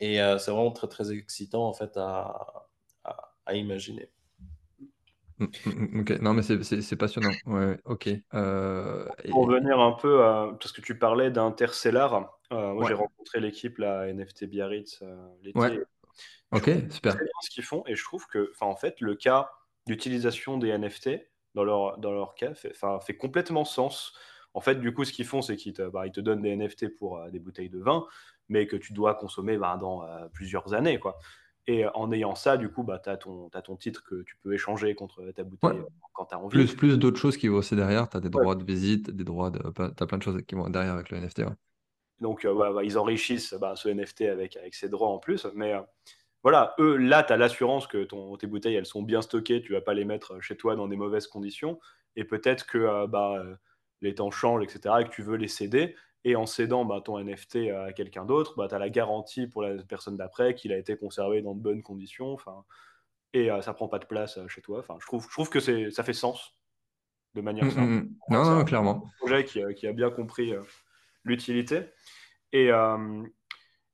et 0.00 0.20
euh, 0.20 0.38
c'est 0.38 0.50
vraiment 0.50 0.72
très 0.72 0.88
très 0.88 1.12
excitant 1.12 1.66
en 1.66 1.72
fait 1.72 1.96
à, 1.96 2.66
à, 3.46 3.54
imaginer. 3.54 4.10
Mm, 5.38 5.44
mm, 5.44 5.70
mm, 5.70 6.00
ok, 6.00 6.20
non 6.20 6.34
mais 6.34 6.42
c'est 6.42 6.96
passionnant. 6.96 7.32
Ouais, 7.46 7.78
ok. 7.84 8.08
Pour 8.30 9.46
revenir 9.46 9.78
un 9.80 9.92
peu 9.92 10.24
à 10.24 10.56
parce 10.60 10.72
que 10.72 10.80
tu 10.80 10.98
parlais 10.98 11.30
d'Intercellar, 12.50 12.74
moi 12.74 12.88
j'ai 12.88 12.94
rencontré 12.94 13.40
l'équipe 13.40 13.78
la 13.78 14.12
NFT 14.12 14.44
Biarritz 14.44 15.02
l'été. 15.42 15.58
Ouais. 15.58 15.82
Ok, 16.52 16.70
super. 16.90 17.14
Très 17.14 17.24
bien 17.24 17.32
ce 17.42 17.50
qu'ils 17.50 17.64
font 17.64 17.84
et 17.86 17.94
je 17.94 18.02
trouve 18.02 18.26
que, 18.26 18.52
en 18.60 18.76
fait, 18.76 19.00
le 19.00 19.14
cas 19.14 19.50
l'utilisation 19.88 20.58
des 20.58 20.76
NFT 20.76 21.10
dans 21.54 21.64
leur, 21.64 21.98
dans 21.98 22.12
leur 22.12 22.34
cas 22.34 22.54
fait, 22.54 22.72
fait 23.00 23.16
complètement 23.16 23.64
sens. 23.64 24.12
En 24.54 24.60
fait, 24.60 24.76
du 24.76 24.92
coup, 24.92 25.04
ce 25.04 25.12
qu'ils 25.12 25.24
font, 25.26 25.42
c'est 25.42 25.56
qu'ils 25.56 25.72
te, 25.72 25.88
bah, 25.88 26.06
ils 26.06 26.12
te 26.12 26.20
donnent 26.20 26.42
des 26.42 26.54
NFT 26.54 26.96
pour 26.96 27.18
euh, 27.18 27.30
des 27.30 27.38
bouteilles 27.38 27.70
de 27.70 27.78
vin, 27.78 28.06
mais 28.48 28.66
que 28.66 28.76
tu 28.76 28.92
dois 28.92 29.14
consommer 29.14 29.56
bah, 29.56 29.76
dans 29.80 30.04
euh, 30.04 30.28
plusieurs 30.32 30.74
années. 30.74 30.98
Quoi. 30.98 31.18
Et 31.66 31.84
en 31.94 32.12
ayant 32.12 32.34
ça, 32.34 32.56
du 32.56 32.70
coup, 32.70 32.82
bah, 32.82 32.98
tu 32.98 33.10
as, 33.10 33.16
ton, 33.16 33.50
ton 33.50 33.76
titre 33.76 34.02
que 34.04 34.22
tu 34.22 34.36
peux 34.42 34.54
échanger 34.54 34.94
contre 34.94 35.22
ta 35.32 35.42
bouteille 35.42 35.82
quand 36.14 36.26
tu 36.26 36.34
as 36.34 36.38
envie. 36.38 36.48
Plus, 36.48 36.74
plus 36.74 36.98
d'autres 36.98 37.18
choses 37.18 37.36
qui 37.36 37.48
vont 37.48 37.58
aussi 37.58 37.76
derrière. 37.76 38.08
Tu 38.08 38.16
as 38.16 38.20
des 38.20 38.30
droits 38.30 38.54
de 38.54 38.64
visite, 38.64 39.10
des 39.10 39.24
droits 39.24 39.50
de. 39.50 39.58
Tu 39.58 39.82
as 39.82 40.06
plein 40.06 40.18
de 40.18 40.22
choses 40.22 40.40
qui 40.46 40.54
vont 40.54 40.70
derrière 40.70 40.94
avec 40.94 41.10
le 41.10 41.18
NFT. 41.18 41.42
Donc, 42.20 42.44
euh, 42.44 42.80
ils 42.84 42.98
enrichissent 42.98 43.54
ce 43.74 43.88
NFT 43.88 44.22
avec, 44.22 44.56
avec 44.56 44.74
ces 44.74 44.88
droits 44.88 45.08
en 45.08 45.18
plus. 45.18 45.46
Mais 45.54 45.74
voilà, 46.42 46.74
eux, 46.78 46.96
là, 46.96 47.22
tu 47.22 47.32
as 47.32 47.36
l'assurance 47.36 47.86
que 47.86 48.04
ton, 48.04 48.36
tes 48.36 48.46
bouteilles, 48.46 48.76
elles 48.76 48.86
sont 48.86 49.02
bien 49.02 49.22
stockées, 49.22 49.60
tu 49.60 49.72
vas 49.72 49.80
pas 49.80 49.94
les 49.94 50.04
mettre 50.04 50.40
chez 50.40 50.56
toi 50.56 50.76
dans 50.76 50.86
des 50.86 50.96
mauvaises 50.96 51.26
conditions. 51.26 51.80
Et 52.16 52.24
peut-être 52.24 52.66
que 52.66 52.78
euh, 52.78 53.06
bah, 53.06 53.34
euh, 53.38 53.56
les 54.00 54.14
temps 54.14 54.30
changent, 54.30 54.62
etc., 54.62 54.94
et 55.00 55.04
que 55.04 55.10
tu 55.10 55.22
veux 55.22 55.36
les 55.36 55.48
céder. 55.48 55.96
Et 56.24 56.36
en 56.36 56.46
cédant 56.46 56.84
bah, 56.84 57.00
ton 57.04 57.18
NFT 57.22 57.70
à 57.70 57.92
quelqu'un 57.92 58.24
d'autre, 58.24 58.54
bah, 58.56 58.68
tu 58.68 58.74
as 58.74 58.78
la 58.78 58.90
garantie 58.90 59.46
pour 59.46 59.62
la 59.62 59.82
personne 59.82 60.16
d'après 60.16 60.54
qu'il 60.54 60.72
a 60.72 60.76
été 60.76 60.96
conservé 60.96 61.42
dans 61.42 61.54
de 61.54 61.60
bonnes 61.60 61.82
conditions. 61.82 62.36
Et 63.32 63.46
ça 63.46 63.54
euh, 63.54 63.62
ça 63.62 63.74
prend 63.74 63.88
pas 63.88 63.98
de 63.98 64.06
place 64.06 64.38
chez 64.48 64.62
toi. 64.62 64.84
Je 65.00 65.06
trouve, 65.06 65.24
je 65.24 65.30
trouve 65.30 65.50
que 65.50 65.60
ça 65.90 66.02
fait 66.02 66.12
sens 66.12 66.56
de 67.34 67.40
manière 67.40 67.64
mm, 67.64 67.70
simple. 67.70 67.80
mm, 67.82 67.96
mm. 67.96 68.16
Non, 68.30 68.44
non, 68.44 68.64
clairement. 68.64 69.04
Un 69.04 69.18
projet 69.18 69.44
qui, 69.44 69.60
qui 69.74 69.86
a 69.86 69.92
bien 69.92 70.10
compris 70.10 70.54
l'utilité. 71.28 71.82
Et, 72.52 72.70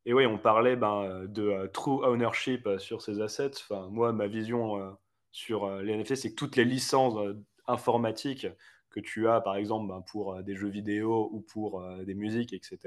et 0.07 0.13
oui, 0.13 0.27
on 0.27 0.39
parlait 0.39 0.77
ben, 0.77 1.25
de 1.27 1.69
true 1.73 2.05
ownership 2.05 2.69
sur 2.79 3.03
ces 3.03 3.21
assets. 3.21 3.53
Enfin, 3.69 3.89
moi, 3.91 4.13
ma 4.13 4.27
vision 4.27 4.97
sur 5.33 5.69
les 5.81 5.97
NFT, 5.97 6.15
c'est 6.15 6.31
que 6.31 6.37
toutes 6.37 6.57
les 6.57 6.65
licences 6.65 7.19
informatiques 7.67 8.47
que 8.91 9.01
tu 9.01 9.29
as, 9.29 9.41
par 9.41 9.57
exemple, 9.57 9.89
ben, 9.89 10.03
pour 10.11 10.43
des 10.43 10.55
jeux 10.55 10.69
vidéo 10.69 11.29
ou 11.33 11.41
pour 11.41 11.83
des 12.05 12.15
musiques, 12.15 12.53
etc., 12.53 12.79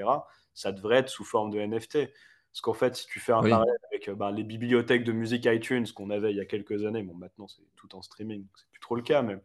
ça 0.54 0.72
devrait 0.72 0.98
être 0.98 1.10
sous 1.10 1.26
forme 1.26 1.52
de 1.52 1.60
NFT. 1.60 2.10
Parce 2.52 2.62
qu'en 2.62 2.74
fait, 2.74 2.96
si 2.96 3.06
tu 3.06 3.20
fais 3.20 3.34
un 3.34 3.44
parallèle 3.44 3.78
avec 3.92 4.10
ben, 4.10 4.32
les 4.32 4.44
bibliothèques 4.44 5.04
de 5.04 5.12
musique 5.12 5.46
iTunes 5.46 5.86
qu'on 5.94 6.10
avait 6.10 6.32
il 6.32 6.38
y 6.38 6.40
a 6.40 6.46
quelques 6.46 6.86
années, 6.86 7.04
bon, 7.04 7.14
maintenant 7.14 7.48
c'est 7.48 7.62
tout 7.76 7.96
en 7.96 8.02
streaming, 8.02 8.46
c'est 8.56 8.70
plus 8.72 8.80
trop 8.80 8.96
le 8.96 9.04
cas, 9.04 9.22
mais 9.22 9.38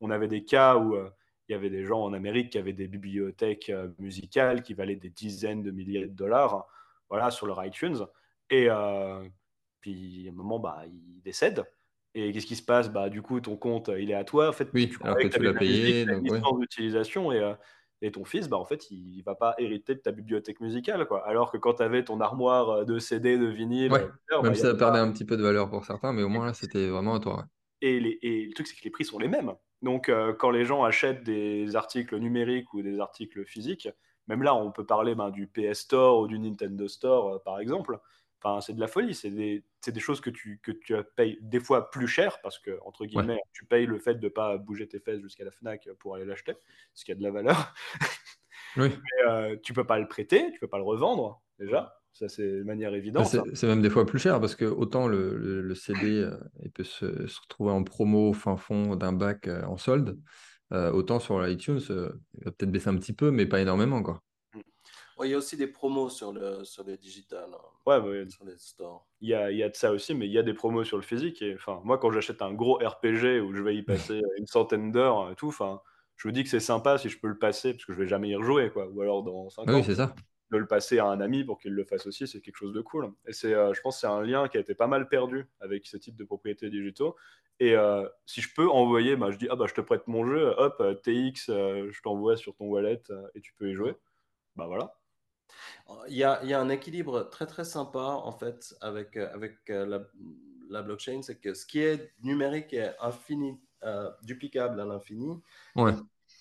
on 0.00 0.10
avait 0.10 0.26
des 0.26 0.44
cas 0.44 0.76
où 0.76 0.96
il 1.48 1.52
y 1.52 1.54
avait 1.54 1.70
des 1.70 1.84
gens 1.84 2.02
en 2.02 2.12
Amérique 2.12 2.50
qui 2.50 2.58
avaient 2.58 2.72
des 2.72 2.88
bibliothèques 2.88 3.72
musicales 3.98 4.62
qui 4.62 4.74
valaient 4.74 4.96
des 4.96 5.10
dizaines 5.10 5.62
de 5.62 5.70
milliers 5.70 6.06
de 6.06 6.12
dollars 6.12 6.66
voilà, 7.08 7.30
sur 7.30 7.46
leur 7.46 7.64
iTunes. 7.64 8.06
Et 8.50 8.66
euh, 8.68 9.24
puis, 9.80 10.26
à 10.28 10.30
un 10.30 10.34
moment, 10.34 10.58
bah, 10.58 10.84
il 10.86 11.22
décède. 11.22 11.64
Et 12.14 12.32
qu'est-ce 12.32 12.46
qui 12.46 12.56
se 12.56 12.62
passe? 12.62 12.90
Bah, 12.90 13.08
Du 13.08 13.22
coup, 13.22 13.40
ton 13.40 13.56
compte, 13.56 13.90
il 13.96 14.10
est 14.10 14.14
à 14.14 14.24
toi. 14.24 14.48
En 14.48 14.52
fait, 14.52 14.68
oui, 14.72 14.88
tu 14.88 14.98
alors 15.02 15.18
que 15.18 15.28
tu 15.28 15.42
l'as 15.42 15.54
payé. 15.54 16.02
une 16.02 16.24
licence 16.24 16.58
d'utilisation 16.58 17.30
et, 17.32 17.40
euh, 17.40 17.54
et, 18.00 18.10
ton 18.10 18.24
fils, 18.24 18.48
bah, 18.48 18.56
en 18.56 18.64
fait, 18.64 18.90
il 18.90 19.18
ne 19.18 19.22
va 19.22 19.34
pas 19.34 19.54
hériter 19.58 19.94
de 19.94 20.00
ta 20.00 20.12
bibliothèque 20.12 20.60
musicale. 20.60 21.06
Quoi. 21.06 21.26
Alors 21.26 21.50
que 21.50 21.58
quand 21.58 21.74
tu 21.74 21.82
avais 21.82 22.04
ton 22.04 22.20
armoire 22.20 22.86
de 22.86 22.98
CD, 22.98 23.38
de 23.38 23.46
vinyle, 23.46 23.92
ouais, 23.92 24.08
même 24.30 24.42
bah, 24.42 24.54
si 24.54 24.62
ça 24.62 24.74
perdait 24.74 24.98
un 24.98 25.10
petit 25.12 25.24
peu 25.24 25.36
de 25.36 25.42
valeur 25.42 25.68
pour 25.68 25.84
certains, 25.84 26.12
mais 26.12 26.22
au 26.22 26.28
moins 26.28 26.46
là, 26.46 26.54
c'était 26.54 26.88
vraiment 26.88 27.14
à 27.14 27.20
toi. 27.20 27.46
Et, 27.82 28.00
les, 28.00 28.18
et, 28.22 28.46
le 28.46 28.54
truc, 28.54 28.66
c'est 28.66 28.76
que 28.76 28.84
les 28.84 28.90
prix 28.90 29.04
sont 29.04 29.18
les 29.18 29.28
mêmes. 29.28 29.52
Donc, 29.82 30.08
euh, 30.08 30.32
quand 30.32 30.50
les 30.50 30.64
gens 30.64 30.84
achètent 30.84 31.22
des 31.22 31.76
articles 31.76 32.16
numériques 32.16 32.72
ou 32.74 32.82
des 32.82 33.00
articles 33.00 33.44
physiques, 33.44 33.88
même 34.26 34.42
là, 34.42 34.54
on 34.54 34.72
peut 34.72 34.86
parler 34.86 35.14
ben, 35.14 35.30
du 35.30 35.46
PS 35.46 35.80
Store 35.80 36.20
ou 36.20 36.28
du 36.28 36.38
Nintendo 36.38 36.88
Store, 36.88 37.34
euh, 37.34 37.38
par 37.38 37.60
exemple. 37.60 37.98
Enfin, 38.42 38.60
c'est 38.60 38.74
de 38.74 38.80
la 38.80 38.88
folie. 38.88 39.14
C'est 39.14 39.30
des, 39.30 39.64
des, 39.86 40.00
choses 40.00 40.20
que 40.20 40.30
tu, 40.30 40.60
que 40.62 40.72
tu 40.72 40.94
payes 41.16 41.38
des 41.40 41.60
fois 41.60 41.90
plus 41.90 42.06
cher 42.06 42.40
parce 42.42 42.58
que, 42.58 42.78
entre 42.84 43.06
guillemets, 43.06 43.40
tu 43.52 43.64
payes 43.64 43.86
le 43.86 43.98
fait 43.98 44.14
de 44.14 44.26
ne 44.26 44.30
pas 44.30 44.56
bouger 44.56 44.86
tes 44.86 45.00
fesses 45.00 45.20
jusqu'à 45.20 45.44
la 45.44 45.50
Fnac 45.50 45.88
pour 45.98 46.14
aller 46.14 46.24
l'acheter, 46.24 46.54
ce 46.94 47.04
qui 47.04 47.12
a 47.12 47.14
de 47.14 47.22
la 47.22 47.30
valeur. 47.30 47.74
Oui. 48.76 48.88
Mais 49.02 49.30
euh, 49.30 49.56
tu 49.62 49.72
peux 49.72 49.86
pas 49.86 49.98
le 49.98 50.06
prêter, 50.06 50.50
tu 50.52 50.58
peux 50.58 50.68
pas 50.68 50.78
le 50.78 50.84
revendre, 50.84 51.42
déjà. 51.58 51.98
Ça, 52.18 52.30
c'est 52.30 52.50
de 52.50 52.62
manière 52.62 52.94
évidente. 52.94 53.26
C'est 53.52 53.66
même 53.66 53.82
des 53.82 53.90
fois 53.90 54.06
plus 54.06 54.18
cher 54.18 54.40
parce 54.40 54.54
que 54.54 54.64
autant 54.64 55.06
le, 55.06 55.36
le, 55.36 55.74
CD 55.74 56.22
euh, 56.22 56.34
il 56.62 56.70
peut 56.70 56.82
se, 56.82 57.26
se, 57.26 57.40
retrouver 57.42 57.72
en 57.72 57.84
promo 57.84 58.30
au 58.30 58.32
fin 58.32 58.56
fond 58.56 58.96
d'un 58.96 59.12
bac 59.12 59.46
euh, 59.48 59.62
en 59.66 59.76
solde, 59.76 60.18
euh, 60.72 60.90
autant 60.92 61.20
sur 61.20 61.38
l'iTunes, 61.42 61.80
euh, 61.90 62.10
il 62.38 62.44
va 62.44 62.52
peut-être 62.52 62.72
baisser 62.72 62.88
un 62.88 62.96
petit 62.96 63.12
peu, 63.12 63.30
mais 63.30 63.44
pas 63.44 63.60
énormément. 63.60 64.02
Quoi. 64.02 64.22
il 65.24 65.30
y 65.30 65.34
a 65.34 65.36
aussi 65.36 65.58
des 65.58 65.66
promos 65.66 66.08
sur 66.08 66.32
le, 66.32 66.64
sur 66.64 66.84
le 66.84 66.96
digital, 66.96 67.50
hein, 67.52 68.00
ouais, 68.00 68.30
sur 68.30 68.46
les 68.46 68.56
stores. 68.56 69.06
Il 69.20 69.28
y, 69.28 69.34
a, 69.34 69.50
il 69.50 69.58
y 69.58 69.62
a 69.62 69.68
de 69.68 69.76
ça 69.76 69.92
aussi, 69.92 70.14
mais 70.14 70.24
il 70.24 70.32
y 70.32 70.38
a 70.38 70.42
des 70.42 70.54
promos 70.54 70.84
sur 70.84 70.96
le 70.96 71.02
physique. 71.02 71.42
Et, 71.42 71.54
enfin, 71.54 71.82
moi, 71.84 71.98
quand 71.98 72.10
j'achète 72.12 72.40
un 72.40 72.54
gros 72.54 72.76
RPG 72.76 73.42
où 73.42 73.52
je 73.54 73.62
vais 73.62 73.76
y 73.76 73.82
passer 73.82 74.22
une 74.38 74.46
centaine 74.46 74.90
d'heures, 74.90 75.36
tout, 75.36 75.48
enfin, 75.48 75.82
je 76.16 76.28
me 76.28 76.32
dis 76.32 76.44
que 76.44 76.48
c'est 76.48 76.60
sympa 76.60 76.96
si 76.96 77.10
je 77.10 77.20
peux 77.20 77.28
le 77.28 77.38
passer, 77.38 77.74
parce 77.74 77.84
que 77.84 77.92
je 77.92 77.98
vais 77.98 78.08
jamais 78.08 78.30
y 78.30 78.36
rejouer, 78.36 78.70
quoi. 78.70 78.88
Ou 78.88 79.02
alors 79.02 79.22
dans 79.22 79.50
5 79.50 79.68
ans. 79.68 79.74
Oui, 79.74 79.84
c'est 79.84 79.96
ça 79.96 80.14
de 80.50 80.56
le 80.56 80.66
passer 80.66 80.98
à 80.98 81.06
un 81.06 81.20
ami 81.20 81.44
pour 81.44 81.58
qu'il 81.58 81.72
le 81.72 81.84
fasse 81.84 82.06
aussi, 82.06 82.26
c'est 82.26 82.40
quelque 82.40 82.56
chose 82.56 82.72
de 82.72 82.80
cool. 82.80 83.12
Et 83.26 83.32
c'est, 83.32 83.54
euh, 83.54 83.72
je 83.74 83.80
pense 83.80 83.96
que 83.96 84.00
c'est 84.02 84.06
un 84.06 84.22
lien 84.22 84.48
qui 84.48 84.56
a 84.56 84.60
été 84.60 84.74
pas 84.74 84.86
mal 84.86 85.08
perdu 85.08 85.46
avec 85.60 85.86
ce 85.86 85.96
type 85.96 86.16
de 86.16 86.24
propriétés 86.24 86.70
digitaux. 86.70 87.16
Et 87.58 87.74
euh, 87.74 88.06
si 88.26 88.42
je 88.42 88.52
peux 88.54 88.68
envoyer, 88.68 89.16
bah, 89.16 89.30
je 89.30 89.38
dis, 89.38 89.48
ah 89.50 89.56
bah 89.56 89.64
je 89.66 89.74
te 89.74 89.80
prête 89.80 90.06
mon 90.06 90.26
jeu, 90.26 90.54
hop, 90.58 90.76
euh, 90.80 90.94
TX, 90.94 91.46
je 91.48 92.02
t'envoie 92.02 92.36
sur 92.36 92.54
ton 92.54 92.66
wallet 92.66 93.02
et 93.34 93.40
tu 93.40 93.54
peux 93.54 93.70
y 93.70 93.74
jouer. 93.74 93.96
Bah 94.56 94.66
voilà. 94.66 94.94
Il 96.08 96.16
y 96.16 96.24
a, 96.24 96.40
il 96.42 96.50
y 96.50 96.54
a 96.54 96.60
un 96.60 96.68
équilibre 96.68 97.28
très 97.30 97.46
très 97.46 97.64
sympa 97.64 97.98
en 97.98 98.32
fait 98.32 98.74
avec, 98.80 99.16
avec 99.16 99.56
la, 99.68 100.00
la 100.68 100.82
blockchain, 100.82 101.22
c'est 101.22 101.40
que 101.40 101.54
ce 101.54 101.64
qui 101.64 101.80
est 101.80 102.12
numérique 102.22 102.72
est 102.72 102.94
infini, 103.00 103.60
duplicable 104.22 104.80
à 104.80 104.84
l'infini. 104.84 105.40
Ouais 105.76 105.92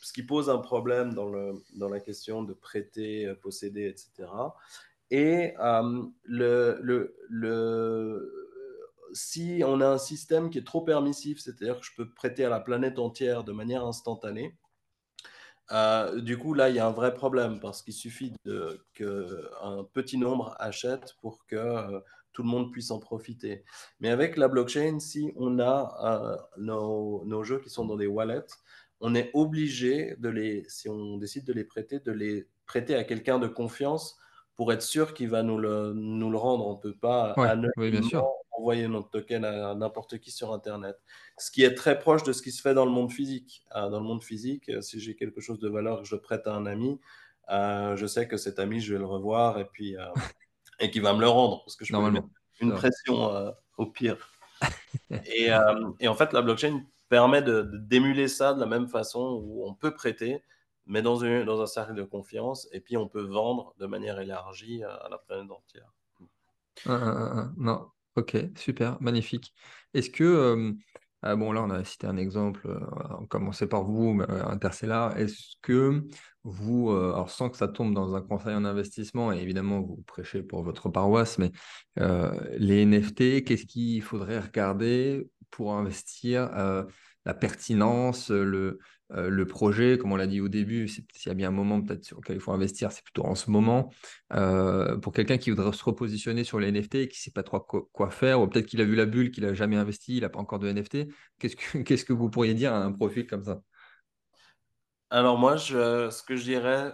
ce 0.05 0.13
qui 0.13 0.21
pose 0.21 0.51
un 0.51 0.59
problème 0.59 1.15
dans, 1.15 1.25
le, 1.25 1.63
dans 1.73 1.89
la 1.89 1.99
question 1.99 2.43
de 2.43 2.53
prêter, 2.53 3.25
euh, 3.25 3.33
posséder, 3.33 3.87
etc. 3.87 4.29
Et 5.09 5.55
euh, 5.59 6.03
le, 6.21 6.77
le, 6.83 7.17
le, 7.27 8.31
si 9.13 9.63
on 9.65 9.81
a 9.81 9.87
un 9.87 9.97
système 9.97 10.51
qui 10.51 10.59
est 10.59 10.63
trop 10.63 10.81
permissif, 10.81 11.39
c'est-à-dire 11.39 11.79
que 11.79 11.85
je 11.87 11.95
peux 11.97 12.07
prêter 12.07 12.45
à 12.45 12.49
la 12.49 12.59
planète 12.59 12.99
entière 12.99 13.43
de 13.43 13.51
manière 13.51 13.83
instantanée, 13.83 14.55
euh, 15.71 16.21
du 16.21 16.37
coup, 16.37 16.53
là, 16.53 16.69
il 16.69 16.75
y 16.75 16.79
a 16.79 16.85
un 16.85 16.91
vrai 16.91 17.15
problème 17.15 17.59
parce 17.59 17.81
qu'il 17.81 17.95
suffit 17.95 18.31
qu'un 18.93 19.83
petit 19.91 20.19
nombre 20.19 20.55
achète 20.59 21.15
pour 21.19 21.47
que 21.47 21.99
tout 22.31 22.43
le 22.43 22.49
monde 22.49 22.71
puisse 22.71 22.91
en 22.91 22.99
profiter. 22.99 23.63
Mais 23.99 24.09
avec 24.09 24.37
la 24.37 24.49
blockchain, 24.49 24.99
si 24.99 25.33
on 25.35 25.57
a 25.59 26.47
nos, 26.57 27.25
nos, 27.25 27.43
jeux 27.43 27.59
qui 27.59 27.71
sont 27.71 27.85
dans 27.85 27.95
des 27.95 28.05
wallets, 28.05 28.45
on 29.01 29.15
est 29.15 29.31
obligé 29.33 30.15
de 30.17 30.29
les, 30.29 30.65
si 30.67 30.89
on 30.89 31.17
décide 31.17 31.45
de 31.45 31.53
les 31.53 31.63
prêter, 31.63 31.99
de 31.99 32.11
les 32.11 32.47
prêter 32.65 32.95
à 32.95 33.03
quelqu'un 33.03 33.39
de 33.39 33.47
confiance 33.47 34.17
pour 34.55 34.71
être 34.71 34.81
sûr 34.81 35.13
qu'il 35.13 35.29
va 35.29 35.43
nous 35.43 35.57
le, 35.57 35.93
nous 35.93 36.29
le 36.31 36.37
rendre. 36.37 36.67
On 36.67 36.75
ne 36.75 36.79
peut 36.81 36.97
pas 36.97 37.35
envoyer 38.51 38.87
notre 38.87 39.09
token 39.09 39.43
à 39.43 39.75
n'importe 39.75 40.17
qui 40.19 40.31
sur 40.31 40.53
Internet. 40.53 40.97
Ce 41.37 41.51
qui 41.51 41.63
est 41.63 41.75
très 41.75 41.99
proche 41.99 42.23
de 42.23 42.33
ce 42.33 42.41
qui 42.41 42.51
se 42.51 42.61
fait 42.61 42.73
dans 42.73 42.85
le 42.85 42.91
monde 42.91 43.11
physique. 43.11 43.65
Euh, 43.75 43.89
dans 43.89 43.99
le 43.99 44.05
monde 44.05 44.23
physique, 44.23 44.69
euh, 44.69 44.81
si 44.81 44.99
j'ai 44.99 45.15
quelque 45.15 45.41
chose 45.41 45.59
de 45.59 45.69
valeur 45.69 46.01
que 46.01 46.07
je 46.07 46.15
prête 46.15 46.47
à 46.47 46.53
un 46.53 46.65
ami, 46.65 46.99
euh, 47.49 47.95
je 47.95 48.05
sais 48.07 48.27
que 48.27 48.37
cet 48.37 48.59
ami, 48.59 48.79
je 48.79 48.93
vais 48.93 48.99
le 48.99 49.05
revoir 49.05 49.59
et 49.59 49.65
puis 49.65 49.95
et 50.79 50.89
qu'il 50.89 51.01
va 51.01 51.13
me 51.13 51.19
le 51.19 51.27
rendre 51.27 51.63
parce 51.63 51.75
que 51.75 51.85
je 51.85 51.93
Normalement. 51.93 52.21
peux 52.21 52.65
une 52.65 52.73
pression 52.73 53.53
au 53.77 53.85
pire. 53.87 54.29
et, 55.25 55.49
et, 55.99 56.07
en 56.07 56.15
fait, 56.15 56.31
la 56.31 56.41
blockchain 56.41 56.81
permet 57.09 57.41
de, 57.41 57.69
d'émuler 57.73 58.27
ça 58.27 58.53
de 58.53 58.59
la 58.59 58.65
même 58.65 58.87
façon 58.87 59.41
où 59.43 59.67
on 59.67 59.73
peut 59.73 59.93
prêter, 59.93 60.41
mais 60.85 61.01
dans, 61.01 61.17
une, 61.17 61.43
dans 61.45 61.61
un 61.61 61.65
cercle 61.65 61.95
de 61.95 62.03
confiance, 62.03 62.67
et 62.71 62.79
puis 62.79 62.97
on 62.97 63.07
peut 63.07 63.23
vendre 63.23 63.73
de 63.79 63.85
manière 63.85 64.19
élargie 64.19 64.83
à, 64.83 65.07
la 65.09 65.17
planète 65.17 65.51
entière. 65.51 65.91
non, 67.57 67.87
ok, 68.15 68.37
super, 68.57 69.01
magnifique. 69.01 69.53
Est-ce 69.93 70.09
que, 70.09 70.23
euh, 70.23 70.73
ah 71.21 71.35
bon 71.35 71.51
là 71.51 71.63
on 71.63 71.71
a 71.71 71.83
cité 71.83 72.05
un 72.05 72.17
exemple, 72.17 72.67
euh, 72.67 72.79
on 73.19 73.25
commençait 73.25 73.67
par 73.67 73.83
vous, 73.83 74.21
euh, 74.21 74.45
Interstellar, 74.45 75.17
est-ce 75.17 75.55
que 75.63 76.03
vous, 76.43 76.91
alors 76.91 77.31
sans 77.31 77.49
que 77.49 77.57
ça 77.57 77.67
tombe 77.67 77.95
dans 77.95 78.13
un 78.13 78.21
conseil 78.21 78.53
en 78.53 78.65
investissement, 78.65 79.33
et 79.33 79.39
évidemment 79.39 79.81
vous 79.81 80.03
prêchez 80.05 80.43
pour 80.43 80.63
votre 80.63 80.89
paroisse, 80.89 81.39
mais 81.39 81.51
les 81.95 82.85
NFT, 82.85 83.43
qu'est-ce 83.43 83.65
qu'il 83.65 84.03
faudrait 84.03 84.39
regarder 84.39 85.27
pour 85.51 85.73
investir, 85.73 86.49
euh, 86.55 86.83
la 87.25 87.33
pertinence, 87.33 88.29
le, 88.29 88.79
euh, 89.11 89.29
le 89.29 89.45
projet, 89.45 89.97
comme 89.97 90.11
on 90.11 90.15
l'a 90.15 90.27
dit 90.27 90.41
au 90.41 90.47
début, 90.47 90.87
s'il 90.87 91.05
y 91.25 91.29
a 91.29 91.33
bien 91.33 91.49
un 91.49 91.51
moment 91.51 91.81
peut-être 91.81 92.03
sur 92.03 92.17
lequel 92.17 92.37
il 92.37 92.41
faut 92.41 92.51
investir, 92.51 92.91
c'est 92.91 93.03
plutôt 93.03 93.25
en 93.25 93.35
ce 93.35 93.51
moment. 93.51 93.91
Euh, 94.33 94.97
pour 94.97 95.13
quelqu'un 95.13 95.37
qui 95.37 95.51
voudrait 95.51 95.73
se 95.73 95.83
repositionner 95.83 96.43
sur 96.43 96.59
les 96.59 96.71
NFT 96.71 96.95
et 96.95 97.07
qui 97.07 97.19
ne 97.19 97.21
sait 97.21 97.31
pas 97.31 97.43
trop 97.43 97.59
quoi, 97.59 98.09
faire, 98.09 98.41
ou 98.41 98.47
peut-être 98.47 98.65
qu'il 98.65 98.81
a 98.81 98.85
vu 98.85 98.95
la 98.95 99.05
bulle, 99.05 99.31
qu'il 99.31 99.43
n'a 99.43 99.53
jamais 99.53 99.75
investi, 99.75 100.17
il 100.17 100.21
n'a 100.21 100.29
pas 100.29 100.39
encore 100.39 100.59
de 100.59 100.67
NFT, 100.67 101.07
qu'est-ce 101.39 102.05
que, 102.05 102.13
vous 102.13 102.29
pourriez 102.29 102.53
dire 102.53 102.73
à 102.73 102.77
un 102.77 102.91
profil 102.91 103.27
comme 103.27 103.43
ça? 103.43 103.61
Alors 105.11 105.37
moi, 105.37 105.57
ce 105.57 106.23
que 106.23 106.35
je 106.35 106.43
dirais, 106.43 106.93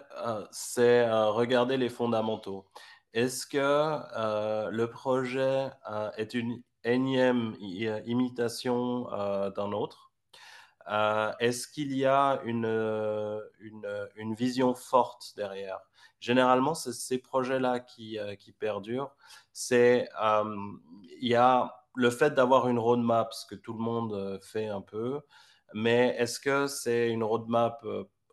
c'est 0.51 1.09
regarder 1.09 1.77
les 1.77 1.89
fondamentaux. 1.89 2.65
Est-ce 3.13 3.47
que 3.47 4.69
le 4.69 4.85
projet 4.87 5.69
est 6.17 6.33
une 6.33 6.61
énième 6.83 7.55
imitation 7.59 9.11
euh, 9.13 9.49
d'un 9.51 9.71
autre. 9.71 10.11
Euh, 10.89 11.31
Est-ce 11.39 11.67
qu'il 11.67 11.95
y 11.95 12.05
a 12.05 12.41
une, 12.43 12.65
euh, 12.65 13.39
une, 14.15 14.33
vision 14.33 14.73
forte 14.73 15.33
derrière? 15.35 15.79
Généralement, 16.19 16.73
c'est 16.73 16.93
ces 16.93 17.17
projets-là 17.17 17.79
qui, 17.79 18.17
qui 18.39 18.51
perdurent. 18.51 19.11
C'est 19.53 20.07
il 21.19 21.27
y 21.27 21.35
a 21.35 21.75
le 21.95 22.09
fait 22.09 22.31
d'avoir 22.31 22.67
une 22.67 22.79
roadmap, 22.79 23.33
ce 23.33 23.45
que 23.45 23.55
tout 23.55 23.73
le 23.73 23.79
monde 23.79 24.39
fait 24.43 24.67
un 24.67 24.81
peu, 24.81 25.21
mais 25.73 26.15
est-ce 26.19 26.39
que 26.39 26.67
c'est 26.67 27.09
une 27.09 27.23
roadmap 27.23 27.83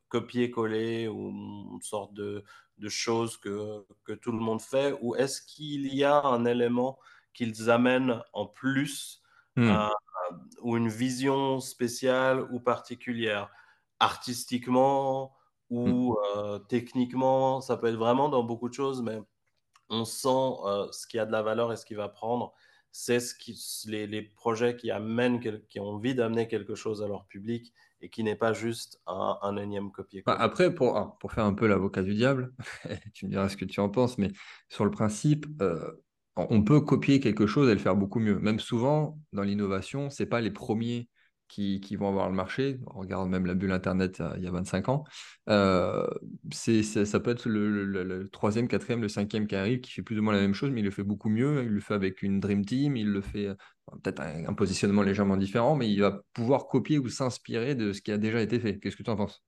copier-coller 0.08 1.08
ou 1.08 1.28
une 1.72 1.82
sorte 1.82 2.12
de, 2.14 2.44
de 2.78 2.88
choses 2.88 3.36
que, 3.38 3.84
que, 4.04 4.12
tout 4.12 4.32
le 4.32 4.38
monde 4.38 4.60
fait, 4.60 4.96
ou 5.00 5.14
est-ce 5.16 5.42
qu'il 5.42 5.94
y 5.94 6.04
a 6.04 6.22
un 6.24 6.44
élément 6.44 6.98
qu'ils 7.38 7.70
amènent 7.70 8.20
en 8.32 8.46
plus 8.46 9.22
hmm. 9.54 9.70
euh, 9.70 9.88
ou 10.60 10.76
une 10.76 10.88
vision 10.88 11.60
spéciale 11.60 12.42
ou 12.50 12.58
particulière, 12.58 13.48
artistiquement 14.00 15.36
ou 15.70 16.14
hmm. 16.14 16.16
euh, 16.36 16.58
techniquement, 16.58 17.60
ça 17.60 17.76
peut 17.76 17.86
être 17.86 17.94
vraiment 17.94 18.28
dans 18.28 18.42
beaucoup 18.42 18.68
de 18.68 18.74
choses, 18.74 19.02
mais 19.02 19.20
on 19.88 20.04
sent 20.04 20.28
euh, 20.66 20.88
ce 20.90 21.06
qui 21.06 21.18
a 21.18 21.26
de 21.26 21.32
la 21.32 21.42
valeur 21.42 21.72
et 21.72 21.76
ce 21.76 21.86
qui 21.86 21.94
va 21.94 22.08
prendre. 22.08 22.52
c'est 22.90 23.20
ce 23.20 23.36
qui, 23.36 23.56
les, 23.86 24.22
projets 24.22 24.74
qui 24.74 24.90
amènent, 24.90 25.38
qui 25.68 25.78
ont 25.78 25.90
envie 25.90 26.16
d'amener 26.16 26.48
quelque 26.48 26.74
chose 26.74 27.04
à 27.04 27.06
leur 27.06 27.26
public 27.26 27.72
et 28.00 28.10
qui 28.10 28.24
n'est 28.24 28.36
pas 28.36 28.52
juste 28.52 29.00
un, 29.06 29.56
énième 29.56 29.92
copier 29.92 30.22
bah, 30.26 30.36
après, 30.38 30.74
pour, 30.74 30.96
ah, 30.96 31.16
pour 31.20 31.32
faire 31.32 31.44
un 31.44 31.54
peu 31.54 31.68
l'avocat 31.68 32.02
du 32.02 32.14
diable, 32.14 32.52
tu 33.14 33.26
me 33.26 33.30
diras 33.30 33.48
ce 33.48 33.56
que 33.56 33.64
tu 33.64 33.78
en 33.78 33.88
penses, 33.88 34.18
mais 34.18 34.32
sur 34.68 34.84
le 34.84 34.90
principe, 34.90 35.46
euh, 35.62 35.92
on 36.50 36.62
peut 36.62 36.80
copier 36.80 37.20
quelque 37.20 37.46
chose 37.46 37.68
et 37.68 37.74
le 37.74 37.80
faire 37.80 37.96
beaucoup 37.96 38.20
mieux. 38.20 38.38
Même 38.38 38.60
souvent, 38.60 39.18
dans 39.32 39.42
l'innovation, 39.42 40.10
ce 40.10 40.22
n'est 40.22 40.28
pas 40.28 40.40
les 40.40 40.50
premiers 40.50 41.08
qui, 41.48 41.96
vont 41.96 42.08
avoir 42.08 42.28
le 42.28 42.34
marché. 42.34 42.78
On 42.94 43.00
regarde 43.00 43.28
même 43.28 43.46
la 43.46 43.54
bulle 43.54 43.72
Internet 43.72 44.22
il 44.36 44.44
y 44.44 44.46
a 44.46 44.50
25 44.50 44.88
ans. 44.88 45.04
Euh, 45.48 46.06
ça 46.52 47.20
peut 47.20 47.30
être 47.30 47.48
le, 47.48 48.28
troisième, 48.30 48.68
quatrième, 48.68 49.00
le 49.00 49.08
cinquième 49.08 49.46
qui 49.46 49.56
arrive, 49.56 49.80
qui 49.80 49.90
fait 49.90 50.02
plus 50.02 50.18
ou 50.18 50.22
moins 50.22 50.34
la 50.34 50.40
même 50.40 50.54
chose, 50.54 50.70
mais 50.70 50.80
il 50.80 50.84
le 50.84 50.90
fait 50.90 51.02
beaucoup 51.02 51.30
mieux. 51.30 51.64
Il 51.64 51.70
le 51.70 51.80
fait 51.80 51.94
avec 51.94 52.22
une 52.22 52.40
Dream 52.40 52.64
Team, 52.64 52.96
il 52.96 53.08
le 53.08 53.20
fait 53.20 53.48
peut-être 54.02 54.20
un, 54.20 54.54
positionnement 54.54 55.02
légèrement 55.02 55.36
différent, 55.36 55.74
mais 55.74 55.90
il 55.90 56.00
va 56.00 56.20
pouvoir 56.34 56.66
copier 56.68 56.98
ou 56.98 57.08
s'inspirer 57.08 57.74
de 57.74 57.92
ce 57.92 58.02
qui 58.02 58.12
a 58.12 58.18
déjà 58.18 58.40
été 58.40 58.60
fait. 58.60 58.78
Qu'est-ce 58.78 58.96
que 58.96 59.02
tu 59.02 59.10
en 59.10 59.16
penses? 59.16 59.42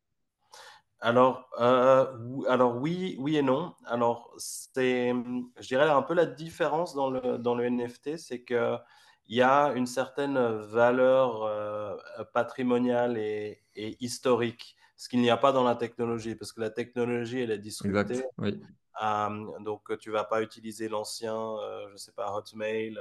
Alors, 1.00 1.48
euh, 1.58 2.06
alors 2.48 2.76
oui, 2.76 3.16
oui 3.18 3.36
et 3.36 3.42
non. 3.42 3.74
Alors, 3.86 4.34
c'est, 4.36 5.14
je 5.58 5.66
dirais 5.66 5.88
un 5.88 6.02
peu 6.02 6.14
la 6.14 6.26
différence 6.26 6.94
dans 6.94 7.10
le, 7.10 7.38
dans 7.38 7.54
le 7.54 7.64
NFT, 7.64 8.18
c'est 8.18 8.42
que 8.42 8.76
il 9.30 9.36
y 9.36 9.42
a 9.42 9.72
une 9.76 9.86
certaine 9.86 10.38
valeur 10.56 11.44
euh, 11.44 11.96
patrimoniale 12.34 13.16
et, 13.16 13.62
historique, 13.76 14.76
ce 14.96 15.08
qu'il 15.08 15.20
n'y 15.20 15.30
a 15.30 15.36
pas 15.36 15.52
dans 15.52 15.62
la 15.62 15.76
technologie, 15.76 16.34
parce 16.34 16.52
que 16.52 16.60
la 16.60 16.70
technologie, 16.70 17.40
elle 17.40 17.52
est 17.52 17.58
disruptée. 17.58 18.24
Euh, 18.42 19.60
donc, 19.60 19.96
tu 20.00 20.08
ne 20.08 20.14
vas 20.14 20.24
pas 20.24 20.42
utiliser 20.42 20.88
l'ancien, 20.88 21.36
euh, 21.36 21.88
je 21.92 21.96
sais 21.96 22.12
pas, 22.12 22.34
Hotmail 22.34 22.98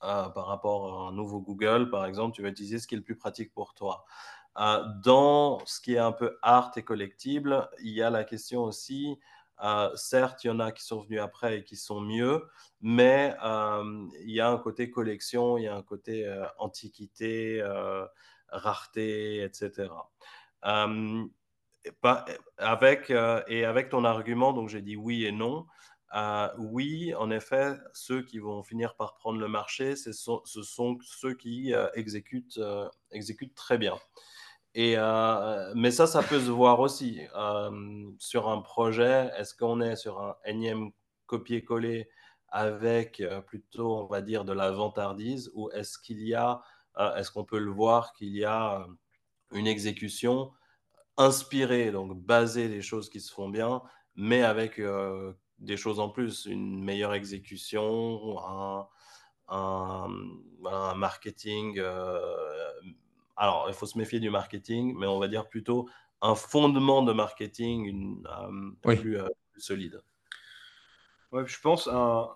par 0.00 0.46
rapport 0.46 1.06
à 1.06 1.08
un 1.08 1.12
nouveau 1.12 1.40
Google, 1.40 1.88
par 1.88 2.04
exemple. 2.04 2.34
Tu 2.34 2.42
vas 2.42 2.48
utiliser 2.48 2.80
ce 2.80 2.88
qui 2.88 2.96
est 2.96 2.98
le 2.98 3.04
plus 3.04 3.16
pratique 3.16 3.54
pour 3.54 3.74
toi. 3.74 4.04
Dans 5.04 5.60
ce 5.66 5.80
qui 5.80 5.94
est 5.94 5.98
un 5.98 6.12
peu 6.12 6.38
art 6.42 6.72
et 6.76 6.82
collectible, 6.82 7.68
il 7.80 7.92
y 7.92 8.02
a 8.02 8.10
la 8.10 8.24
question 8.24 8.62
aussi 8.62 9.18
euh, 9.64 9.90
certes, 9.96 10.44
il 10.44 10.48
y 10.48 10.50
en 10.50 10.60
a 10.60 10.70
qui 10.70 10.84
sont 10.84 11.00
venus 11.00 11.20
après 11.20 11.58
et 11.58 11.64
qui 11.64 11.76
sont 11.76 12.00
mieux, 12.00 12.48
mais 12.80 13.34
euh, 13.42 14.06
il 14.20 14.30
y 14.30 14.40
a 14.40 14.48
un 14.48 14.58
côté 14.58 14.90
collection, 14.90 15.58
il 15.58 15.64
y 15.64 15.66
a 15.66 15.74
un 15.74 15.82
côté 15.82 16.26
euh, 16.26 16.44
antiquité, 16.58 17.62
rareté, 18.48 19.42
etc. 19.42 19.88
avec, 22.58 23.10
et 23.10 23.64
avec 23.64 23.88
ton 23.88 24.04
argument, 24.04 24.52
donc 24.52 24.68
j'ai 24.68 24.82
dit 24.82 24.96
oui 24.96 25.24
et 25.24 25.32
non. 25.32 25.66
oui, 26.58 27.14
en 27.16 27.30
effet, 27.30 27.74
ceux 27.92 28.22
qui 28.22 28.38
vont 28.38 28.62
finir 28.62 28.94
par 28.94 29.16
prendre 29.16 29.40
le 29.40 29.48
marché, 29.48 29.96
ce 29.96 30.12
sont, 30.12 30.40
ce 30.44 30.62
sont 30.62 30.98
ceux 31.02 31.34
qui 31.34 31.72
exécutent 31.94 32.60
très 33.56 33.78
bien. 33.78 33.98
Euh, 34.76 35.72
mais 35.74 35.90
ça, 35.90 36.06
ça 36.06 36.22
peut 36.22 36.40
se 36.40 36.50
voir 36.50 36.80
aussi 36.80 37.20
euh, 37.34 38.10
sur 38.18 38.48
un 38.48 38.60
projet. 38.60 39.30
Est-ce 39.36 39.54
qu'on 39.54 39.80
est 39.80 39.96
sur 39.96 40.20
un 40.20 40.36
énième 40.44 40.90
copier-coller 41.26 42.08
avec 42.48 43.20
euh, 43.20 43.40
plutôt, 43.40 43.98
on 43.98 44.06
va 44.06 44.20
dire, 44.22 44.44
de 44.44 44.52
la 44.52 44.70
vantardise 44.70 45.50
ou 45.54 45.70
est-ce 45.70 45.98
qu'il 45.98 46.22
y 46.22 46.34
a, 46.34 46.62
est-ce 47.16 47.30
qu'on 47.30 47.44
peut 47.44 47.58
le 47.58 47.70
voir 47.70 48.12
qu'il 48.12 48.34
y 48.36 48.44
a 48.44 48.86
une 49.52 49.66
exécution 49.66 50.52
inspirée, 51.16 51.90
donc 51.90 52.16
basée 52.16 52.68
des 52.68 52.82
choses 52.82 53.10
qui 53.10 53.20
se 53.20 53.32
font 53.32 53.48
bien, 53.48 53.82
mais 54.16 54.42
avec 54.42 54.80
des 55.58 55.76
choses 55.76 56.00
en 56.00 56.08
plus, 56.08 56.46
une 56.46 56.82
meilleure 56.82 57.14
exécution, 57.14 58.36
un 59.48 60.94
marketing 60.96 61.80
alors 63.38 63.66
il 63.68 63.74
faut 63.74 63.86
se 63.86 63.96
méfier 63.96 64.20
du 64.20 64.30
marketing, 64.30 64.94
mais 64.98 65.06
on 65.06 65.18
va 65.18 65.28
dire 65.28 65.48
plutôt 65.48 65.88
un 66.20 66.34
fondement 66.34 67.02
de 67.02 67.12
marketing 67.12 68.22
euh, 68.26 68.90
euh, 68.90 68.96
plus, 68.96 69.18
solide. 69.56 70.00
je 71.32 71.60
pense 71.60 71.86
un, 71.86 72.28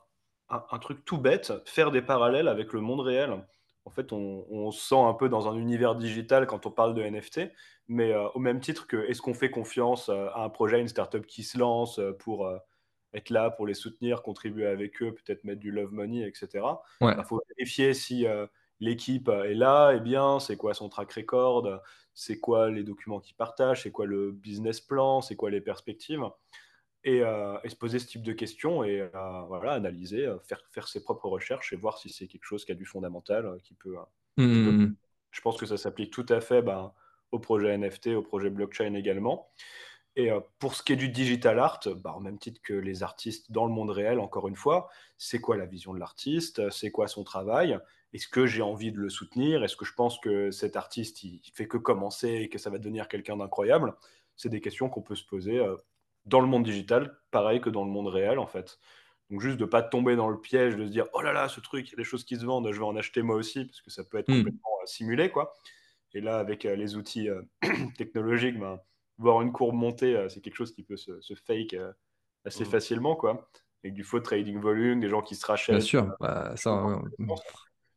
un, 0.49 0.79
truc 0.79 1.05
tout 1.05 1.19
bête, 1.19 1.53
faire 1.67 1.91
des 1.91 2.03
parallèles 2.03 2.49
avec 2.49 2.73
le 2.73 2.81
monde 2.81 3.01
réel. 3.01 3.45
En 3.85 3.91
fait, 3.91 4.13
on, 4.13 4.71
se 4.71 4.81
sent 4.81 5.01
un 5.01 5.15
peu 5.15 5.29
dans 5.29 5.49
un 5.49 5.57
univers 5.57 5.97
digital 5.97 6.47
quand 6.47 6.67
on 6.67 6.71
parle 6.71 6.95
de 6.95 7.03
NFT, 7.03 7.51
mais 7.89 8.13
euh, 8.13 8.29
au 8.35 8.39
même 8.39 8.61
titre 8.61 8.87
que 8.87 8.97
est-ce 9.09 9.21
qu'on 9.21 9.35
fait 9.35 9.51
confiance 9.51 10.09
à 10.09 10.45
un 10.45 10.49
projet, 10.51 10.77
à 10.77 10.79
une 10.79 10.89
startup 10.89 11.27
qui 11.27 11.43
se 11.43 11.59
lance 11.59 12.01
pour 12.21 12.49
être 13.13 13.31
là, 13.31 13.51
pour 13.51 13.67
les 13.67 13.75
soutenir, 13.75 14.23
contribuer 14.23 14.67
avec 14.67 15.03
eux, 15.03 15.13
peut-être 15.13 15.43
mettre 15.43 15.59
du 15.59 15.73
love 15.73 15.93
money, 15.93 16.27
etc. 16.27 16.49
Il 17.01 17.07
bah, 17.07 17.25
faut 17.25 17.43
vérifier 17.57 17.93
si 17.93 18.25
l'équipe 18.83 19.29
est 19.29 19.55
là, 19.55 19.93
et 19.93 20.01
bien, 20.01 20.41
c'est 20.41 20.57
quoi 20.57 20.75
son 20.75 20.89
track 20.89 21.13
record, 21.13 21.81
c'est 22.15 22.39
quoi 22.39 22.69
les 22.69 22.83
documents 22.83 23.21
qu'il 23.21 23.37
partage, 23.37 23.85
c'est 23.85 23.93
quoi 23.93 24.07
le 24.07 24.33
business 24.33 24.81
plan, 24.81 25.23
c'est 25.23 25.37
quoi 25.37 25.51
les 25.51 25.61
perspectives, 25.61 26.25
et, 27.05 27.23
euh, 27.23 27.57
se 27.69 27.77
poser 27.77 28.01
ce 28.01 28.07
type 28.07 28.23
de 28.23 28.33
questions 28.33 28.83
et 28.83 29.01
euh, 29.01 29.41
voilà, 29.47 29.73
analyser, 29.73 30.27
euh, 30.27 30.39
faire, 30.41 30.61
faire 30.73 30.89
ses 30.89 31.03
propres 31.03 31.29
recherches 31.29 31.73
et 31.73 31.77
voir 31.77 31.99
si 31.99 32.11
c'est 32.11 32.27
quelque 32.27 32.45
chose 32.45 32.65
qui 32.65 32.73
a 32.73 32.75
du 32.75 32.85
fondamental, 32.85 33.57
qui 33.63 33.75
peut, 33.75 33.97
mmh. 34.37 34.95
Je 35.31 35.41
pense 35.41 35.57
que 35.57 35.65
ça 35.65 35.77
s'applique 35.77 36.13
tout 36.13 36.27
à 36.29 36.41
fait 36.41 36.61
ben, 36.61 36.93
au 37.31 37.39
projet 37.39 37.77
NFT, 37.79 38.09
au 38.09 38.23
projet 38.23 38.51
blockchain 38.51 38.95
également. 38.95 39.49
Et 40.15 40.31
pour 40.59 40.75
ce 40.75 40.83
qui 40.83 40.93
est 40.93 40.97
du 40.97 41.09
digital 41.09 41.59
art, 41.59 41.81
bah, 41.97 42.15
au 42.15 42.21
même 42.21 42.39
titre 42.39 42.61
que 42.63 42.75
les 42.75 43.03
artistes 43.03 43.51
dans 43.51 43.65
le 43.65 43.73
monde 43.73 43.91
réel, 43.91 44.21
encore 44.21 44.47
une 44.47 44.57
fois, 44.57 44.91
c'est 45.17 45.41
quoi 45.41 45.57
la 45.57 45.65
vision 45.65 45.95
de 45.95 45.99
l'artiste 45.99 46.71
C'est 46.71 46.91
quoi 46.91 47.09
son 47.09 47.25
travail 47.25 47.81
est-ce 48.13 48.29
que 48.29 48.47
j'ai 48.47 48.63
envie 48.63 48.93
de 48.93 48.99
le 48.99 49.09
soutenir 49.09 49.65
Est-ce 49.65 49.77
que 49.77 49.85
je 49.85 49.95
pense 49.95 50.19
que 50.21 50.51
cet 50.51 50.77
artiste, 50.77 51.25
il 51.25 51.41
fait 51.55 51.67
que 51.67 51.79
commencer 51.79 52.29
et 52.29 52.49
que 52.49 52.59
ça 52.59 52.69
va 52.69 52.79
devenir 52.79 53.09
quelqu'un 53.09 53.39
d'incroyable 53.39 53.95
C'est 54.37 54.51
des 54.51 54.61
questions 54.61 54.91
qu'on 54.91 55.03
peut 55.03 55.15
se 55.15 55.25
poser 55.25 55.59
euh, 55.59 55.77
dans 56.27 56.41
le 56.41 56.47
monde 56.47 56.65
digital, 56.65 57.19
pareil 57.31 57.61
que 57.61 57.71
dans 57.71 57.85
le 57.85 57.91
monde 57.91 58.09
réel, 58.09 58.39
en 58.39 58.47
fait. 58.47 58.79
Donc 59.31 59.41
juste 59.41 59.57
de 59.57 59.65
ne 59.65 59.69
pas 59.69 59.83
tomber 59.83 60.15
dans 60.15 60.29
le 60.29 60.39
piège 60.39 60.77
de 60.77 60.85
se 60.85 60.91
dire 60.91 61.07
oh 61.15 61.23
là 61.23 61.33
là 61.33 61.49
ce 61.49 61.61
truc 61.61 61.89
il 61.89 61.93
y 61.93 61.95
a 61.95 61.97
des 61.97 62.05
choses 62.05 62.23
qui 62.23 62.37
se 62.37 62.45
vendent 62.45 62.71
je 62.71 62.79
vais 62.79 62.85
en 62.85 62.97
acheter 62.97 63.23
moi 63.23 63.37
aussi 63.37 63.65
parce 63.65 63.81
que 63.81 63.91
ça 63.91 64.05
peut 64.05 64.19
être 64.19 64.29
hmm. 64.31 64.39
complètement 64.39 64.71
euh, 64.83 64.85
simulé 64.85 65.31
quoi 65.31 65.55
et 66.13 66.21
là 66.21 66.37
avec 66.37 66.67
euh, 66.67 66.77
les 66.77 66.97
outils 66.97 67.31
technologiques 67.97 68.59
ben, 68.59 68.79
voir 69.23 69.43
une 69.43 69.53
courbe 69.53 69.75
monter 69.75 70.27
c'est 70.29 70.41
quelque 70.41 70.57
chose 70.57 70.73
qui 70.73 70.83
peut 70.83 70.97
se, 70.97 71.35
fake 71.47 71.77
assez 72.45 72.65
hmm. 72.65 72.67
facilement 72.67 73.17
quoi 73.17 73.49
avec 73.85 73.95
du 73.95 74.05
faux 74.05 74.21
trading 74.21 74.61
volume 74.61 75.01
des 75.01 75.09
gens 75.09 75.23
qui 75.23 75.35
se 75.35 75.47
rachètent 75.47 75.77
bien 75.77 75.85
sûr 75.85 76.15
bah, 76.21 76.53
ça, 76.57 77.01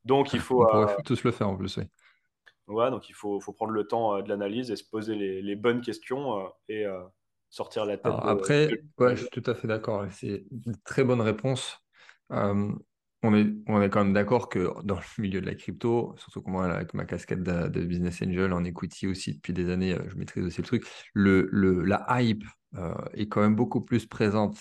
donc 0.06 0.34
il 0.34 0.40
faut. 0.40 0.64
On 0.64 0.68
pourrait 0.68 0.94
euh, 0.94 1.04
tous 1.04 1.24
le 1.24 1.32
faire 1.32 1.50
en 1.50 1.58
plus, 1.58 1.76
oui. 1.78 1.84
Ouais, 2.68 2.90
donc 2.90 3.10
il 3.10 3.14
faut, 3.14 3.40
faut 3.40 3.54
prendre 3.54 3.74
le 3.74 3.86
temps 3.86 4.16
euh, 4.16 4.22
de 4.22 4.30
l'analyse 4.30 4.72
et 4.72 4.76
se 4.76 4.84
poser 4.84 5.16
les, 5.16 5.42
les 5.42 5.56
bonnes 5.56 5.82
questions 5.82 6.40
euh, 6.40 6.48
et 6.70 6.86
sortir 7.50 7.86
la 7.86 7.98
tête. 7.98 8.14
après, 8.16 8.70
ouais, 8.98 9.16
je 9.16 9.22
suis 9.22 9.30
tout 9.30 9.44
à 9.50 9.56
fait 9.56 9.68
d'accord. 9.68 10.06
C'est 10.12 10.46
une 10.52 10.78
très 10.84 11.04
bonne 11.04 11.22
réponse. 11.22 11.78
On, 13.26 13.36
est, 13.36 13.48
on 13.68 13.82
est 13.82 13.90
quand 13.90 14.04
même 14.04 14.14
d'accord 14.14 14.50
que 14.50 14.74
dans 14.84 14.96
le 14.96 15.22
milieu 15.22 15.42
de 15.42 15.46
la 15.46 15.56
crypto, 15.56 16.16
surtout 16.18 16.42
que 16.42 16.50
moi, 16.50 16.66
avec 16.66 16.94
ma 16.94 17.06
casquette 17.06 17.44
de, 17.44 17.86
business 17.86 18.22
angel 18.22 18.54
en 18.54 18.64
equity 18.64 19.08
aussi 19.08 19.34
depuis 19.36 19.54
des 19.54 19.70
années, 19.70 19.98
je 20.08 20.16
maîtrise 20.16 20.46
aussi 20.46 20.62
le 20.62 20.68
truc. 20.68 20.86
Le, 21.14 21.48
le 21.52 21.84
la 21.84 22.06
hype 22.22 22.44
est 23.14 23.28
quand 23.28 23.42
même 23.42 23.56
beaucoup 23.56 23.82
plus 23.82 24.06
présente 24.06 24.58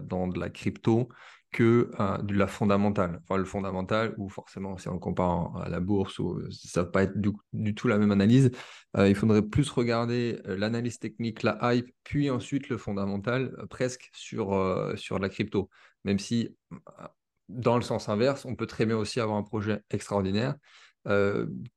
dans 0.00 0.26
de 0.28 0.38
la 0.38 0.50
crypto 0.50 1.08
que 1.52 1.90
euh, 2.00 2.18
de 2.18 2.34
la 2.34 2.46
fondamentale. 2.46 3.20
Enfin, 3.22 3.36
le 3.36 3.44
fondamental, 3.44 4.14
ou 4.16 4.28
forcément, 4.28 4.76
si 4.78 4.88
on 4.88 4.98
compare 4.98 5.56
à 5.58 5.68
la 5.68 5.80
bourse, 5.80 6.18
ou, 6.18 6.40
ça 6.50 6.80
ne 6.80 6.86
va 6.86 6.90
pas 6.90 7.02
être 7.04 7.18
du, 7.52 7.74
tout 7.74 7.88
la 7.88 7.98
même 7.98 8.10
analyse. 8.10 8.50
Euh, 8.96 9.08
il 9.08 9.14
faudrait 9.14 9.42
plus 9.42 9.70
regarder 9.70 10.40
euh, 10.46 10.56
l'analyse 10.56 10.98
technique, 10.98 11.42
la 11.42 11.58
hype, 11.74 11.90
puis 12.04 12.30
ensuite 12.30 12.68
le 12.70 12.78
fondamental, 12.78 13.54
presque 13.70 14.10
sur, 14.14 14.92
sur 14.96 15.18
la 15.18 15.28
crypto. 15.28 15.68
Même 16.04 16.18
si, 16.18 16.56
dans 17.52 17.76
le 17.76 17.82
sens 17.82 18.08
inverse, 18.08 18.44
on 18.44 18.54
peut 18.56 18.66
très 18.66 18.86
bien 18.86 18.96
aussi 18.96 19.20
avoir 19.20 19.36
un 19.36 19.42
projet 19.42 19.80
extraordinaire. 19.90 20.54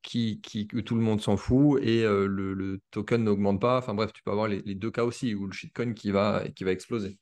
qui, 0.01 0.41
qui, 0.41 0.67
que 0.67 0.79
tout 0.79 0.95
le 0.95 1.01
monde 1.01 1.21
s'en 1.21 1.37
fout 1.37 1.81
et 1.81 2.03
le, 2.03 2.79
token 2.91 3.23
n'augmente 3.23 3.59
pas. 3.59 3.77
Enfin 3.77 3.93
bref, 3.93 4.11
tu 4.13 4.21
peux 4.23 4.31
avoir 4.31 4.47
les, 4.47 4.61
les, 4.61 4.75
deux 4.75 4.91
cas 4.91 5.03
aussi, 5.03 5.35
ou 5.35 5.47
le 5.47 5.53
shitcoin 5.53 5.93
qui 5.93 6.11
va, 6.11 6.43
qui 6.55 6.63
va 6.63 6.71
exploser. 6.71 7.17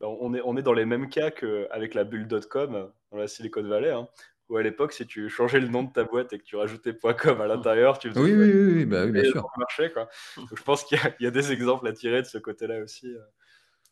Ben, 0.00 0.06
on 0.20 0.32
est, 0.34 0.40
on 0.44 0.56
est 0.56 0.62
dans 0.62 0.72
les 0.72 0.84
mêmes 0.84 1.08
cas 1.08 1.30
qu'avec 1.30 1.94
la 1.94 2.04
bulle.com 2.04 2.90
dans 3.10 3.18
la 3.18 3.26
Silicon 3.26 3.62
Valley, 3.62 3.90
hein, 3.90 4.08
où 4.48 4.56
à 4.56 4.62
l'époque, 4.62 4.92
si 4.92 5.06
tu 5.06 5.28
changeais 5.28 5.60
le 5.60 5.68
nom 5.68 5.82
de 5.82 5.92
ta 5.92 6.04
boîte 6.04 6.32
et 6.32 6.38
que 6.38 6.44
tu 6.44 6.56
rajoutais 6.56 6.94
.com 6.94 7.40
à 7.40 7.46
l'intérieur, 7.46 7.98
tu 7.98 8.08
faisais 8.08 8.20
oui, 8.20 8.32
oui, 8.32 8.52
oui, 8.52 8.84
bah 8.86 9.04
oui, 9.04 9.12
bien 9.12 9.24
sûr. 9.24 9.46
Marché, 9.56 9.90
quoi. 9.92 10.08
je 10.36 10.62
pense 10.62 10.84
qu'il 10.84 10.98
y, 11.20 11.26
a 11.26 11.30
des 11.30 11.52
exemples 11.52 11.86
à 11.88 11.92
tirer 11.92 12.22
de 12.22 12.26
ce 12.26 12.38
côté-là 12.38 12.80
aussi. 12.82 13.08
Euh. 13.08 13.18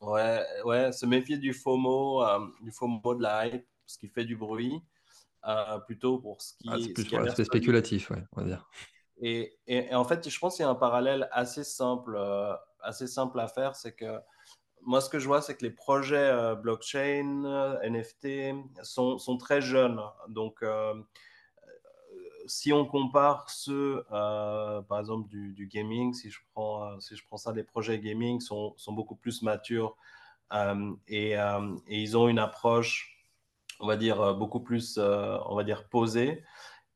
Ouais, 0.01 0.43
ouais, 0.65 0.93
se 0.93 1.07
méfier 1.07 1.39
du 1.39 1.53
FOMO, 1.53 2.23
euh, 2.23 2.39
du 2.63 2.71
FOMO 2.71 3.15
de 3.15 3.23
la 3.23 3.47
hype, 3.47 3.67
ce 3.87 3.99
qui 3.99 4.09
fait 4.09 4.25
du 4.25 4.37
bruit, 4.37 4.83
euh, 5.47 5.79
plutôt 5.81 6.19
pour 6.19 6.43
ce 6.43 6.55
qui, 6.55 6.69
ah, 6.69 6.77
plus 6.95 7.45
spéculatif, 7.45 8.11
ouais, 8.11 8.23
on 8.33 8.43
va 8.43 8.47
dire. 8.47 8.69
Et, 9.19 9.59
et, 9.67 9.95
en 9.95 10.05
fait, 10.05 10.29
je 10.29 10.39
pense 10.39 10.57
qu'il 10.57 10.65
y 10.65 10.67
a 10.67 10.71
un 10.71 10.75
parallèle 10.75 11.29
assez 11.33 11.65
simple, 11.65 12.19
assez 12.81 13.07
simple 13.07 13.41
à 13.41 13.49
faire, 13.49 13.75
c'est 13.75 13.95
que 13.95 14.21
moi, 14.83 15.01
ce 15.01 15.09
que 15.09 15.19
je 15.19 15.27
vois, 15.27 15.41
c'est 15.41 15.57
que 15.57 15.65
les 15.65 15.71
projets 15.71 16.55
blockchain, 16.57 17.79
NFT 17.83 18.55
sont, 18.83 19.19
sont, 19.19 19.37
très 19.37 19.61
jeunes. 19.61 20.01
Donc, 20.29 20.63
si 22.47 22.73
on 22.73 22.85
compare 22.85 23.49
ceux, 23.51 24.05
par 24.11 24.99
exemple, 25.01 25.29
du, 25.29 25.67
gaming, 25.67 26.13
si 26.13 26.31
je, 26.31 26.39
prends, 26.53 27.01
si 27.01 27.17
je 27.17 27.25
prends 27.25 27.37
ça, 27.37 27.53
les 27.53 27.65
projets 27.65 27.99
gaming 27.99 28.41
sont, 28.41 28.75
sont 28.77 28.93
beaucoup 28.93 29.17
plus 29.17 29.43
matures 29.43 29.97
et, 31.09 31.33
et, 31.33 31.37
ils 31.89 32.17
ont 32.17 32.29
une 32.29 32.39
approche, 32.39 33.16
on 33.81 33.87
va 33.87 33.97
dire, 33.97 34.35
beaucoup 34.35 34.61
plus, 34.61 34.99
on 34.99 35.55
va 35.55 35.65
dire, 35.65 35.89
posée. 35.89 36.43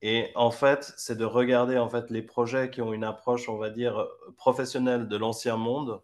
Et 0.02 0.30
en 0.34 0.50
fait, 0.50 0.92
c'est 0.96 1.16
de 1.16 1.24
regarder 1.24 1.78
en 1.78 1.90
fait 1.90 2.10
les 2.10 2.22
projets 2.22 2.70
qui 2.70 2.80
ont 2.80 2.92
une 2.92 3.04
approche, 3.04 3.48
on 3.48 3.58
va 3.58 3.70
dire, 3.70 4.06
professionnelle 4.36 5.08
de 5.08 5.16
l'ancien 5.16 5.56
monde. 5.56 6.00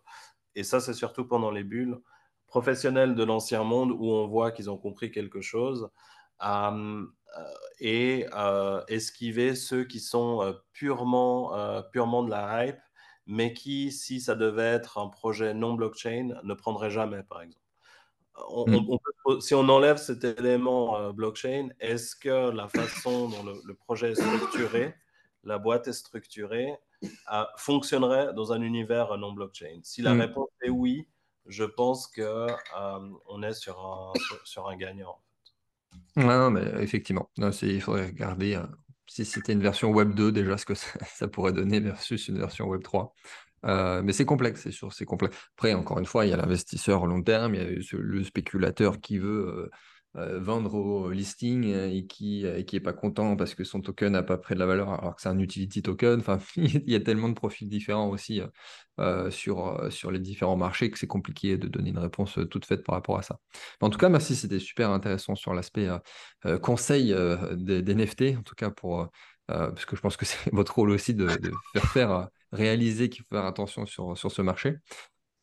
Et 0.54 0.64
ça, 0.64 0.80
c'est 0.80 0.94
surtout 0.94 1.26
pendant 1.26 1.50
les 1.50 1.64
bulles 1.64 1.98
professionnelles 2.46 3.14
de 3.14 3.24
l'ancien 3.24 3.64
monde 3.64 3.90
où 3.92 4.10
on 4.10 4.26
voit 4.26 4.52
qu'ils 4.52 4.70
ont 4.70 4.78
compris 4.78 5.10
quelque 5.10 5.40
chose. 5.40 5.90
Euh, 6.42 7.06
et 7.80 8.26
euh, 8.34 8.82
esquiver 8.88 9.54
ceux 9.54 9.84
qui 9.84 10.00
sont 10.00 10.42
euh, 10.42 10.52
purement, 10.72 11.52
purement 11.92 12.22
de 12.22 12.30
la 12.30 12.66
hype, 12.66 12.80
mais 13.26 13.52
qui, 13.52 13.92
si 13.92 14.20
ça 14.20 14.34
devait 14.34 14.62
être 14.62 14.98
un 14.98 15.08
projet 15.08 15.52
non 15.54 15.74
blockchain, 15.74 16.40
ne 16.42 16.54
prendraient 16.54 16.90
jamais, 16.90 17.22
par 17.22 17.42
exemple. 17.42 17.65
Hmm. 18.66 19.40
si 19.40 19.54
on 19.54 19.68
enlève 19.68 19.96
cet 19.96 20.24
élément 20.24 20.96
euh, 20.96 21.12
blockchain, 21.12 21.68
est-ce 21.80 22.14
que 22.14 22.50
la 22.50 22.68
façon 22.68 23.28
dont 23.28 23.42
le, 23.42 23.74
projet 23.74 24.12
est 24.12 24.14
structuré, 24.14 24.94
la 25.44 25.58
boîte 25.58 25.88
est 25.88 25.92
structurée, 25.92 26.74
euh, 27.32 27.44
fonctionnerait 27.56 28.34
dans 28.34 28.52
un 28.52 28.60
univers 28.62 29.16
non 29.16 29.32
blockchain? 29.32 29.80
Si 29.82 30.02
la 30.02 30.14
hmm. 30.14 30.20
réponse 30.20 30.48
est 30.62 30.70
oui, 30.70 31.08
je 31.46 31.64
pense 31.64 32.06
qu'on 32.08 32.22
euh, 32.22 33.42
est 33.42 33.54
sur 33.54 33.78
un, 33.78 34.12
sur, 34.44 34.68
un 34.68 34.76
gagnant. 34.76 35.18
Non, 36.16 36.50
mais 36.50 36.64
effectivement, 36.82 37.30
il 37.62 37.80
faudrait 37.80 38.06
regarder 38.06 38.60
si 39.06 39.24
c'était 39.24 39.52
une 39.52 39.62
version 39.62 39.90
Web 39.90 40.14
2 40.14 40.32
déjà 40.32 40.58
ce 40.58 40.66
que 40.66 40.74
ça, 40.74 40.90
ça, 41.06 41.28
pourrait 41.28 41.52
donner 41.52 41.80
versus 41.80 42.28
une 42.28 42.38
version 42.38 42.66
Web 42.66 42.82
3. 42.82 43.14
Euh, 43.66 44.02
mais 44.02 44.12
c'est 44.12 44.24
complexe, 44.24 44.62
c'est 44.62 44.70
sûr, 44.70 44.92
c'est 44.92 45.04
complexe. 45.04 45.36
Après, 45.56 45.74
encore 45.74 45.98
une 45.98 46.06
fois, 46.06 46.26
il 46.26 46.30
y 46.30 46.32
a 46.32 46.36
l'investisseur 46.36 47.06
long 47.06 47.22
terme, 47.22 47.54
il 47.54 47.62
y 47.62 47.64
a 47.64 47.98
le 47.98 48.24
spéculateur 48.24 49.00
qui 49.00 49.18
veut 49.18 49.70
euh, 50.16 50.20
euh, 50.20 50.40
vendre 50.40 50.74
au 50.74 51.10
listing 51.10 51.64
et 51.64 52.06
qui 52.06 52.44
n'est 52.44 52.60
est 52.60 52.80
pas 52.80 52.92
content 52.92 53.36
parce 53.36 53.54
que 53.54 53.64
son 53.64 53.80
token 53.80 54.12
n'a 54.12 54.22
pas 54.22 54.38
pris 54.38 54.54
de 54.54 54.60
la 54.60 54.66
valeur 54.66 54.90
alors 54.90 55.16
que 55.16 55.22
c'est 55.22 55.28
un 55.28 55.38
utility 55.38 55.82
token. 55.82 56.20
Enfin, 56.20 56.38
il 56.56 56.88
y 56.88 56.94
a 56.94 57.00
tellement 57.00 57.28
de 57.28 57.34
profils 57.34 57.68
différents 57.68 58.08
aussi 58.08 58.40
sur, 59.30 59.92
sur 59.92 60.10
les 60.10 60.20
différents 60.20 60.56
marchés 60.56 60.90
que 60.90 60.98
c'est 60.98 61.06
compliqué 61.06 61.58
de 61.58 61.68
donner 61.68 61.90
une 61.90 61.98
réponse 61.98 62.38
toute 62.50 62.64
faite 62.64 62.82
par 62.82 62.94
rapport 62.94 63.18
à 63.18 63.22
ça. 63.22 63.38
en 63.82 63.90
tout 63.90 63.98
cas, 63.98 64.08
merci, 64.08 64.36
c'était 64.36 64.58
super 64.58 64.90
intéressant 64.90 65.34
sur 65.34 65.52
l'aspect 65.52 65.88
conseil 66.62 67.14
des, 67.52 67.94
NFT, 67.94 68.38
en 68.38 68.42
tout 68.42 68.54
cas 68.54 68.70
pour 68.70 69.10
parce 69.48 69.84
que 69.84 69.96
je 69.96 70.00
pense 70.00 70.16
que 70.16 70.24
c'est 70.24 70.50
votre 70.52 70.76
rôle 70.76 70.90
aussi 70.90 71.14
de, 71.14 71.26
de 71.26 71.52
faire 71.74 71.84
faire 71.92 72.28
réaliser 72.52 73.08
qu'il 73.08 73.22
faut 73.22 73.34
faire 73.34 73.44
attention 73.44 73.86
sur, 73.86 74.16
sur 74.16 74.30
ce 74.30 74.42
marché. 74.42 74.76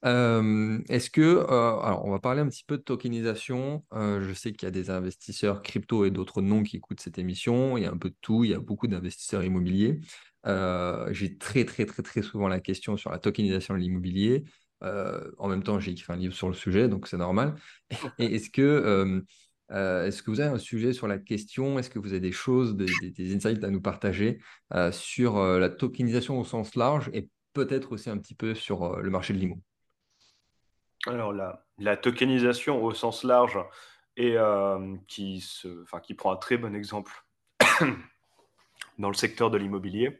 Euh, 0.06 0.80
est-ce 0.90 1.10
que, 1.10 1.22
euh, 1.22 1.80
alors 1.80 2.04
on 2.06 2.12
va 2.12 2.20
parler 2.20 2.42
un 2.42 2.50
petit 2.50 2.66
peu 2.66 2.78
de 2.78 2.84
tokenisation. 2.84 3.86
Euh, 3.94 4.22
je 4.22 4.34
sais 4.34 4.52
qu'il 4.52 4.66
y 4.66 4.68
a 4.68 4.72
des 4.72 4.90
investisseurs 4.90 5.62
crypto 5.62 6.06
et 6.06 6.12
d'autres 6.12 6.42
non 6.42 6.64
qui 6.64 6.78
écoutent 6.78 7.00
cette 7.00 7.18
émission. 7.18 7.78
Il 7.78 7.84
y 7.84 7.86
a 7.86 7.92
un 7.92 7.98
peu 7.98 8.10
de 8.10 8.16
tout. 8.22 8.44
Il 8.44 8.52
y 8.52 8.54
a 8.54 8.60
beaucoup 8.60 8.88
d'investisseurs 8.88 9.44
immobiliers. 9.44 10.00
j'ai 10.46 11.38
très 11.38 11.66
très 11.66 11.86
très 11.86 12.04
très 12.04 12.22
souvent 12.22 12.48
la 12.48 12.60
question 12.60 12.98
sur 12.98 13.12
la 13.12 13.20
tokenisation 13.20 13.74
de 13.76 13.80
l'immobilier. 13.80 14.44
en 14.82 15.48
même 15.48 15.64
temps, 15.64 15.80
j'ai 15.80 15.92
écrit 15.92 16.12
un 16.12 16.18
livre 16.18 16.34
sur 16.36 16.50
le 16.50 16.54
sujet, 16.54 16.90
donc 16.90 17.08
c'est 17.08 17.18
normal. 17.18 17.56
Est-ce 18.20 18.50
que 18.50 19.24
euh, 19.72 20.06
est-ce 20.06 20.22
que 20.22 20.30
vous 20.30 20.42
avez 20.42 20.54
un 20.54 20.60
sujet 20.60 20.94
sur 20.94 21.08
la 21.08 21.18
question? 21.18 21.80
Est-ce 21.80 21.90
que 21.90 22.00
vous 22.00 22.10
avez 22.10 22.20
des 22.20 22.32
choses, 22.32 22.76
des, 22.76 23.36
insights 23.36 23.64
à 23.64 23.70
nous 23.70 23.82
partager 23.82 24.40
euh, 24.74 24.92
sur 24.92 25.38
euh, 25.38 25.60
la 25.60 25.70
tokenisation 25.70 26.40
au 26.40 26.44
sens 26.44 26.76
large 26.76 27.10
et 27.14 27.30
peut-être 27.54 27.94
aussi 27.94 28.10
un 28.10 28.18
petit 28.18 28.36
peu 28.36 28.56
sur 28.56 28.98
le 28.98 29.10
marché 29.10 29.34
de 29.34 29.40
l'IMO? 29.40 29.58
Alors, 31.06 31.34
la, 31.34 31.66
la, 31.78 31.98
tokenisation 31.98 32.84
au 32.84 32.94
sens 32.94 33.24
large 33.24 33.60
et 34.16 34.36
qui, 35.08 35.42
se, 35.42 35.68
qui 36.02 36.14
prend 36.14 36.34
un 36.34 36.38
très 36.38 36.58
bon 36.58 36.76
exemple 36.76 37.12
dans 39.00 39.10
le 39.10 39.16
secteur 39.16 39.50
de 39.50 39.58
l'immobilier. 39.58 40.20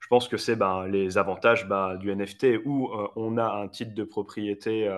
Je 0.00 0.08
pense 0.08 0.28
que 0.28 0.36
c'est 0.36 0.56
ben, 0.56 0.86
les 0.86 1.16
avantages 1.16 1.66
ben, 1.68 1.96
du 1.96 2.14
NFT 2.14 2.60
où 2.64 2.90
on 3.16 3.36
a 3.36 3.46
un 3.46 3.68
titre 3.68 3.94
de 3.94 4.04
propriété 4.04 4.90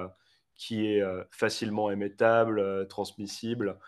qui 0.57 0.87
est 0.87 1.03
euh, 1.03 1.23
facilement 1.31 1.91
émettable, 1.91 2.59
euh, 2.59 2.85
transmissible, 2.85 3.79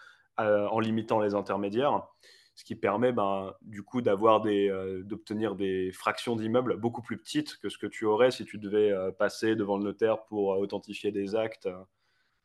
euh, 0.40 0.66
en 0.68 0.80
limitant 0.80 1.20
les 1.20 1.34
intermédiaires 1.34 2.06
ce 2.54 2.64
qui 2.64 2.74
permet 2.74 3.12
ben, 3.12 3.54
du 3.62 3.84
coup 3.84 4.02
des, 4.02 5.02
d'obtenir 5.04 5.54
des 5.54 5.92
fractions 5.92 6.34
d'immeubles 6.34 6.76
beaucoup 6.76 7.02
plus 7.02 7.16
petites 7.16 7.56
que 7.58 7.68
ce 7.68 7.78
que 7.78 7.86
tu 7.86 8.04
aurais 8.04 8.32
si 8.32 8.44
tu 8.44 8.58
devais 8.58 8.92
passer 9.16 9.54
devant 9.54 9.78
le 9.78 9.84
notaire 9.84 10.24
pour 10.24 10.48
authentifier 10.58 11.12
des 11.12 11.36
actes 11.36 11.68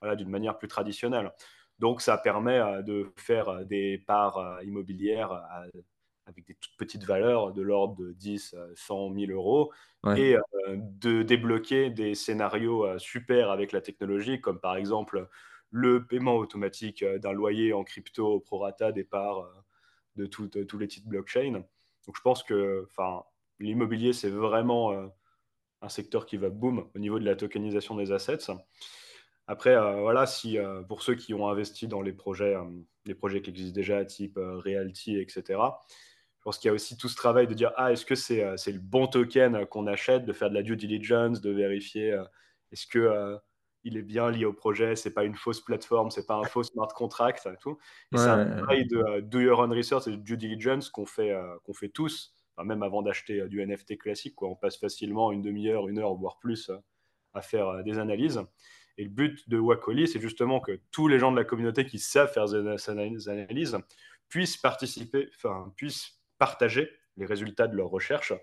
d'une 0.03 0.29
manière 0.29 0.59
plus 0.59 0.67
traditionnelle. 0.67 1.33
Donc 1.79 1.99
ça 1.99 2.15
permet 2.19 2.83
de 2.83 3.11
faire 3.15 3.65
des 3.65 3.97
parts 3.97 4.61
immobilières 4.61 5.43
avec 6.25 6.45
des 6.45 6.55
toutes 6.55 6.75
petites 6.77 7.03
valeurs 7.03 7.53
de 7.53 7.61
l'ordre 7.61 7.95
de 7.95 8.13
10, 8.13 8.55
100 8.75 9.13
000 9.13 9.31
euros 9.31 9.71
et 10.17 10.35
euh, 10.35 10.39
de 10.77 11.23
débloquer 11.23 11.89
des 11.89 12.13
scénarios 12.13 12.85
euh, 12.85 12.99
super 12.99 13.51
avec 13.51 13.71
la 13.71 13.81
technologie, 13.81 14.41
comme 14.41 14.59
par 14.59 14.75
exemple 14.75 15.29
le 15.71 16.05
paiement 16.05 16.35
automatique 16.35 17.03
euh, 17.03 17.19
d'un 17.19 17.31
loyer 17.31 17.73
en 17.73 17.83
crypto 17.83 18.27
au 18.27 18.39
prorata 18.39 18.91
des 18.91 19.05
parts 19.05 19.49
de, 20.15 20.25
tous 20.25 20.77
les 20.77 20.87
titres 20.87 21.07
blockchain. 21.07 21.63
Donc 22.05 22.17
je 22.17 22.21
pense 22.21 22.43
que 22.43 22.85
l'immobilier, 23.59 24.11
c'est 24.13 24.29
vraiment 24.29 24.91
un 25.81 25.89
secteur 25.89 26.25
qui 26.25 26.37
va 26.37 26.49
boom 26.49 26.89
au 26.93 26.99
niveau 26.99 27.17
de 27.17 27.25
la 27.25 27.35
tokenisation 27.35 27.95
des 27.95 28.11
assets. 28.11 28.51
Après, 29.47 29.75
voilà, 30.01 30.27
si 30.27 30.57
pour 30.87 31.01
ceux 31.01 31.15
qui 31.15 31.33
ont 31.33 31.47
investi 31.47 31.87
dans 31.87 32.01
les 32.01 32.13
projets, 32.13 32.55
les 33.05 33.15
projets 33.15 33.41
qui 33.41 33.49
existent 33.49 33.73
déjà, 33.73 34.05
type 34.05 34.37
Realty, 34.37 35.17
etc., 35.17 35.59
je 36.43 36.49
pense 36.49 36.57
qu'il 36.57 36.67
y 36.67 36.71
a 36.71 36.73
aussi 36.73 36.97
tout 36.97 37.07
ce 37.07 37.15
travail 37.15 37.47
de 37.47 37.53
dire 37.53 37.71
ah 37.77 37.93
est-ce 37.93 38.05
que 38.05 38.15
c'est 38.15 38.43
euh, 38.43 38.57
le 38.67 38.77
bon 38.77 39.07
token 39.07 39.65
qu'on 39.67 39.87
achète, 39.87 40.25
de 40.25 40.33
faire 40.33 40.49
de 40.49 40.55
la 40.55 40.61
due 40.61 40.75
diligence, 40.75 41.39
de 41.39 41.49
vérifier 41.49 42.11
euh, 42.11 42.25
est-ce 42.73 42.85
que 42.85 42.99
euh, 42.99 43.37
il 43.85 43.95
est 43.95 44.01
bien 44.01 44.29
lié 44.29 44.43
au 44.43 44.51
projet, 44.51 44.97
c'est 44.97 45.13
pas 45.13 45.23
une 45.23 45.35
fausse 45.35 45.61
plateforme, 45.61 46.11
c'est 46.11 46.25
pas 46.25 46.35
un 46.35 46.43
faux 46.43 46.63
smart 46.63 46.89
contract, 46.89 47.47
et 47.47 47.55
tout. 47.61 47.77
Et 48.13 48.17
c'est 48.17 48.27
un 48.27 48.57
travail 48.57 48.85
de 48.87 49.21
do 49.21 49.39
your 49.39 49.59
own 49.59 49.71
research 49.71 50.05
et 50.07 50.11
de 50.11 50.17
due 50.17 50.35
diligence 50.35 50.89
qu'on 50.89 51.05
fait 51.05 51.33
qu'on 51.63 51.73
fait 51.73 51.87
tous, 51.87 52.33
même 52.61 52.83
avant 52.83 53.01
d'acheter 53.01 53.47
du 53.47 53.65
NFT 53.65 53.97
classique 53.97 54.35
quoi. 54.35 54.49
On 54.49 54.55
passe 54.55 54.77
facilement 54.77 55.31
une 55.31 55.41
demi-heure, 55.41 55.87
une 55.87 55.99
heure 55.99 56.13
voire 56.13 56.39
plus 56.39 56.71
à 57.33 57.41
faire 57.41 57.83
des 57.85 57.99
analyses. 57.99 58.41
Et 58.97 59.03
le 59.03 59.09
but 59.09 59.47
de 59.49 59.57
Wakoli, 59.59 60.09
c'est 60.09 60.19
justement 60.19 60.59
que 60.59 60.79
tous 60.91 61.07
les 61.07 61.19
gens 61.19 61.31
de 61.31 61.37
la 61.37 61.45
communauté 61.45 61.85
qui 61.85 61.99
savent 61.99 62.31
faire 62.31 62.47
ces 62.49 63.29
analyses 63.29 63.77
puissent 64.27 64.57
participer, 64.57 65.29
enfin 65.35 65.73
puissent 65.75 66.22
partager 66.43 66.89
les 67.15 67.25
résultats 67.25 67.67
de 67.67 67.77
leurs 67.77 67.89
recherches 67.89 68.33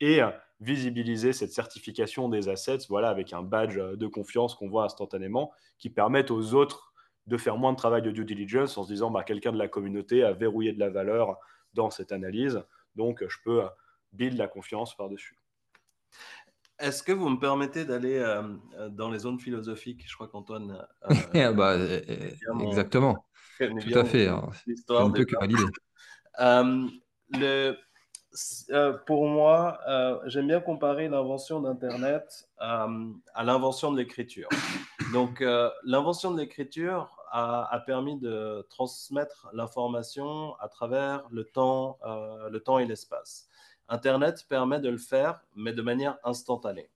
et 0.00 0.20
visibiliser 0.60 1.34
cette 1.34 1.52
certification 1.52 2.30
des 2.30 2.48
assets 2.48 2.86
voilà, 2.88 3.10
avec 3.10 3.34
un 3.34 3.42
badge 3.42 3.76
de 3.76 4.06
confiance 4.06 4.54
qu'on 4.54 4.70
voit 4.70 4.84
instantanément 4.84 5.52
qui 5.78 5.90
permettent 5.90 6.30
aux 6.30 6.54
autres 6.54 6.94
de 7.26 7.36
faire 7.36 7.58
moins 7.58 7.72
de 7.72 7.76
travail 7.76 8.00
de 8.00 8.10
due 8.10 8.24
diligence 8.24 8.78
en 8.78 8.84
se 8.84 8.92
disant 8.92 9.10
bah, 9.10 9.24
quelqu'un 9.24 9.52
de 9.52 9.58
la 9.58 9.68
communauté 9.68 10.24
a 10.24 10.32
verrouillé 10.32 10.72
de 10.72 10.80
la 10.80 10.88
valeur 10.88 11.36
dans 11.74 11.90
cette 11.90 12.12
analyse, 12.12 12.62
donc 12.96 13.22
je 13.28 13.36
peux 13.44 13.62
build 14.14 14.38
la 14.38 14.48
confiance 14.48 14.96
par-dessus. 14.96 15.36
Est-ce 16.78 17.02
que 17.02 17.12
vous 17.12 17.28
me 17.28 17.38
permettez 17.38 17.84
d'aller 17.84 18.16
euh, 18.18 18.42
dans 18.88 19.10
les 19.10 19.20
zones 19.20 19.38
philosophiques? 19.38 20.04
Je 20.08 20.14
crois 20.14 20.28
qu'Antoine. 20.28 20.78
Euh, 21.10 21.14
ah 21.34 21.52
bah, 21.52 21.76
exactement. 22.68 23.26
Tout 23.58 23.98
à 23.98 24.04
fait. 24.04 24.28
Hein. 24.28 24.48
Je 24.66 24.72
ne 24.72 25.24
que 25.24 25.38
valider. 25.38 25.62
Euh, 28.70 28.92
pour 29.06 29.26
moi, 29.28 29.78
euh, 29.88 30.18
j'aime 30.26 30.48
bien 30.48 30.60
comparer 30.60 31.08
l'invention 31.08 31.60
d'Internet 31.60 32.48
euh, 32.60 33.12
à 33.34 33.44
l'invention 33.44 33.92
de 33.92 33.98
l'écriture. 33.98 34.48
Donc, 35.12 35.44
l'invention 35.84 36.32
de 36.32 36.40
l'écriture 36.40 37.16
a, 37.30 37.82
permis 37.86 38.18
de 38.18 38.66
transmettre 38.70 39.48
l'information 39.52 40.54
à 40.60 40.68
travers 40.68 41.24
le 41.30 41.44
temps, 41.44 41.98
le 42.50 42.58
temps 42.58 42.78
et 42.78 42.86
l'espace. 42.86 43.48
Internet 43.88 44.46
permet 44.48 44.80
de 44.80 44.88
le 44.88 44.98
faire, 44.98 45.40
mais 45.54 45.72
de 45.72 45.82
manière 45.82 46.16
instantanée. 46.24 46.90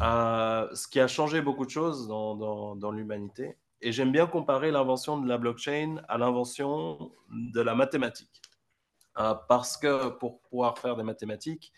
ce 0.00 0.88
qui 0.88 1.00
a 1.00 1.06
changé 1.08 1.42
beaucoup 1.42 1.66
de 1.66 1.70
choses 1.70 2.08
dans, 2.08 2.76
dans 2.76 2.90
l'humanité. 2.92 3.58
Et 3.80 3.92
j'aime 3.92 4.12
bien 4.12 4.26
comparer 4.26 4.70
l'invention 4.70 5.18
de 5.18 5.28
la 5.28 5.36
blockchain 5.36 6.02
à 6.08 6.16
l'invention 6.16 7.12
de 7.30 7.60
la 7.60 7.74
mathématique. 7.74 8.47
Euh, 9.18 9.34
parce 9.48 9.76
que 9.76 10.10
pour 10.10 10.40
pouvoir 10.42 10.78
faire 10.78 10.96
des 10.96 11.02
mathématiques, 11.02 11.72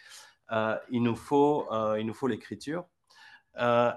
euh, 0.52 0.76
il 0.90 1.02
nous 1.02 1.16
faut, 1.16 1.66
euh, 1.72 1.98
il 1.98 2.06
nous 2.06 2.14
faut 2.14 2.26
l'écriture. 2.26 2.84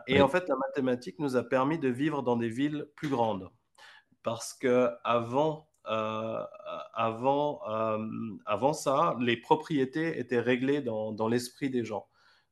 et 0.07 0.21
en 0.21 0.27
fait, 0.27 0.47
la 0.49 0.55
mathématique 0.55 1.19
nous 1.19 1.35
a 1.35 1.43
permis 1.43 1.79
de 1.79 1.89
vivre 1.89 2.23
dans 2.23 2.37
des 2.37 2.49
villes 2.49 2.87
plus 2.95 3.09
grandes. 3.09 3.49
Parce 4.23 4.53
que 4.53 4.89
avant, 5.03 5.69
avant, 5.85 7.61
avant 8.45 8.73
ça, 8.73 9.15
les 9.19 9.37
propriétés 9.37 10.19
étaient 10.19 10.39
réglées 10.39 10.81
dans, 10.81 11.11
dans 11.11 11.27
l'esprit 11.27 11.69
des 11.69 11.85
gens. 11.85 12.07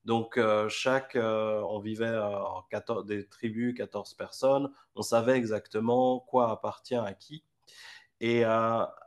Donc, 0.05 0.39
chaque, 0.69 1.17
on 1.17 1.79
vivait 1.79 2.17
en 2.17 2.63
14, 2.69 3.05
des 3.05 3.27
tribus, 3.27 3.73
14 3.75 4.13
personnes, 4.15 4.71
on 4.95 5.01
savait 5.01 5.37
exactement 5.37 6.19
quoi 6.19 6.51
appartient 6.51 6.95
à 6.95 7.13
qui. 7.13 7.43
Et 8.21 8.43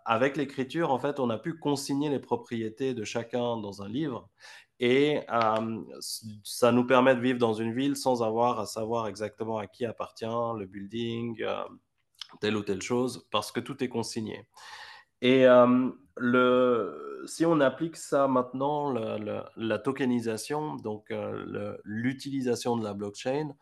avec 0.04 0.36
l'écriture, 0.36 0.90
en 0.90 0.98
fait, 0.98 1.20
on 1.20 1.30
a 1.30 1.38
pu 1.38 1.54
consigner 1.58 2.10
les 2.10 2.18
propriétés 2.18 2.92
de 2.94 3.04
chacun 3.04 3.56
dans 3.56 3.80
un 3.80 3.88
livre. 3.88 4.28
Et 4.80 5.20
ça 6.42 6.72
nous 6.72 6.84
permet 6.84 7.14
de 7.14 7.20
vivre 7.20 7.38
dans 7.38 7.54
une 7.54 7.72
ville 7.72 7.94
sans 7.94 8.24
avoir 8.24 8.58
à 8.58 8.66
savoir 8.66 9.06
exactement 9.06 9.56
à 9.58 9.68
qui 9.68 9.86
appartient 9.86 10.24
le 10.24 10.66
building, 10.66 11.42
telle 12.40 12.56
ou 12.56 12.62
telle 12.62 12.82
chose, 12.82 13.28
parce 13.30 13.52
que 13.52 13.60
tout 13.60 13.84
est 13.84 13.88
consigné. 13.88 14.48
Et 15.22 15.46
si 17.26 17.46
on 17.46 17.60
applique 17.60 17.96
ça 17.96 18.26
maintenant, 18.26 18.92
la 19.56 19.78
tokenisation, 19.78 20.74
donc 20.74 21.14
l'utilisation 21.84 22.76
de 22.76 22.82
la 22.82 22.94
blockchain, 22.94 23.54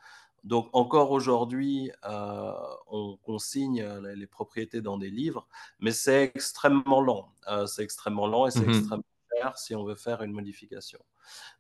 donc 0.45 0.69
encore 0.73 1.13
aujourd'hui, 1.13 1.91
on 2.03 3.17
consigne 3.23 3.85
les, 4.15 4.27
propriétés 4.27 4.81
dans 4.81 4.99
des 4.99 5.11
livres, 5.11 5.47
mais 5.79 5.93
c'est 5.93 6.25
extrêmement 6.25 7.01
lent. 7.01 7.33
c'est 7.67 7.83
extrêmement 7.83 8.27
lent 8.27 8.47
et 8.47 8.51
c'est 8.51 8.67
mmh 8.67 8.71
extrêmement 8.71 9.05
cher 9.37 9.59
si 9.59 9.75
on 9.75 9.85
veut 9.85 9.95
faire 9.95 10.23
une 10.23 10.33
modification. 10.33 10.99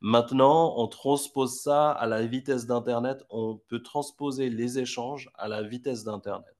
Maintenant, 0.00 0.74
on 0.76 0.88
transpose 0.88 1.60
ça 1.60 1.92
à 1.92 2.06
la 2.06 2.26
vitesse 2.26 2.66
d'Internet. 2.66 3.24
On 3.30 3.56
peut 3.68 3.82
transposer 3.82 4.50
les 4.50 4.78
échanges 4.78 5.30
à 5.34 5.48
la 5.48 5.62
vitesse 5.62 6.04
d'Internet. 6.04 6.56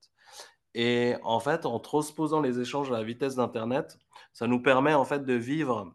Et 0.74 1.16
en 1.22 1.40
fait, 1.40 1.66
en 1.66 1.78
transposant 1.80 2.40
les 2.40 2.60
échanges 2.60 2.90
à 2.90 2.94
la 2.94 3.02
vitesse 3.02 3.34
d'Internet, 3.34 3.98
ça 4.32 4.46
nous 4.46 4.62
permet 4.62 4.94
en 4.94 5.04
fait 5.04 5.24
de 5.24 5.34
vivre, 5.34 5.92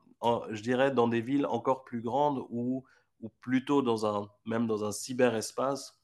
je 0.52 0.62
dirais, 0.62 0.92
dans 0.92 1.08
des 1.08 1.22
villes 1.22 1.48
encore 1.48 1.84
plus 1.84 2.02
grandes 2.02 2.46
ou, 2.50 2.84
ou 3.22 3.30
plutôt 3.42 3.82
dans 3.82 4.06
un, 4.06 4.30
même 4.46 4.68
dans 4.68 4.84
un 4.84 4.92
cyberespace 4.92 5.98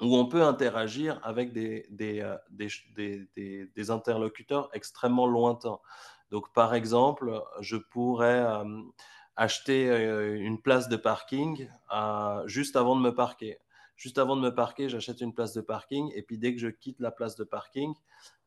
où 0.00 0.16
on 0.16 0.26
peut 0.26 0.42
interagir 0.42 1.20
avec 1.22 1.52
des, 1.52 1.86
des, 1.90 2.20
euh, 2.20 3.66
des, 3.76 3.90
interlocuteurs 3.90 4.70
extrêmement 4.72 5.26
lointains. 5.26 5.78
Donc, 6.30 6.52
par 6.52 6.74
exemple, 6.74 7.42
je 7.60 7.76
pourrais 7.76 8.40
euh, 8.40 8.64
acheter 9.36 9.90
euh, 9.90 10.36
une 10.40 10.60
place 10.60 10.88
de 10.88 10.96
parking 10.96 11.68
juste 12.46 12.76
avant 12.76 12.96
de 12.96 13.00
me 13.00 13.14
parquer 13.14 13.58
juste 14.02 14.18
avant 14.18 14.34
de 14.34 14.40
me 14.40 14.52
parquer, 14.52 14.88
j'achète 14.88 15.20
une 15.20 15.32
place 15.32 15.52
de 15.52 15.60
parking. 15.60 16.10
Et 16.16 16.22
puis 16.22 16.36
dès 16.36 16.52
que 16.52 16.60
je 16.60 16.66
quitte 16.66 16.98
la 16.98 17.12
place 17.12 17.36
de 17.36 17.44
parking, 17.44 17.94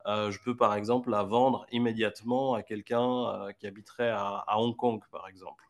euh, 0.06 0.30
je 0.30 0.38
peux 0.42 0.54
par 0.54 0.74
exemple 0.74 1.10
la 1.10 1.22
vendre 1.22 1.66
immédiatement 1.72 2.52
à 2.52 2.62
quelqu'un 2.62 3.26
euh, 3.28 3.52
qui 3.52 3.66
habiterait 3.66 4.10
à, 4.10 4.44
Hong 4.58 4.76
Kong, 4.76 5.00
par 5.10 5.26
exemple, 5.28 5.64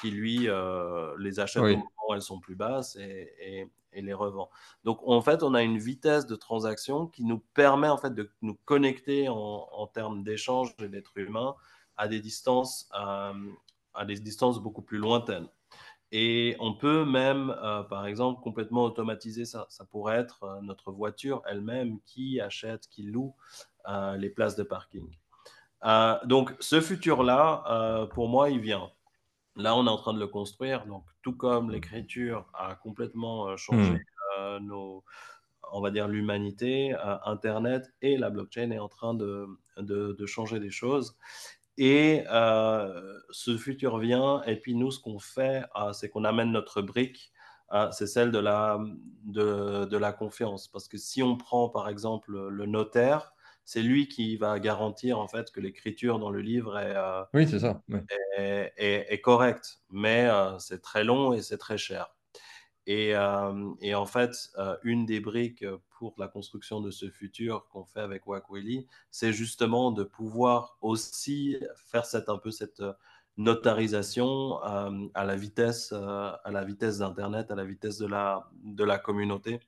qui 0.00 0.10
lui 0.10 0.48
les 1.18 1.40
achète 1.40 1.62
au 1.62 1.66
moment 1.66 1.90
où 2.08 2.14
elles 2.14 2.22
sont 2.22 2.40
plus 2.40 2.54
basses 2.54 2.96
et, 2.96 3.68
les 3.94 4.14
revend. 4.14 4.50
Donc 4.84 5.00
en 5.06 5.20
fait, 5.20 5.42
on 5.42 5.54
a 5.54 5.62
une 5.62 5.78
vitesse 5.78 6.26
de 6.26 6.36
transaction 6.36 7.06
qui 7.06 7.24
nous 7.24 7.38
permet 7.54 7.88
en 7.88 7.98
fait 7.98 8.14
de 8.14 8.30
nous 8.42 8.56
connecter 8.64 9.28
en, 9.28 9.86
termes 9.92 10.22
d'échange 10.22 10.74
et 10.78 10.88
d'être 10.88 11.16
humain 11.16 11.54
à 11.96 12.08
des 12.08 12.20
distances 12.20 12.88
à 12.92 14.04
des 14.04 14.18
distances 14.18 14.60
beaucoup 14.60 14.82
plus 14.82 14.98
lointaines. 14.98 15.48
Et 16.12 16.56
on 16.58 16.74
peut 16.74 17.04
même, 17.04 17.54
euh, 17.62 17.82
par 17.84 18.06
exemple, 18.06 18.42
complètement 18.42 18.82
automatiser 18.84 19.44
ça. 19.44 19.66
Ça 19.68 19.84
pourrait 19.84 20.16
être 20.16 20.42
euh, 20.42 20.60
notre 20.60 20.90
voiture 20.90 21.42
elle-même 21.46 22.00
qui 22.04 22.40
achète, 22.40 22.88
qui 22.88 23.04
loue 23.04 23.34
euh, 23.88 24.16
les 24.16 24.28
places 24.28 24.56
de 24.56 24.64
parking. 24.64 25.08
donc, 26.24 26.54
ce 26.60 26.80
futur-là, 26.80 28.08
pour 28.12 28.28
moi, 28.28 28.50
il 28.50 28.60
vient. 28.60 28.90
Là, 29.60 29.76
on 29.76 29.86
est 29.86 29.90
en 29.90 29.96
train 29.96 30.14
de 30.14 30.20
le 30.20 30.26
construire. 30.26 30.86
Donc, 30.86 31.04
tout 31.22 31.36
comme 31.36 31.70
l'écriture 31.70 32.46
a 32.54 32.74
complètement 32.74 33.56
changé 33.56 33.92
hmm. 34.38 34.58
nos, 34.66 35.04
on 35.72 35.80
va 35.80 35.90
dire 35.90 36.08
l'humanité, 36.08 36.94
Internet 37.24 37.92
et 38.02 38.16
la 38.16 38.30
blockchain 38.30 38.70
est 38.70 38.78
en 38.78 38.88
train 38.88 39.14
de, 39.14 39.46
de, 39.78 40.16
de 40.18 40.26
changer 40.26 40.60
des 40.60 40.70
choses. 40.70 41.16
Et 41.78 42.24
euh, 42.30 43.18
ce 43.30 43.56
futur 43.56 43.98
vient, 43.98 44.42
et 44.42 44.56
puis 44.56 44.74
nous, 44.74 44.90
ce 44.90 45.00
qu'on 45.00 45.18
fait, 45.18 45.64
euh, 45.76 45.92
c'est 45.92 46.10
qu'on 46.10 46.24
amène 46.24 46.52
notre 46.52 46.82
brique, 46.82 47.32
euh, 47.72 47.90
c'est 47.92 48.06
celle 48.06 48.32
de 48.32 48.38
la, 48.38 48.78
de, 49.24 49.86
de, 49.86 49.96
la 49.96 50.12
confiance. 50.12 50.68
Parce 50.68 50.88
que 50.88 50.98
si 50.98 51.22
on 51.22 51.36
prend, 51.36 51.68
par 51.68 51.88
exemple, 51.88 52.48
le 52.48 52.66
notaire, 52.66 53.32
c'est 53.70 53.82
lui 53.82 54.08
qui 54.08 54.36
va 54.36 54.58
garantir 54.58 55.20
en 55.20 55.28
fait 55.28 55.52
que 55.52 55.60
l'écriture 55.60 56.18
dans 56.18 56.30
le 56.30 56.40
livre 56.40 56.76
est, 56.76 56.96
oui, 57.32 57.46
c'est 57.46 57.60
ça. 57.60 57.80
est, 58.36 58.72
est 58.76 59.20
correcte. 59.20 59.78
Mais 59.90 60.28
c'est 60.58 60.82
très 60.82 61.04
long 61.04 61.32
et 61.34 61.40
c'est 61.40 61.56
très 61.56 61.78
cher. 61.78 62.12
Et, 62.88 63.10
et, 63.80 63.94
en 63.94 64.06
fait, 64.06 64.50
une 64.82 65.06
des 65.06 65.20
briques 65.20 65.64
pour 65.90 66.16
la 66.18 66.26
construction 66.26 66.80
de 66.80 66.90
ce 66.90 67.10
futur 67.10 67.68
qu'on 67.68 67.84
fait 67.84 68.00
avec 68.00 68.26
Wakweli, 68.26 68.88
c'est 69.12 69.32
justement 69.32 69.92
de 69.92 70.02
pouvoir 70.02 70.76
aussi 70.80 71.56
faire 71.76 72.06
cette, 72.06 72.28
un 72.28 72.38
peu 72.38 72.50
cette 72.50 72.82
notarisation 73.36 74.58
à 74.64 75.24
la 75.24 75.36
vitesse, 75.36 75.92
à 75.92 76.50
la 76.50 76.64
vitesse 76.64 76.98
d'Internet, 76.98 77.52
à 77.52 77.54
la 77.54 77.64
vitesse 77.64 77.98
de 77.98 78.08
la, 78.08 78.50
de 78.64 78.82
la 78.82 78.98
communauté, 78.98 79.60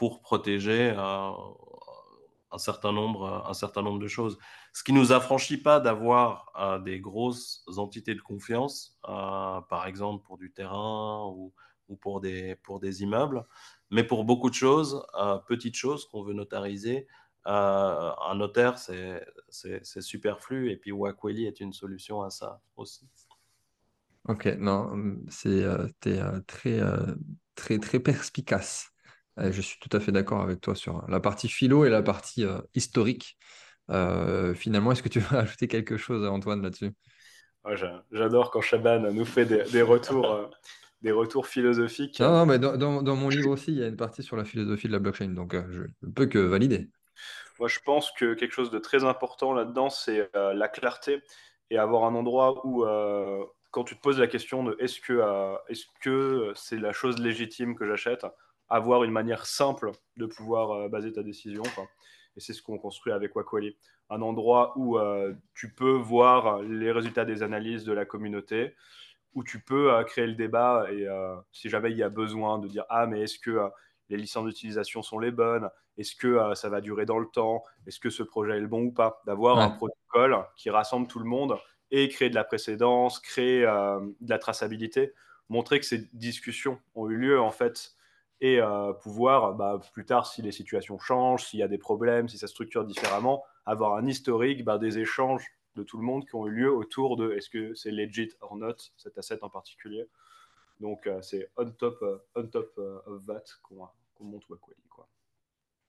pour 0.00 0.22
protéger 0.22 0.92
un 2.50 2.58
certain 2.58 2.92
nombre, 2.92 3.44
un 3.46 3.54
certain 3.54 3.82
nombre 3.82 3.98
de 3.98 4.08
choses. 4.08 4.38
Ce 4.72 4.82
qui 4.82 4.92
nous 4.92 5.12
affranchit 5.12 5.58
pas 5.58 5.80
d'avoir 5.80 6.80
des 6.84 7.00
grosses 7.00 7.64
entités 7.76 8.14
de 8.14 8.20
confiance, 8.20 8.98
par 9.02 9.84
exemple 9.86 10.24
pour 10.24 10.38
du 10.38 10.52
terrain 10.52 11.26
ou, 11.26 11.52
ou 11.88 11.96
pour, 11.96 12.20
des, 12.20 12.56
pour 12.56 12.80
des 12.80 13.02
immeubles, 13.02 13.44
mais 13.90 14.04
pour 14.04 14.24
beaucoup 14.24 14.50
de 14.50 14.54
choses, 14.54 15.04
petites 15.46 15.76
choses 15.76 16.06
qu'on 16.06 16.22
veut 16.22 16.34
notariser, 16.34 17.06
un 17.44 18.34
notaire, 18.34 18.78
c'est 18.78 20.00
superflu, 20.00 20.70
et 20.70 20.76
puis 20.76 20.92
Wakweli 20.92 21.46
est 21.46 21.60
une 21.60 21.72
solution 21.72 22.22
à 22.22 22.30
ça 22.30 22.60
aussi. 22.76 23.08
Ok, 24.26 24.46
non, 24.58 25.18
c'est 25.30 25.64
très, 26.46 26.80
très, 27.54 27.78
très 27.78 28.00
perspicace. 28.00 28.90
Je 29.38 29.60
suis 29.60 29.78
tout 29.78 29.94
à 29.96 30.00
fait 30.00 30.12
d'accord 30.12 30.42
avec 30.42 30.60
toi 30.60 30.74
sur 30.74 31.04
la 31.08 31.20
partie 31.20 31.48
philo 31.48 31.84
et 31.84 31.90
la 31.90 32.02
partie 32.02 32.44
historique. 32.74 33.38
finalement, 33.88 34.92
est-ce 34.92 35.02
que 35.02 35.08
tu 35.08 35.20
veux 35.20 35.38
ajouter 35.38 35.68
quelque 35.68 35.96
chose, 35.96 36.26
Antoine, 36.26 36.62
là-dessus? 36.62 36.92
J'adore 38.12 38.50
quand 38.50 38.60
Chaban 38.60 39.12
nous 39.12 39.24
fait 39.24 39.44
des, 39.44 39.62
des 39.64 39.82
retours 39.82 40.50
des 41.02 41.12
retours 41.12 41.46
philosophiques. 41.46 42.20
Non, 42.20 42.46
mais 42.46 42.58
dans, 42.58 42.76
dans, 42.76 43.16
mon 43.16 43.28
livre 43.28 43.50
aussi, 43.50 43.72
il 43.72 43.78
y 43.78 43.82
a 43.82 43.86
une 43.86 43.96
partie 43.96 44.22
sur 44.22 44.36
la 44.36 44.44
philosophie 44.44 44.88
de 44.88 44.92
la 44.92 44.98
blockchain, 44.98 45.28
donc 45.28 45.54
euh, 45.54 45.62
je 45.70 45.82
ne 46.06 46.12
peux 46.12 46.26
que 46.26 46.38
valider. 46.38 46.88
Moi, 47.58 47.68
je 47.68 47.78
pense 47.84 48.10
que 48.12 48.34
quelque 48.34 48.52
chose 48.52 48.70
de 48.70 48.78
très 48.78 49.04
important 49.04 49.52
là-dedans, 49.52 49.90
c'est 49.90 50.28
euh, 50.36 50.54
la 50.54 50.68
clarté 50.68 51.22
et 51.70 51.78
avoir 51.78 52.04
un 52.04 52.14
endroit 52.14 52.66
où, 52.66 52.84
euh, 52.84 53.44
quand 53.70 53.84
tu 53.84 53.96
te 53.96 54.00
poses 54.00 54.18
la 54.18 54.26
question 54.26 54.64
de 54.64 54.76
est-ce 54.80 55.00
que 55.00 55.20
est-ce 55.68 55.84
que 56.00 56.52
c'est 56.54 56.78
la 56.78 56.92
chose 56.92 57.18
légitime 57.18 57.76
que 57.76 57.86
j'achète, 57.86 58.24
avoir 58.68 59.04
une 59.04 59.10
manière 59.10 59.46
simple 59.46 59.92
de 60.16 60.26
pouvoir 60.26 60.88
baser 60.88 61.12
ta 61.12 61.22
décision. 61.22 61.62
Et 62.36 62.40
c'est 62.40 62.52
ce 62.52 62.62
qu'on 62.62 62.78
construit 62.78 63.12
avec 63.12 63.34
Wakwali. 63.34 63.76
Un 64.10 64.22
endroit 64.22 64.72
où 64.76 64.98
tu 65.54 65.72
peux 65.72 65.92
voir 65.92 66.62
les 66.62 66.92
résultats 66.92 67.24
des 67.24 67.42
analyses 67.42 67.84
de 67.84 67.92
la 67.92 68.04
communauté, 68.04 68.74
où 69.34 69.44
tu 69.44 69.60
peux 69.60 69.92
euh, 69.92 70.04
créer 70.04 70.26
le 70.26 70.34
débat 70.34 70.86
et 70.90 71.06
euh, 71.06 71.36
si 71.52 71.68
jamais 71.68 71.90
il 71.90 71.96
y 71.96 72.02
a 72.02 72.08
besoin 72.08 72.58
de 72.58 72.66
dire 72.66 72.84
ah 72.88 73.06
mais 73.06 73.22
est-ce 73.22 73.38
que 73.38 73.50
euh, 73.50 73.68
les 74.08 74.16
licences 74.16 74.46
d'utilisation 74.46 75.02
sont 75.02 75.18
les 75.18 75.30
bonnes? 75.30 75.68
Est-ce 75.96 76.16
que 76.16 76.54
ça 76.54 76.68
va 76.68 76.80
durer 76.80 77.06
dans 77.06 77.18
le 77.18 77.26
temps? 77.26 77.62
Est-ce 77.86 78.00
que 78.00 78.08
ce 78.08 78.22
projet 78.22 78.56
est 78.56 78.60
le 78.60 78.68
bon 78.68 78.84
ou 78.84 78.92
pas? 78.92 79.20
D'avoir 79.26 79.58
un 79.58 79.70
protocole 79.70 80.38
qui 80.56 80.70
rassemble 80.70 81.08
tout 81.08 81.18
le 81.18 81.24
monde 81.24 81.58
et 81.90 82.08
créer 82.08 82.30
de 82.30 82.36
la 82.36 82.44
précédence, 82.44 83.18
créer 83.18 83.62
de 83.62 84.30
la 84.30 84.38
traçabilité, 84.38 85.12
montrer 85.48 85.80
que 85.80 85.84
ces 85.84 86.08
discussions 86.12 86.78
ont 86.94 87.10
eu 87.10 87.16
lieu 87.16 87.40
en 87.40 87.50
fait 87.50 87.96
et 88.40 88.60
pouvoir 89.02 89.54
bah, 89.54 89.80
plus 89.92 90.04
tard, 90.04 90.26
si 90.26 90.42
les 90.42 90.52
situations 90.52 90.98
changent, 90.98 91.46
s'il 91.46 91.58
y 91.58 91.62
a 91.62 91.68
des 91.68 91.78
problèmes, 91.78 92.28
si 92.28 92.38
ça 92.38 92.46
structure 92.46 92.84
différemment, 92.84 93.44
avoir 93.66 93.96
un 93.96 94.06
historique 94.06 94.64
bah, 94.64 94.78
des 94.78 94.98
échanges 94.98 95.44
de 95.78 95.82
tout 95.82 95.96
le 95.96 96.04
monde 96.04 96.26
qui 96.26 96.34
ont 96.34 96.46
eu 96.46 96.50
lieu 96.50 96.72
autour 96.72 97.16
de 97.16 97.32
est-ce 97.32 97.48
que 97.48 97.74
c'est 97.74 97.90
legit 97.90 98.30
or 98.40 98.56
not, 98.56 98.76
cet 98.96 99.16
asset 99.16 99.38
en 99.42 99.48
particulier. 99.48 100.06
Donc 100.80 101.06
euh, 101.06 101.22
c'est 101.22 101.50
on 101.56 101.70
top, 101.70 101.98
euh, 102.02 102.18
on 102.34 102.46
top 102.46 102.72
euh, 102.78 102.98
of 103.06 103.24
that 103.26 103.44
qu'on 103.62 103.88
monte 104.20 104.48
Wakwali. 104.48 104.82
Quoi. 104.88 105.08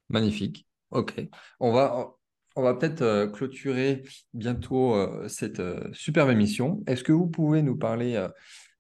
Magnifique. 0.10 0.68
Ok. 0.92 1.14
On 1.60 1.72
va, 1.72 2.14
on 2.56 2.64
va 2.64 2.74
peut-être 2.74 3.32
clôturer 3.32 4.04
bientôt 4.34 4.96
cette 5.28 5.62
superbe 5.94 6.32
émission. 6.32 6.84
Est-ce 6.88 7.04
que 7.04 7.12
vous 7.12 7.28
pouvez 7.28 7.62
nous 7.62 7.78
parler 7.78 8.28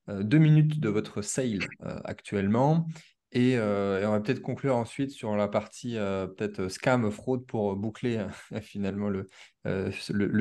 deux 0.07 0.39
minutes 0.39 0.79
de 0.79 0.89
votre 0.89 1.21
sale 1.21 1.59
actuellement. 2.03 2.87
Euh, 3.35 4.01
et, 4.01 4.05
on 4.05 4.11
va 4.11 4.19
peut-être 4.19 4.41
conclure 4.41 4.75
ensuite 4.75 5.11
sur 5.11 5.35
la 5.35 5.47
partie 5.47 5.97
euh, 5.97 6.27
peut-être 6.27 6.67
scam, 6.67 7.09
fraude 7.11 7.45
pour 7.45 7.75
boucler 7.75 8.25
finalement 8.61 9.09
le, 9.09 9.29
euh, 9.67 9.91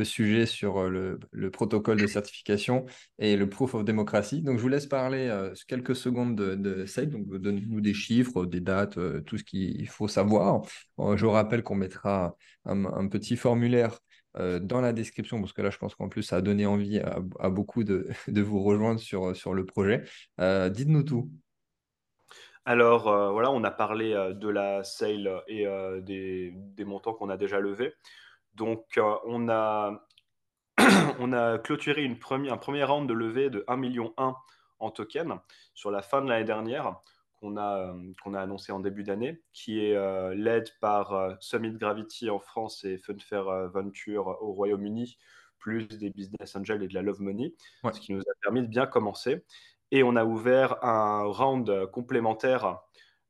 sujet 0.04 0.46
sur 0.46 0.88
le, 0.88 1.20
le, 1.30 1.50
protocole 1.50 2.00
de 2.00 2.06
certification 2.06 2.86
et 3.18 3.36
le 3.36 3.48
proof 3.48 3.74
of 3.74 3.84
democracy. 3.84 4.42
Donc 4.42 4.56
je 4.56 4.62
vous 4.62 4.68
laisse 4.68 4.86
parler 4.86 5.28
quelques 5.66 5.96
secondes 5.96 6.34
de, 6.36 6.54
de. 6.54 6.86
Donc 7.06 7.28
donnez-nous 7.28 7.80
des 7.80 7.94
chiffres, 7.94 8.46
des 8.46 8.60
dates, 8.60 8.98
tout 9.24 9.36
ce 9.36 9.44
qu'il 9.44 9.88
faut 9.88 10.08
savoir. 10.08 10.62
je 10.98 11.26
rappelle 11.26 11.62
qu'on 11.62 11.74
mettra 11.74 12.36
un, 12.64 13.08
petit 13.08 13.36
formulaire 13.36 13.98
dans 14.34 14.80
la 14.80 14.92
description, 14.92 15.40
parce 15.40 15.52
que 15.52 15.62
là, 15.62 15.70
je 15.70 15.78
pense 15.78 15.94
qu'en 15.94 16.08
plus, 16.08 16.22
ça 16.22 16.36
a 16.36 16.40
donné 16.40 16.64
envie 16.64 17.00
à, 17.00 17.18
à 17.40 17.50
beaucoup 17.50 17.82
de, 17.82 18.08
de, 18.28 18.40
vous 18.40 18.62
rejoindre 18.62 19.00
sur, 19.00 19.34
sur 19.36 19.52
le 19.52 19.66
projet. 19.66 20.04
Dites-nous 20.38 21.02
tout. 21.02 21.30
Alors 22.68 23.08
euh, 23.08 23.30
voilà, 23.30 23.50
on 23.50 23.64
a 23.64 23.70
parlé 23.70 24.12
euh, 24.12 24.34
de 24.34 24.46
la 24.46 24.84
sale 24.84 25.42
et 25.48 25.66
euh, 25.66 26.02
des, 26.02 26.52
montants 26.84 27.14
qu'on 27.14 27.30
a 27.30 27.38
déjà 27.38 27.60
levés. 27.60 27.94
Donc 28.52 29.00
on, 29.24 29.48
a, 29.48 30.06
on 31.18 31.32
a 31.32 31.58
clôturé 31.58 32.02
une 32.02 32.18
première, 32.18 32.52
un 32.52 32.58
premier 32.58 32.84
round 32.84 33.08
de 33.08 33.14
levée 33.14 33.48
de 33.48 33.64
1,1 33.68 33.78
million 33.78 34.14
en 34.18 34.90
token 34.90 35.40
sur 35.72 35.90
la 35.90 36.02
fin 36.02 36.20
de 36.20 36.28
l'année 36.28 36.44
dernière 36.44 37.00
qu'on 37.40 37.56
a, 37.56 37.94
qu'on 38.22 38.34
a 38.34 38.42
annoncé 38.42 38.70
en 38.70 38.80
début 38.80 39.02
d'année, 39.02 39.40
qui 39.54 39.80
est 39.80 39.94
led 40.34 40.68
par 40.80 41.36
Summit 41.40 41.72
Gravity 41.72 42.28
en 42.28 42.38
France 42.38 42.84
et 42.84 42.98
Funfair 42.98 43.44
Venture 43.70 44.36
au 44.42 44.52
Royaume-Uni, 44.52 45.16
plus 45.58 45.86
des 45.86 46.10
business 46.10 46.56
angels 46.56 46.82
et 46.82 46.88
de 46.88 46.94
la 46.94 47.02
love 47.02 47.22
money, 47.22 47.54
ce 47.94 48.00
qui 48.00 48.12
nous 48.12 48.20
a 48.20 48.34
permis 48.42 48.62
de 48.62 48.66
bien 48.66 48.86
commencer. 48.86 49.44
Et 49.90 50.02
on 50.02 50.16
a 50.16 50.24
ouvert 50.24 50.84
un 50.84 51.24
round 51.24 51.86
complémentaire 51.92 52.78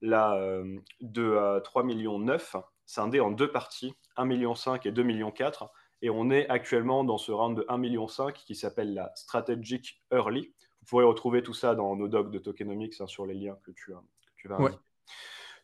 là, 0.00 0.34
euh, 0.36 0.78
de 1.00 1.60
3 1.64 1.82
millions 1.84 2.18
9, 2.18 2.56
scindé 2.86 3.20
en 3.20 3.30
deux 3.30 3.50
parties, 3.50 3.94
1 4.16 4.24
million 4.24 4.54
5 4.54 4.86
et 4.86 4.92
2 4.92 5.02
millions 5.02 5.30
4. 5.30 5.70
Et 6.02 6.10
on 6.10 6.30
est 6.30 6.48
actuellement 6.48 7.02
dans 7.02 7.18
ce 7.18 7.32
round 7.32 7.56
de 7.56 7.64
1 7.68 7.78
million 7.78 8.06
5 8.06 8.34
qui 8.34 8.54
s'appelle 8.54 8.94
la 8.94 9.12
Strategic 9.16 10.00
Early. 10.12 10.52
Vous 10.80 10.86
pourrez 10.86 11.04
retrouver 11.04 11.42
tout 11.42 11.54
ça 11.54 11.74
dans 11.74 11.96
nos 11.96 12.08
docs 12.08 12.30
de 12.30 12.38
tokenomics 12.38 13.00
hein, 13.00 13.06
sur 13.06 13.26
les 13.26 13.34
liens 13.34 13.58
que 13.64 13.72
tu, 13.72 13.92
tu 14.36 14.48
vas 14.48 14.60
ouais. 14.60 14.70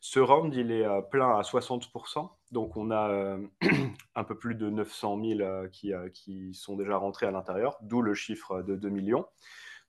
Ce 0.01 0.19
round, 0.19 0.53
il 0.53 0.71
est 0.71 0.85
euh, 0.85 1.01
plein 1.01 1.35
à 1.37 1.41
60%. 1.41 2.29
Donc, 2.51 2.77
on 2.77 2.91
a 2.91 3.09
euh, 3.09 3.47
un 4.15 4.23
peu 4.23 4.37
plus 4.37 4.55
de 4.55 4.69
900 4.69 5.19
000 5.23 5.67
qui, 5.69 5.93
qui 6.13 6.53
sont 6.53 6.75
déjà 6.75 6.97
rentrés 6.97 7.25
à 7.25 7.31
l'intérieur, 7.31 7.77
d'où 7.81 8.01
le 8.01 8.13
chiffre 8.13 8.61
de 8.61 8.75
2 8.75 8.89
millions. 8.89 9.25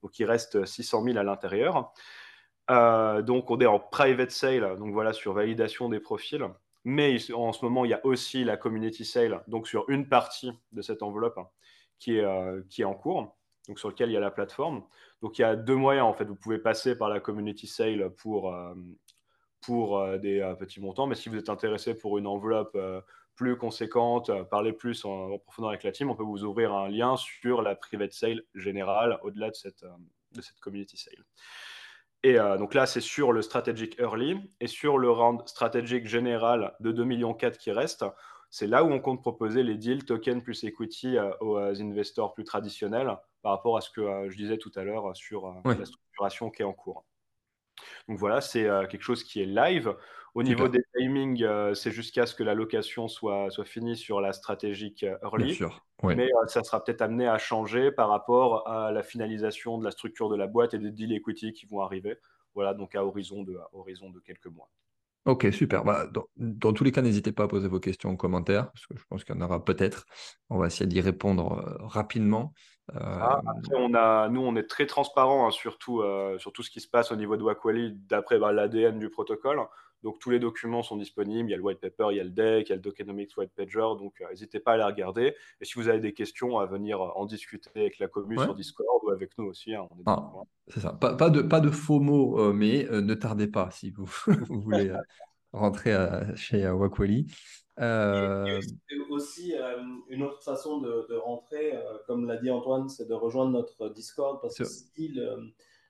Donc 0.03 0.19
il 0.19 0.25
reste 0.25 0.65
600 0.65 1.05
000 1.05 1.19
à 1.19 1.23
l'intérieur. 1.23 1.93
Euh, 2.71 3.23
donc 3.23 3.51
on 3.51 3.59
est 3.61 3.67
en 3.67 3.79
private 3.79 4.31
sale, 4.31 4.77
donc 4.79 4.93
voilà 4.93 5.13
sur 5.13 5.33
validation 5.33 5.89
des 5.89 6.01
profils. 6.01 6.45
Mais 6.85 7.17
en 7.33 7.53
ce 7.53 7.65
moment, 7.65 7.85
il 7.85 7.91
y 7.91 7.95
a 7.95 8.05
aussi 8.07 8.45
la 8.45 8.57
community 8.57 9.05
sale, 9.05 9.43
donc 9.49 9.67
sur 9.67 9.89
une 9.89 10.09
partie 10.09 10.53
de 10.73 10.83
cette 10.83 11.03
enveloppe 11.03 11.39
qui, 11.99 12.19
est, 12.19 12.25
euh, 12.25 12.63
qui 12.69 12.83
est 12.83 12.85
en 12.85 12.95
cours, 12.95 13.37
donc 13.67 13.81
sur 13.81 13.89
lequel 13.89 14.11
il 14.11 14.13
y 14.13 14.17
a 14.17 14.21
la 14.21 14.31
plateforme. 14.31 14.85
Donc 15.21 15.39
il 15.39 15.43
y 15.43 15.45
a 15.45 15.57
deux 15.57 15.75
moyens 15.75 16.07
en 16.07 16.15
fait. 16.15 16.25
Vous 16.25 16.37
pouvez 16.37 16.59
passer 16.59 16.97
par 16.97 17.09
la 17.09 17.19
community 17.19 17.67
sale 17.67 18.11
pour, 18.17 18.55
euh, 18.55 18.75
pour 19.61 20.07
des 20.19 20.55
petits 20.61 20.81
montants, 20.81 21.09
mais 21.09 21.17
si 21.17 21.29
vous 21.29 21.37
êtes 21.37 21.49
intéressé 21.49 21.95
pour 21.95 22.19
une 22.19 22.27
enveloppe 22.29 22.77
plus 23.37 23.57
conséquente, 23.57 24.31
euh, 24.31 24.45
parler 24.45 24.73
plus 24.73 25.05
en, 25.05 25.39
profondeur 25.39 25.71
avec 25.71 25.85
la 25.85 25.93
team, 25.93 26.11
on 26.11 26.17
peut 26.17 26.25
vous 26.25 26.45
ouvrir 26.45 26.75
un 26.75 26.89
lien 26.89 27.17
sur 27.17 27.63
la 27.63 27.77
private 27.77 28.13
sale 28.13 28.43
générale 28.55 29.19
au-delà 29.23 29.51
de 29.51 29.55
cette, 29.55 29.83
euh, 29.85 29.91
de 30.33 30.41
cette 30.41 30.59
community 30.59 30.97
sale. 30.97 31.25
Et 32.23 32.39
euh, 32.39 32.57
donc 32.57 32.75
là, 32.75 32.87
c'est 32.87 33.03
sur 33.03 33.33
le 33.33 33.43
strategic 33.43 34.01
early 34.01 34.41
et 34.61 34.67
sur 34.67 34.99
le 34.99 35.11
round 35.11 35.47
strategic 35.47 36.07
général 36.07 36.75
de 36.81 36.91
2,4 36.91 37.05
millions 37.05 37.35
qui 37.35 37.71
reste. 37.71 38.05
C'est 38.51 38.67
là 38.67 38.83
où 38.83 38.89
on 38.91 39.01
compte 39.01 39.21
proposer 39.21 39.63
les 39.63 39.77
deals 39.77 40.05
token 40.05 40.43
plus 40.43 40.65
equity 40.65 41.17
aux 41.41 41.59
investors 41.59 42.33
plus 42.33 42.45
traditionnels 42.45 43.19
par 43.43 43.53
rapport 43.53 43.77
à 43.77 43.81
ce 43.81 43.91
que 43.91 44.31
je 44.31 44.37
disais 44.37 44.57
tout 44.57 44.71
à 44.77 44.85
l'heure 44.85 45.15
sur 45.17 45.53
la 45.65 45.85
structuration 45.85 46.51
qui 46.51 46.63
est 46.63 46.65
en 46.65 46.73
cours. 46.73 47.05
Donc 48.09 48.19
voilà, 48.19 48.41
c'est 48.41 48.69
quelque 48.89 49.03
chose 49.03 49.25
qui 49.25 49.43
est 49.43 49.47
live. 49.47 49.95
Au 50.37 50.43
niveau 50.43 50.69
des 50.69 50.83
timings, 50.95 51.43
euh, 51.43 51.73
c'est 51.73 51.91
jusqu'à 51.91 52.27
ce 52.27 52.35
que 52.35 52.43
la 52.43 52.53
location 52.53 53.09
soit, 53.09 53.49
soit 53.49 53.65
finie 53.65 53.97
sur 53.97 54.21
la 54.21 54.35
stratégique 54.35 55.03
euh, 55.03 55.17
early. 55.23 55.55
sûr. 55.55 55.83
Mais 56.05 56.27
euh, 56.27 56.47
ça 56.47 56.63
sera 56.63 56.85
peut-être 56.85 57.01
amené 57.01 57.27
à 57.27 57.39
changer 57.39 57.91
par 57.91 58.11
rapport 58.11 58.69
à 58.69 58.93
la 58.93 59.03
finalisation 59.03 59.79
de 59.79 59.85
la 59.85 59.91
structure 59.91 60.29
de 60.29 60.37
la 60.37 60.47
boîte 60.47 60.75
et 60.75 60.79
des 60.79 60.91
deals 60.91 61.15
equity 61.15 61.55
qui 61.55 61.65
vont 61.65 61.81
arriver. 61.81 62.19
Voilà, 62.55 62.75
donc 62.75 62.95
à 62.95 63.03
horizon 63.03 63.45
de, 63.45 63.57
horizon 63.73 64.11
de 64.11 64.21
quelques 64.21 64.49
mois. 64.49 64.69
Ok, 65.25 65.47
super. 65.53 65.85
Bah, 65.85 66.07
dans, 66.37 66.73
tous 66.75 66.85
les 66.85 66.93
cas, 66.93 67.01
n'hésitez 67.01 67.33
pas 67.33 67.45
à 67.45 67.49
poser 67.49 67.69
vos 67.69 67.81
questions 67.81 68.11
en 68.11 68.17
commentaire, 68.17 68.71
parce 68.73 68.87
que 68.87 68.95
je 68.95 69.05
pense 69.09 69.25
qu'il 69.25 69.35
y 69.35 69.39
en 69.39 69.41
aura 69.41 69.65
peut-être. 69.65 70.05
On 70.51 70.59
va 70.59 70.67
essayer 70.67 70.87
d'y 70.87 71.01
répondre 71.01 71.79
rapidement. 71.81 72.53
Ah, 72.95 73.41
après, 73.47 73.75
on 73.77 73.95
a, 73.95 74.29
nous, 74.29 74.41
on 74.41 74.55
est 74.57 74.69
très 74.69 74.87
transparent 74.87 75.47
hein, 75.47 75.51
sur, 75.51 75.79
tout, 75.79 76.03
sur, 76.39 76.53
tout, 76.53 76.63
ce 76.63 76.71
qui 76.71 76.81
se 76.81 76.89
passe 76.89 77.11
au 77.11 77.17
niveau 77.17 77.37
de 77.37 77.43
Wakwali 77.43 77.93
d'après 78.09 78.39
bah, 78.39 78.53
l'ADN 78.53 78.99
du 78.99 79.11
protocole. 79.11 79.61
Donc 80.03 80.21
tous 80.21 80.31
les 80.31 80.39
documents 80.39 80.85
sont 80.85 80.97
disponibles, 80.97 81.49
il 81.49 81.51
y 81.51 81.55
a 81.55 81.57
le 81.57 81.65
white 81.65 81.81
paper, 81.81 82.09
il 82.13 82.17
y 82.17 82.21
a 82.21 82.25
le 82.25 82.31
deck, 82.31 82.69
il 82.69 82.71
y 82.71 82.73
a 82.73 82.77
le 82.77 82.81
tokenomics 82.83 83.37
white 83.37 83.51
pager, 83.57 83.81
donc 83.99 84.21
euh, 84.21 84.29
n'hésitez 84.31 84.61
pas 84.61 84.75
à 84.75 84.77
les 84.77 84.85
regarder. 84.85 85.35
Et 85.61 85.65
si 85.65 85.75
vous 85.75 85.89
avez 85.89 85.99
des 85.99 86.13
questions, 86.13 86.59
à 86.59 86.67
venir 86.67 87.01
euh, 87.01 87.09
en 87.17 87.27
discuter 87.27 87.71
avec 87.75 87.99
la 87.99 88.07
commune 88.07 88.39
sur 88.39 88.55
Discord 88.55 89.01
ou 89.03 89.11
avec 89.11 89.37
nous 89.39 89.47
aussi. 89.47 89.75
Hein, 89.75 89.89
ah, 90.07 90.33
c'est 90.69 90.79
ça, 90.79 90.93
pas, 90.93 91.31
de, 91.31 91.43
pas 91.43 91.61
de 91.61 91.71
faux 91.71 91.99
mots, 91.99 92.39
euh, 92.39 92.53
mais 92.53 92.87
ne 92.91 93.15
tardez 93.15 93.49
pas 93.49 93.71
si 93.73 93.91
vous, 93.91 94.09
voulez 94.49 94.93
rentrer 95.53 95.97
chez 96.37 96.71
Wakwali. 96.71 97.27
Euh... 97.79 98.61
aussi 99.11 99.55
une 100.09 100.23
autre 100.23 100.43
façon 100.43 100.79
de, 100.79 101.15
rentrer, 101.17 101.73
comme 102.07 102.27
l'a 102.27 102.37
dit 102.37 102.51
Antoine, 102.51 102.89
c'est 102.89 103.07
de 103.07 103.15
rejoindre 103.15 103.51
notre 103.51 103.89
Discord 103.91 104.41
parce 104.41 104.57
que 104.57 104.65
si 104.65 105.15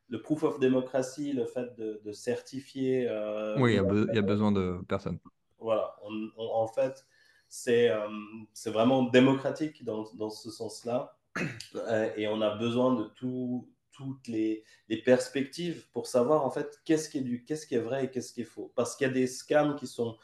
le 0.08 0.22
proof 0.22 0.42
of 0.44 0.58
democracy, 0.58 1.32
le 1.32 1.46
fait 1.46 1.74
de, 1.76 2.12
certifier. 2.12 3.06
Euh, 3.08 3.56
oui, 3.58 3.72
il 3.72 4.14
y, 4.14 4.18
a 4.18 4.22
besoin 4.22 4.52
de 4.52 4.78
personnes. 4.88 5.18
Voilà, 5.58 5.96
en 6.36 6.66
fait, 6.68 7.06
c'est 7.48 7.90
euh, 7.90 8.08
c'est 8.52 8.70
vraiment 8.70 9.04
démocratique 9.04 9.84
dans, 9.84 10.04
dans 10.14 10.30
ce 10.30 10.50
sens-là. 10.50 11.16
Euh, 11.74 12.10
et 12.16 12.26
on 12.28 12.40
a 12.40 12.56
besoin 12.56 12.94
de 12.94 13.04
tout, 13.04 13.68
toutes 13.92 14.26
les, 14.26 14.64
les, 14.88 15.02
perspectives 15.02 15.86
pour 15.92 16.06
savoir 16.06 16.46
en 16.46 16.50
fait 16.50 16.80
qu'est-ce 16.86 17.10
qui 17.10 17.18
est, 17.18 17.22
du, 17.22 17.44
qu'est-ce 17.44 17.66
qui 17.66 17.74
est 17.74 17.80
vrai 17.80 18.06
et 18.06 18.10
qu'est-ce 18.10 18.32
qui 18.32 18.40
est 18.40 18.44
faux. 18.44 18.72
Parce 18.74 18.96
qu'il 18.96 19.06
y 19.06 19.10
a 19.10 19.12
des 19.12 19.26
scams 19.26 19.76
qui 19.76 19.86
sont 19.86 20.16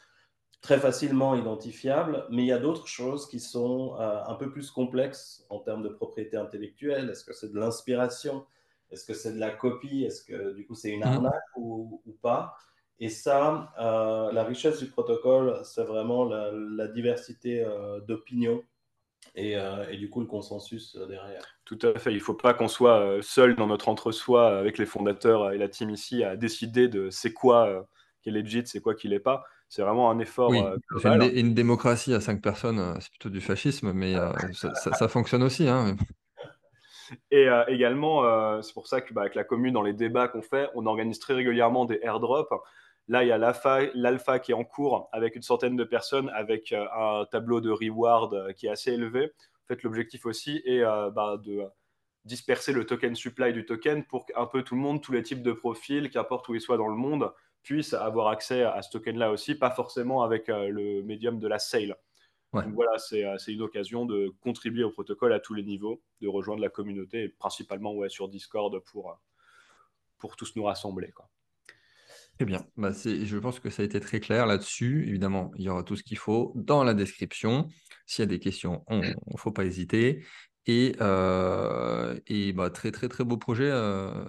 très 0.63 0.79
facilement 0.79 1.35
identifiables, 1.35 2.25
mais 2.31 2.43
il 2.43 2.47
y 2.47 2.53
a 2.53 2.59
d'autres 2.59 2.87
choses 2.87 3.29
qui 3.29 3.41
sont 3.41 3.97
un 3.99 4.35
peu 4.37 4.51
plus 4.51 4.71
complexes 4.71 5.45
en 5.51 5.59
termes 5.59 5.83
de 5.83 5.89
propriété 5.89 6.37
intellectuelle. 6.37 7.11
Est-ce 7.11 7.25
que 7.25 7.35
c'est 7.35 7.53
de 7.53 7.59
l'inspiration? 7.59 8.47
Est-ce 8.93 9.07
que 9.07 9.15
c'est 9.15 9.33
de 9.33 9.41
la 9.41 9.51
copie? 9.51 10.05
Est-ce 10.05 10.23
que 10.23 10.53
du 10.53 10.67
coup 10.67 10.75
c'est 10.75 10.91
une 10.91 11.01
mmh. 11.01 11.15
arnaque 11.15 11.57
ou, 11.57 12.01
pas? 12.21 12.55
Et 13.01 13.09
ça, 13.09 13.73
euh, 13.81 14.31
la 14.33 14.45
richesse 14.45 14.79
du 14.79 14.87
protocole, 14.87 15.61
c'est 15.65 15.83
vraiment 15.83 16.25
la, 16.25 16.87
diversité 16.89 17.65
euh, 17.65 17.99
d'opinions 18.01 18.63
euh, 19.39 19.89
et, 19.89 19.97
du 19.97 20.09
coup 20.11 20.21
le 20.21 20.27
consensus 20.27 20.95
derrière. 20.95 21.43
Tout 21.65 21.79
à 21.83 21.99
fait. 21.99 22.13
Il 22.13 22.19
ne 22.19 22.23
faut 22.23 22.35
pas 22.35 22.55
qu'on 22.55 22.69
soit 22.69 23.19
seul 23.23 23.57
dans 23.57 23.67
notre 23.67 23.89
entre-soi 23.89 24.57
avec 24.57 24.79
les 24.79 24.87
fondateurs 24.87 25.53
et 25.53 25.59
la 25.59 25.69
team 25.69 25.91
ici 25.91 26.23
à 26.23 26.37
décider 26.37 26.87
de 26.87 27.11
c'est 27.11 27.33
quoi 27.33 27.89
qui 28.21 28.29
est 28.29 28.33
legit, 28.33 28.63
c'est 28.67 28.81
quoi 28.81 28.95
qui 28.95 29.09
l'est 29.09 29.19
pas. 29.19 29.45
C'est 29.73 29.81
vraiment 29.81 30.11
un 30.11 30.19
effort. 30.19 30.51
Oui, 30.51 30.61
une, 31.35 31.55
démocratie 31.55 32.13
à 32.13 32.21
cinq 32.21 32.43
personnes, 32.43 32.95
c'est 33.01 33.09
plutôt 33.09 33.31
du 33.31 33.41
fascisme, 33.41 33.95
mais 33.95 34.15
ça, 34.75 35.09
fonctionne 35.09 35.43
aussi. 35.43 35.67
Hein. 35.67 35.97
Et 37.31 37.49
euh, 37.49 37.65
également, 37.69 38.23
euh, 38.23 38.61
c'est 38.61 38.75
pour 38.75 38.87
ça 38.87 39.01
que 39.01 39.15
bah, 39.15 39.23
avec 39.23 39.35
la 39.35 39.45
commune, 39.45 39.73
dans 39.73 39.83
les 39.83 39.95
débats 39.95 40.29
qu'on 40.29 40.43
fait, 40.43 40.69
on 40.75 40.85
organise 40.85 41.19
très 41.19 41.33
régulièrement 41.33 41.87
des 41.87 41.99
airdrops. 42.03 42.53
Là, 43.09 43.25
il 43.25 43.29
y 43.29 43.33
a 43.33 43.39
l'alpha 43.39 44.39
qui 44.41 44.53
est 44.53 44.55
en 44.55 44.65
cours 44.65 45.09
avec 45.11 45.37
une 45.37 45.43
centaine 45.43 45.75
de 45.75 45.85
personnes, 45.85 46.31
avec 46.35 46.73
euh, 46.73 46.85
un 46.95 47.25
tableau 47.25 47.63
de 47.63 47.71
reward 47.71 48.53
qui 48.55 48.67
est 48.67 48.71
assez 48.71 48.93
élevé. 48.93 49.33
En 49.65 49.67
fait, 49.69 49.83
l'objectif 49.85 50.27
aussi 50.27 50.61
est 50.67 50.83
bah, 50.83 51.39
de 51.43 51.63
disperser 52.27 52.75
le 52.75 52.85
token 52.85 53.15
supply 53.15 53.55
du 53.55 53.65
token 53.65 54.05
pour 54.05 54.27
qu'un 54.27 54.45
peu 54.45 54.63
tout 54.63 54.75
le 54.75 54.83
monde, 54.83 55.01
tous 55.01 55.13
les 55.13 55.23
types 55.23 55.43
de 55.43 55.53
profils, 55.53 56.11
qu'importe 56.11 56.47
où 56.51 56.55
ils 56.55 56.61
soient 56.61 56.77
dans 56.77 56.89
le 56.89 56.97
monde, 56.97 57.33
puissent 57.63 57.95
avoir 57.95 58.29
accès 58.29 58.63
à 58.63 58.83
ce 58.83 58.91
token-là 58.91 59.31
aussi, 59.31 59.55
pas 59.55 59.71
forcément 59.71 60.23
avec 60.23 60.49
le 60.49 61.03
médium 61.03 61.39
de 61.39 61.49
la 61.49 61.59
sale. 61.59 61.97
Donc 62.53 62.75
voilà, 62.75 62.93
euh, 63.13 63.39
c'est 63.39 63.53
une 63.53 63.63
occasion 63.63 64.05
de 64.05 64.31
contribuer 64.41 64.85
au 64.85 64.91
protocole 64.91 65.33
à 65.33 65.41
tous 65.41 65.55
les 65.55 65.63
niveaux, 65.63 66.03
de 66.21 66.29
rejoindre 66.29 66.61
la 66.61 66.69
communauté, 66.69 67.23
et 67.23 67.29
principalement 67.31 67.95
ouais, 67.95 68.11
sur 68.11 68.29
Discord 68.29 68.79
pour, 68.81 69.11
euh, 69.11 69.15
pour 70.19 70.37
tous 70.37 70.55
nous 70.55 70.65
rassembler. 70.65 71.13
Quoi. 71.13 71.31
Très 72.37 72.45
bien. 72.45 72.67
Bah, 72.77 72.91
je 72.93 73.39
pense 73.39 73.59
que 73.59 73.71
ça 73.71 73.83
a 73.83 73.87
été 73.87 74.01
très 74.01 74.21
clair 74.21 74.45
là-dessus. 74.45 75.09
Évidemment, 75.09 75.51
il 75.57 75.65
y 75.65 75.71
aura 75.71 75.83
tout 75.83 75.97
ce 75.97 76.03
qu'il 76.03 76.19
faut 76.19 76.53
dans 76.55 76.85
la 76.85 76.93
description. 76.93 77.69
S'il 78.05 78.23
y 78.23 78.25
a 78.25 78.27
des 78.27 78.39
questions, 78.39 78.85
il 78.91 79.01
ne 79.01 79.39
faut 79.39 79.53
pas 79.53 79.65
hésiter. 79.65 80.23
Et, 80.67 80.89
et 80.91 82.53
bah, 82.53 82.71
très, 82.71 82.91
très, 82.91 83.09
très 83.09 83.25
beau 83.25 83.39
projet, 83.39 83.71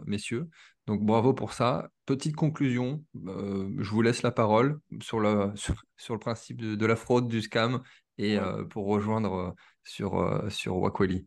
messieurs. 0.05 0.47
Donc 0.87 1.01
bravo 1.01 1.33
pour 1.33 1.53
ça. 1.53 1.89
Petite 2.05 2.35
conclusion, 2.35 3.03
je 3.15 3.89
vous 3.89 4.01
laisse 4.01 4.21
la 4.21 4.31
parole 4.31 4.79
sur 5.01 5.19
le, 5.19 5.51
sur, 5.97 6.13
le 6.13 6.19
principe 6.19 6.61
de, 6.61 6.85
la 6.85 6.95
fraude, 6.95 7.27
du 7.27 7.41
scam, 7.41 7.81
et 8.17 8.37
pour 8.69 8.87
rejoindre 8.87 9.55
sur, 9.83 10.43
sur 10.49 10.77
Wakweli. 10.77 11.25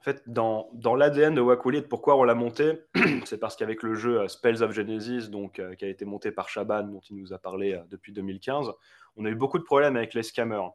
En 0.00 0.04
fait, 0.04 0.22
dans, 0.26 0.70
dans 0.72 0.94
l'ADN 0.94 1.34
de 1.34 1.40
Wakweli, 1.40 1.82
pourquoi 1.82 2.16
on 2.16 2.24
l'a 2.24 2.34
monté, 2.34 2.78
c'est 3.26 3.38
parce 3.38 3.56
qu'avec 3.56 3.82
le 3.82 3.94
jeu 3.94 4.26
Spells 4.28 4.62
of 4.62 4.72
Genesis, 4.72 5.28
donc, 5.28 5.60
qui 5.76 5.84
a 5.84 5.88
été 5.88 6.06
monté 6.06 6.32
par 6.32 6.48
Shaban, 6.48 6.84
dont 6.84 7.00
il 7.10 7.16
nous 7.16 7.34
a 7.34 7.38
parlé 7.38 7.78
depuis 7.90 8.12
2015, 8.12 8.70
on 9.16 9.24
a 9.24 9.28
eu 9.28 9.34
beaucoup 9.34 9.58
de 9.58 9.64
problèmes 9.64 9.96
avec 9.96 10.14
les 10.14 10.22
scammers. 10.22 10.70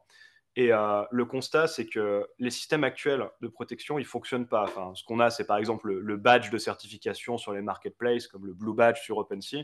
Et 0.56 0.72
euh, 0.72 1.04
le 1.10 1.26
constat, 1.26 1.68
c'est 1.68 1.88
que 1.88 2.28
les 2.38 2.52
systèmes 2.52 2.84
actuels 2.84 3.28
de 3.42 3.48
protection, 3.48 3.98
ils 3.98 4.04
ne 4.04 4.08
fonctionnent 4.08 4.48
pas. 4.48 4.64
Enfin, 4.64 4.92
ce 4.94 5.04
qu'on 5.04 5.20
a, 5.20 5.32
c'est 5.32 5.46
par 5.46 5.58
exemple 5.58 5.92
le, 5.92 6.18
badge 6.18 6.52
de 6.52 6.58
certification 6.60 7.38
sur 7.38 7.54
les 7.54 7.62
marketplaces, 7.62 8.28
comme 8.28 8.46
le 8.46 8.54
Blue 8.54 8.74
Badge 8.74 9.02
sur 9.02 9.18
OpenSea. 9.18 9.64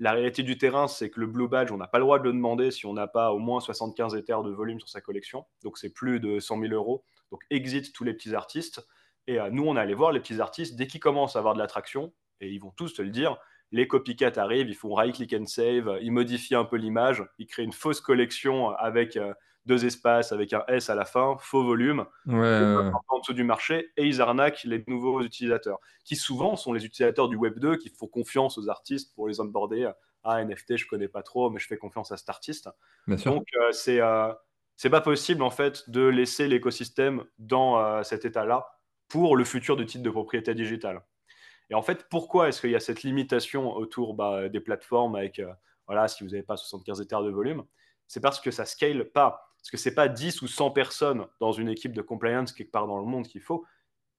La 0.00 0.12
réalité 0.12 0.42
du 0.42 0.58
terrain, 0.58 0.88
c'est 0.88 1.10
que 1.10 1.20
le 1.20 1.26
Blue 1.26 1.48
Badge, 1.48 1.70
on 1.70 1.76
n'a 1.76 1.86
pas 1.86 1.98
le 1.98 2.04
droit 2.04 2.18
de 2.18 2.24
le 2.24 2.32
demander 2.32 2.70
si 2.70 2.86
on 2.86 2.94
n'a 2.94 3.06
pas 3.06 3.32
au 3.32 3.38
moins 3.38 3.60
75 3.60 4.14
Ethers 4.14 4.42
de 4.42 4.50
volume 4.50 4.80
sur 4.80 4.88
sa 4.88 5.00
collection. 5.00 5.46
Donc, 5.62 5.78
c'est 5.78 5.90
plus 5.92 6.18
de 6.18 6.40
100 6.40 6.60
000 6.60 6.72
euros. 6.72 7.04
Donc, 7.30 7.42
exit 7.50 7.92
tous 7.92 8.04
les 8.04 8.14
petits 8.14 8.34
artistes. 8.34 8.86
Et 9.28 9.38
euh, 9.38 9.50
nous, 9.50 9.64
on 9.66 9.76
allé 9.76 9.94
voir 9.94 10.10
les 10.10 10.20
petits 10.20 10.40
artistes 10.40 10.76
dès 10.76 10.86
qu'ils 10.88 11.00
commencent 11.00 11.36
à 11.36 11.40
avoir 11.40 11.54
de 11.54 11.58
l'attraction, 11.60 12.12
et 12.40 12.48
ils 12.48 12.58
vont 12.58 12.72
tous 12.76 12.94
te 12.94 13.02
le 13.02 13.10
dire. 13.10 13.36
Les 13.70 13.86
copycats 13.86 14.32
arrivent, 14.36 14.68
ils 14.68 14.74
font 14.74 14.94
right 14.94 15.14
click 15.14 15.34
and 15.34 15.46
save, 15.46 15.98
ils 16.00 16.10
modifient 16.10 16.54
un 16.54 16.64
peu 16.64 16.76
l'image, 16.76 17.22
ils 17.38 17.46
créent 17.46 17.64
une 17.64 17.72
fausse 17.72 18.00
collection 18.00 18.70
avec 18.70 19.16
euh, 19.16 19.34
deux 19.68 19.84
espaces 19.84 20.32
avec 20.32 20.52
un 20.52 20.64
S 20.66 20.90
à 20.90 20.96
la 20.96 21.04
fin, 21.04 21.36
faux 21.38 21.62
volume, 21.62 22.06
en 22.26 23.18
dessous 23.20 23.34
du 23.34 23.44
marché, 23.44 23.92
et 23.96 24.04
ils 24.04 24.20
arnaquent 24.20 24.64
les 24.64 24.82
nouveaux 24.88 25.22
utilisateurs, 25.22 25.78
qui 26.04 26.16
souvent 26.16 26.56
sont 26.56 26.72
les 26.72 26.84
utilisateurs 26.84 27.28
du 27.28 27.36
Web 27.36 27.60
2 27.60 27.76
qui 27.76 27.90
font 27.90 28.08
confiance 28.08 28.58
aux 28.58 28.68
artistes 28.68 29.14
pour 29.14 29.28
les 29.28 29.40
onboarder. 29.40 29.92
Ah, 30.24 30.44
NFT, 30.44 30.76
je 30.76 30.86
connais 30.86 31.08
pas 31.08 31.22
trop, 31.22 31.50
mais 31.50 31.58
je 31.58 31.66
fais 31.66 31.76
confiance 31.76 32.10
à 32.10 32.16
cet 32.16 32.28
artiste. 32.28 32.68
Donc, 33.06 33.46
euh, 33.56 33.72
c'est 33.72 34.00
euh, 34.00 34.32
pas 34.90 35.00
possible 35.00 35.42
en 35.42 35.50
fait 35.50 35.88
de 35.88 36.02
laisser 36.02 36.48
l'écosystème 36.48 37.24
dans 37.38 37.78
euh, 37.78 38.02
cet 38.02 38.24
état-là 38.24 38.66
pour 39.08 39.36
le 39.36 39.44
futur 39.44 39.76
du 39.76 39.86
titre 39.86 40.02
de 40.02 40.10
propriété 40.10 40.54
digitale. 40.54 41.02
Et 41.70 41.74
en 41.74 41.82
fait, 41.82 42.08
pourquoi 42.10 42.48
est-ce 42.48 42.60
qu'il 42.60 42.70
y 42.70 42.76
a 42.76 42.80
cette 42.80 43.02
limitation 43.02 43.74
autour 43.74 44.14
bah, 44.14 44.48
des 44.48 44.60
plateformes 44.60 45.16
avec, 45.16 45.40
voilà, 45.86 46.08
si 46.08 46.24
vous 46.24 46.30
n'avez 46.30 46.42
pas 46.42 46.56
75 46.56 47.00
Ethers 47.02 47.22
de 47.22 47.30
volume? 47.30 47.64
C'est 48.06 48.20
parce 48.20 48.40
que 48.40 48.50
ça 48.50 48.64
scale 48.64 49.10
pas. 49.10 49.47
Parce 49.68 49.82
que 49.82 49.84
ce 49.84 49.90
n'est 49.90 49.94
pas 49.94 50.08
10 50.08 50.40
ou 50.40 50.48
100 50.48 50.70
personnes 50.70 51.26
dans 51.40 51.52
une 51.52 51.68
équipe 51.68 51.92
de 51.92 52.00
compliance 52.00 52.54
quelque 52.54 52.70
part 52.70 52.86
dans 52.86 52.98
le 52.98 53.04
monde 53.04 53.28
qu'il 53.28 53.42
faut. 53.42 53.66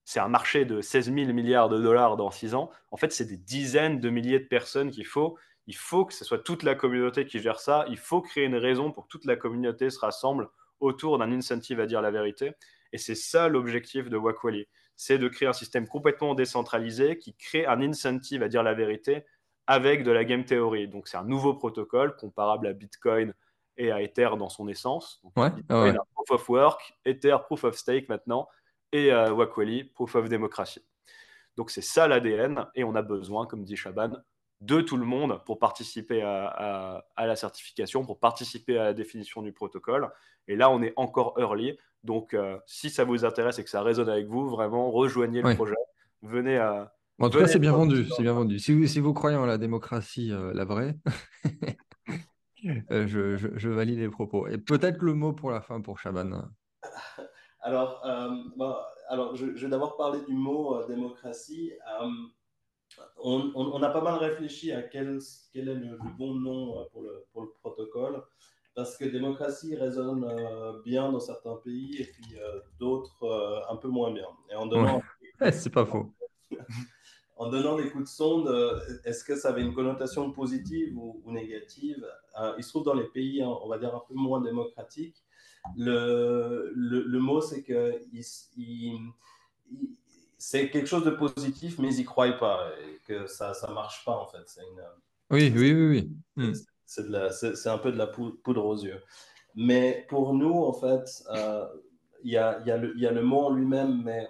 C'est 0.06 0.20
un 0.20 0.28
marché 0.28 0.64
de 0.64 0.80
16 0.80 1.12
000 1.12 1.34
milliards 1.34 1.70
de 1.70 1.82
dollars 1.82 2.18
dans 2.18 2.30
6 2.30 2.54
ans. 2.54 2.70
En 2.91 2.97
fait, 2.97 3.12
c'est 3.12 3.26
des 3.26 3.38
dizaines 3.38 4.00
de 4.00 4.12
milliers 4.12 4.38
de 4.38 4.45
personnes 4.45 4.91
qu'il 4.91 5.08
faut. 5.08 5.39
Il 5.66 5.76
faut 5.76 6.06
que 6.06 6.14
ce 6.14 6.24
soit 6.24 6.38
toute 6.38 6.62
la 6.62 6.76
communauté 6.76 7.26
qui 7.26 7.39
gère 7.39 7.60
ça. 7.60 7.86
Il 7.89 7.97
faut 7.97 8.22
créer 8.22 8.45
une 8.45 8.58
raison 8.58 8.91
pour 8.91 9.06
que 9.06 9.10
toute 9.10 9.26
la 9.26 9.36
communauté 9.36 9.89
se 9.89 9.97
rassemble 9.97 10.50
autour 10.80 11.18
d'un 11.18 11.32
incentive 11.32 11.80
à 11.80 11.88
dire 11.88 12.04
la 12.04 12.12
vérité. 12.12 12.52
Et 12.93 13.00
c'est 13.00 13.16
ça 13.16 13.47
l'objectif 13.47 14.08
de 14.08 14.18
Wakwali. 14.18 14.68
C'est 14.95 15.18
de 15.18 15.28
créer 15.28 15.47
un 15.47 15.54
système 15.54 15.88
complètement 15.88 16.36
décentralisé 16.36 17.18
qui 17.18 17.34
crée 17.34 17.66
un 17.66 17.82
incentive 17.82 18.43
à 18.43 18.50
dire 18.50 18.62
la 18.62 18.76
vérité 18.76 19.26
avec 19.66 20.04
de 20.04 20.12
la 20.12 20.26
game 20.26 20.45
theory. 20.45 20.88
Donc 20.88 21.08
c'est 21.08 21.18
un 21.18 21.24
nouveau 21.24 21.56
protocole 21.56 22.16
comparable 22.18 22.68
à 22.68 22.74
Bitcoin 22.74 23.34
et 23.80 23.92
à 23.92 24.02
Ether 24.02 24.30
dans 24.38 24.50
son 24.50 24.68
essence. 24.68 25.20
Donc, 25.24 25.36
ouais, 25.38 25.52
ouais. 25.76 25.96
Proof 26.14 26.32
of 26.32 26.50
Work, 26.50 26.94
Ether 27.06 27.38
Proof 27.46 27.64
of 27.64 27.76
Stake 27.76 28.10
maintenant, 28.10 28.48
et 28.92 29.12
euh, 29.12 29.34
Wakwali 29.34 29.86
Proof 29.86 30.16
of 30.16 30.30
Democracy. 30.30 30.86
Donc 31.58 31.72
c'est 31.72 31.82
ça 31.82 32.08
l'ADN, 32.08 32.68
et 32.76 32.84
on 32.84 32.94
a 32.96 33.02
besoin, 33.02 33.48
comme 33.48 33.64
dit 33.64 33.76
Shaban, 33.76 34.12
de 34.62 34.82
tout 34.82 34.98
le 34.98 35.06
monde 35.06 35.42
pour 35.46 35.58
participer 35.58 36.22
à, 36.22 37.04
la 37.18 37.36
certification, 37.36 38.06
pour 38.06 38.20
participer 38.20 38.78
à 38.78 38.84
la 38.84 38.94
définition 38.94 39.42
du 39.42 39.54
protocole. 39.54 40.10
Et 40.48 40.56
là, 40.56 40.70
on 40.70 40.82
est 40.82 40.94
encore 40.98 41.36
early. 41.38 41.78
Donc, 42.04 42.34
euh, 42.34 42.58
si 42.66 42.90
ça 42.90 43.04
vous 43.04 43.26
intéresse 43.26 43.60
et 43.60 43.64
que 43.64 43.70
ça 43.70 43.82
résonne 43.82 44.10
avec 44.10 44.28
vous, 44.28 44.50
vraiment, 44.50 44.92
rejoignez 44.92 45.42
le 45.42 45.56
projet. 45.56 45.76
Venez 46.22 46.58
à. 46.58 46.94
En 47.20 47.30
tout 47.30 47.40
cas, 47.40 47.48
c'est 47.48 47.60
bien 47.60 47.74
vendu. 47.74 48.06
C'est 48.16 48.24
bien 48.24 48.34
vendu. 48.34 48.60
Si 48.60 48.74
vous, 48.74 48.88
si 48.88 49.00
vous 49.00 49.14
croyez 49.14 49.38
en 49.38 49.46
la 49.46 49.58
démocratie, 49.58 50.32
euh, 50.32 50.54
la 50.54 50.66
vraie, 50.66 50.96
Euh, 52.66 53.07
je, 53.07 53.70
valide 53.70 53.99
les 53.99 54.10
propos. 54.10 54.47
Et 54.47 54.57
peut-être 54.57 55.01
le 55.01 55.14
mot 55.14 55.34
pour 55.34 55.51
la 55.51 55.62
fin 55.62 55.82
pour 55.82 55.99
Chaban. 55.99 56.49
Alors, 57.62 58.01
euh, 58.05 58.30
alors 59.10 59.36
je, 59.36 59.45
vais 59.47 59.68
d'abord 59.68 59.97
parler 59.97 60.22
du 60.22 60.34
mot 60.34 60.76
euh, 60.76 60.88
démocratie. 60.88 61.74
on, 63.22 63.84
a 63.84 63.89
pas 63.89 64.01
mal 64.01 64.16
réfléchi 64.16 64.72
à 64.72 64.82
quel, 64.82 65.20
quel 65.51 65.68
est 65.68 65.76
le, 65.76 65.97
bon 66.18 66.36
nom 66.36 66.88
pour 66.93 67.01
le, 67.01 67.26
pour 67.34 67.41
le, 67.41 67.49
protocole, 67.60 68.24
parce 68.76 68.95
que 68.95 69.03
démocratie 69.03 69.76
résonne 69.76 70.26
bien 70.86 71.12
dans 71.12 71.20
certains 71.20 71.57
pays 71.57 71.97
et 71.99 72.05
puis 72.05 72.38
d'autres 72.80 73.66
un 73.70 73.76
peu 73.76 73.89
moins 73.89 74.14
bien. 74.14 74.28
Et 74.49 74.55
en 74.55 74.66
donnant. 74.66 75.01
C'est 75.51 75.74
pas 75.74 75.86
faux. 75.86 76.14
en 77.40 77.50
donnant 77.50 77.78
des 77.78 77.90
coups 77.90 78.04
de 78.04 78.10
sonde, 78.10 78.48
euh, 78.48 78.80
est-ce 79.06 79.24
que 79.24 79.36
ça 79.36 79.50
avait 79.50 79.62
une 79.62 79.74
connotation 79.74 80.30
positive 80.32 80.98
ou, 80.98 81.22
négative? 81.32 82.06
Euh, 82.40 82.54
Il 82.58 82.64
se 82.64 82.70
trouve 82.70 82.84
dans 82.84 82.94
les 82.94 83.08
pays, 83.08 83.42
hein, 83.42 83.58
on 83.64 83.70
va 83.70 83.80
dire, 83.80 83.96
un 83.96 84.04
peu 84.08 84.14
moins 84.14 84.42
démocratiques. 84.42 85.16
Le, 85.78 86.72
le, 86.76 87.20
mot, 87.20 87.42
c'est 87.42 87.64
que 87.64 88.04
c'est 90.38 90.70
quelque 90.70 90.86
chose 90.86 91.06
de 91.06 91.12
positif, 91.12 91.80
mais 91.80 91.94
ils 91.94 91.98
n'y 91.98 92.06
croient 92.06 92.32
pas 92.34 92.72
et 92.82 93.00
que 93.08 93.26
ça 93.28 93.54
ne 93.68 93.74
marche 93.74 94.04
pas, 94.04 94.18
en 94.18 94.28
fait. 94.28 94.62
Une, 94.62 94.84
oui, 95.32 95.54
oui, 95.56 95.74
oui. 95.74 96.12
oui. 96.36 96.52
Hmm. 96.52 96.54
C'est 96.86 97.70
un 97.70 97.78
peu 97.78 97.92
de 97.92 97.98
la 97.98 98.08
poudre 98.08 98.66
aux 98.66 98.78
yeux. 98.78 99.02
Mais 99.56 100.06
pour 100.10 100.34
nous, 100.34 100.64
en 100.64 100.74
fait, 100.74 101.24
euh, 101.34 101.66
il 102.24 102.32
y, 102.32 102.38
a, 102.38 102.62
y, 102.66 102.72
a 102.72 102.78
y, 102.78 103.06
a, 103.06 103.12
le 103.12 103.22
mot 103.22 103.46
en 103.46 103.54
lui-même, 103.54 104.02
mais 104.04 104.28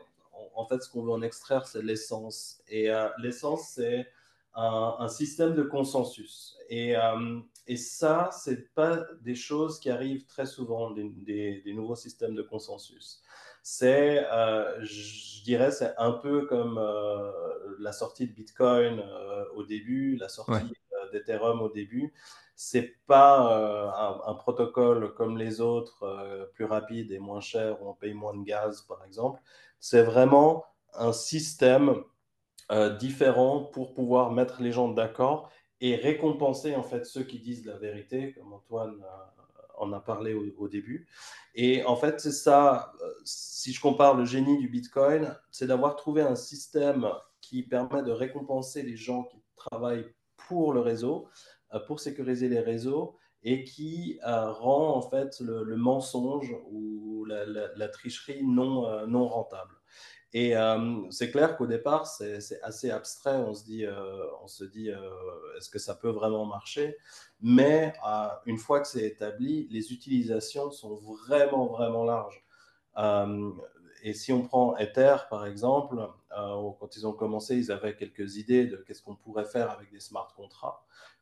en 0.60 0.66
fait, 0.66 0.84
ce 0.84 0.90
qu'on 0.90 1.04
veut 1.04 1.12
en 1.12 1.22
extraire, 1.22 1.66
c'est 1.66 1.82
l'essence. 1.82 2.62
Et 2.68 2.92
euh, 2.92 3.08
l'essence, 3.20 3.70
c'est 3.76 4.12
un, 4.56 5.08
système 5.08 5.56
de 5.56 5.64
consensus. 5.64 6.58
Et, 6.68 6.98
euh, 6.98 7.40
et 7.66 7.78
ça, 7.78 8.30
c'est 8.34 8.74
pas 8.74 9.06
des 9.22 9.36
choses 9.36 9.80
qui 9.80 9.90
arrivent 9.90 10.26
très 10.26 10.46
souvent, 10.46 10.92
des, 10.92 11.64
nouveaux 11.68 11.96
systèmes 11.96 12.36
de 12.36 12.42
consensus. 12.42 13.22
C'est, 13.64 14.26
euh, 14.34 14.84
je 14.84 15.44
dirais, 15.44 15.72
c'est 15.72 15.94
un 15.98 16.12
peu 16.12 16.46
comme 16.46 16.78
la 17.80 17.94
sortie 17.94 18.28
de 18.28 18.34
Bitcoin 18.34 19.02
au 19.56 19.64
début, 19.64 20.18
la 20.18 20.28
sortie 20.28 20.74
d'Ethereum 21.14 21.62
au 21.62 21.70
début. 21.70 22.14
C'est 22.56 22.98
pas 23.08 24.20
un, 24.28 24.34
protocole 24.34 25.14
comme 25.14 25.38
les 25.38 25.62
autres, 25.62 26.50
plus 26.54 26.66
rapide 26.66 27.14
et 27.14 27.20
moins 27.20 27.40
cher, 27.40 27.82
où 27.82 27.90
on 27.90 27.94
paye 27.94 28.14
moins 28.14 28.36
de 28.36 28.44
gaz, 28.44 28.82
par 28.82 29.06
exemple. 29.06 29.42
C'est 29.80 30.04
vraiment 30.04 30.66
un 30.94 31.14
système 31.14 32.04
euh, 32.72 32.96
différent 32.96 33.64
pour 33.64 33.94
pouvoir 33.94 34.32
mettre 34.32 34.62
les 34.62 34.72
gens 34.72 34.90
d'accord 34.90 35.50
et 35.82 35.96
récompenser 35.96 36.76
en 36.76 36.84
fait 36.84 37.06
ceux 37.06 37.24
qui 37.24 37.40
disent 37.40 37.66
la 37.66 37.78
vérité, 37.78 38.34
comme 38.34 38.54
Antoine 38.54 39.02
euh, 39.02 39.62
en 39.78 39.94
a 39.94 40.00
parlé 40.00 40.34
au, 40.34 40.68
début. 40.68 41.08
Et 41.56 41.84
en 41.86 41.96
fait, 41.96 42.20
c'est 42.20 42.34
ça, 42.34 42.94
euh, 43.02 43.14
si 43.24 43.72
je 43.72 43.82
compare 43.82 44.16
le 44.16 44.26
génie 44.26 44.58
du 44.58 44.68
Bitcoin, 44.68 45.36
c'est 45.52 45.68
d'avoir 45.68 45.96
trouvé 45.96 46.22
un 46.22 46.36
système 46.36 47.10
qui 47.40 47.64
permet 47.64 48.04
de 48.04 48.12
récompenser 48.12 48.84
les 48.84 48.98
gens 48.98 49.24
qui 49.24 49.42
travaillent 49.56 50.14
pour 50.36 50.74
le 50.74 50.82
réseau, 50.82 51.28
pour 51.88 52.00
sécuriser 52.00 52.50
les 52.50 52.60
réseaux 52.60 53.16
et 53.44 53.64
qui 53.64 54.20
rend 54.24 54.96
en 54.96 55.02
fait 55.02 55.40
le, 55.40 55.76
mensonge 55.76 56.56
ou 56.72 57.26
la, 57.26 57.88
tricherie 57.88 58.44
non, 58.44 59.08
non 59.08 59.28
rentable. 59.28 59.80
Et 60.32 60.56
euh, 60.56 61.10
c'est 61.10 61.32
clair 61.32 61.58
qu'au 61.58 61.66
départ, 61.66 62.06
c'est 62.06 62.62
assez 62.62 62.92
abstrait. 62.92 63.38
On 63.38 63.56
se 63.56 63.64
dit, 63.66 63.86
euh, 63.86 64.26
on 64.44 64.48
se 64.48 64.64
dit 64.64 64.92
euh, 64.92 64.98
est-ce 65.58 65.70
que 65.70 65.80
ça 65.80 65.96
peut 65.96 66.10
vraiment 66.10 66.46
marcher? 66.46 66.98
Mais 67.42 67.94
une 68.46 68.58
fois 68.58 68.80
que 68.80 68.88
c'est 68.88 69.06
établi, 69.06 69.68
les 69.72 69.92
utilisations 69.92 70.70
sont 70.72 70.96
vraiment, 70.96 71.66
vraiment 71.68 72.04
larges. 72.04 72.44
et 74.04 74.14
si 74.14 74.32
on 74.32 74.44
prend 74.44 74.78
Ether, 74.78 75.16
par 75.30 75.46
exemple, 75.46 75.98
quand 76.30 76.96
ils 76.96 77.08
ont 77.08 77.14
commencé, 77.14 77.56
ils 77.58 77.72
avaient 77.72 77.96
quelques 77.96 78.36
idées 78.38 78.66
de 78.66 78.78
qu'est-ce 78.78 79.02
qu'on 79.02 79.16
pourrait 79.16 79.46
faire 79.46 79.72
avec 79.72 79.92
des 79.92 80.00
smart 80.00 80.28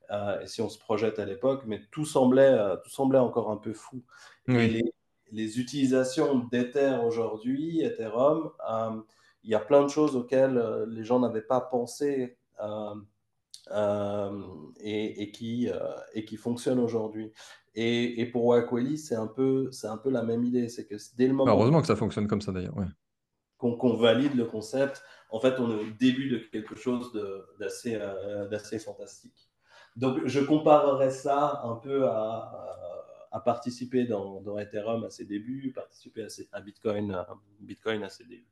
et 0.10 0.48
si 0.48 0.62
on 0.62 0.70
se 0.70 0.80
projette 0.80 1.20
à 1.20 1.26
l'époque, 1.26 1.64
mais 1.66 1.82
tout 1.92 2.06
semblait, 2.06 2.58
tout 2.84 2.90
semblait 2.90 3.20
encore 3.20 3.52
un 3.52 3.58
peu 3.58 3.74
fou. 3.74 4.04
Et 4.48 4.68
les, 4.68 4.94
les 5.32 5.60
utilisations 5.60 6.40
d'Ether 6.52 6.98
aujourd'hui, 7.06 7.82
Ethereum, 7.82 8.52
euh, 8.70 9.02
il 9.44 9.52
y 9.52 9.56
a 9.56 9.60
plein 9.60 9.84
de 9.84 9.90
choses 9.90 10.16
auxquelles 10.16 10.58
euh, 10.58 10.86
les 10.88 11.04
gens 11.04 11.20
n'avaient 11.20 11.42
pas 11.42 11.62
pensé 11.62 12.38
euh, 12.62 12.96
et, 14.80 15.32
qui, 15.32 15.70
et 16.14 16.26
qui 16.26 16.38
fonctionnent 16.38 16.80
aujourd'hui. 16.80 17.34
Et, 17.76 18.26
pour 18.32 18.46
Wakweli, 18.46 18.98
c'est 18.98 19.16
un, 19.16 19.28
peu, 19.28 19.70
un 19.84 19.98
peu 19.98 20.10
la 20.10 20.24
même 20.24 20.44
idée. 20.44 20.70
C'est 20.70 20.88
que 20.88 20.96
dès 21.16 21.28
le 21.28 21.34
moment. 21.34 21.52
Heureusement 21.52 21.82
que 21.82 21.88
ça 21.88 21.96
fonctionne 21.96 22.28
comme 22.28 22.42
ça 22.42 22.52
d'ailleurs. 22.52 22.74
qu'on 23.58 23.98
valide 23.98 24.36
le 24.36 24.46
concept, 24.46 25.04
en 25.30 25.40
fait, 25.40 25.60
on 25.60 25.70
est 25.70 25.82
au 25.82 25.92
début 26.00 26.30
de 26.30 26.38
quelque 26.38 26.76
chose 26.76 27.12
d'assez 27.60 28.00
d'assez 28.50 28.80
fantastique. 28.80 29.47
Donc, 29.98 30.26
je 30.26 30.40
comparerais 30.40 31.10
ça 31.10 31.62
un 31.64 31.76
peu 31.76 32.08
à, 32.08 33.28
à, 33.32 33.40
participer 33.40 34.06
dans, 34.06 34.42
dans, 34.42 34.58
Ethereum 34.58 35.04
à 35.04 35.10
ses 35.10 35.26
débuts, 35.26 35.74
participer 35.74 36.24
à, 36.24 36.28
à 36.54 36.62
Bitcoin, 36.62 37.12
à 37.12 37.28
Bitcoin 37.60 38.04
à 38.04 38.10
ses 38.10 38.24
débuts. 38.24 38.46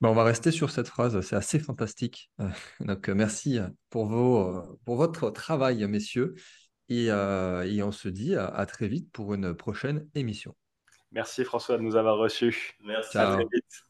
Ben, 0.00 0.08
on 0.08 0.14
va 0.14 0.24
rester 0.24 0.50
sur 0.50 0.70
cette 0.70 0.88
phrase, 0.88 1.20
c'est 1.20 1.36
assez 1.36 1.58
fantastique. 1.58 2.30
Donc, 2.80 3.08
merci 3.08 3.58
pour, 3.90 4.06
vos, 4.06 4.78
pour 4.84 4.96
votre 4.96 5.30
travail, 5.30 5.86
messieurs. 5.86 6.34
Et, 6.88 7.06
et 7.08 7.82
on 7.82 7.92
se 7.92 8.08
dit 8.08 8.34
à, 8.34 8.64
très 8.64 8.88
vite 8.88 9.12
pour 9.12 9.34
une 9.34 9.54
prochaine 9.54 10.08
émission. 10.14 10.56
Merci 11.12 11.44
François 11.44 11.76
de 11.76 11.82
nous 11.82 11.96
avoir 11.96 12.16
reçus. 12.16 12.76
Merci. 12.80 13.18
À 13.18 13.34
très 13.34 13.44
vite. 13.44 13.87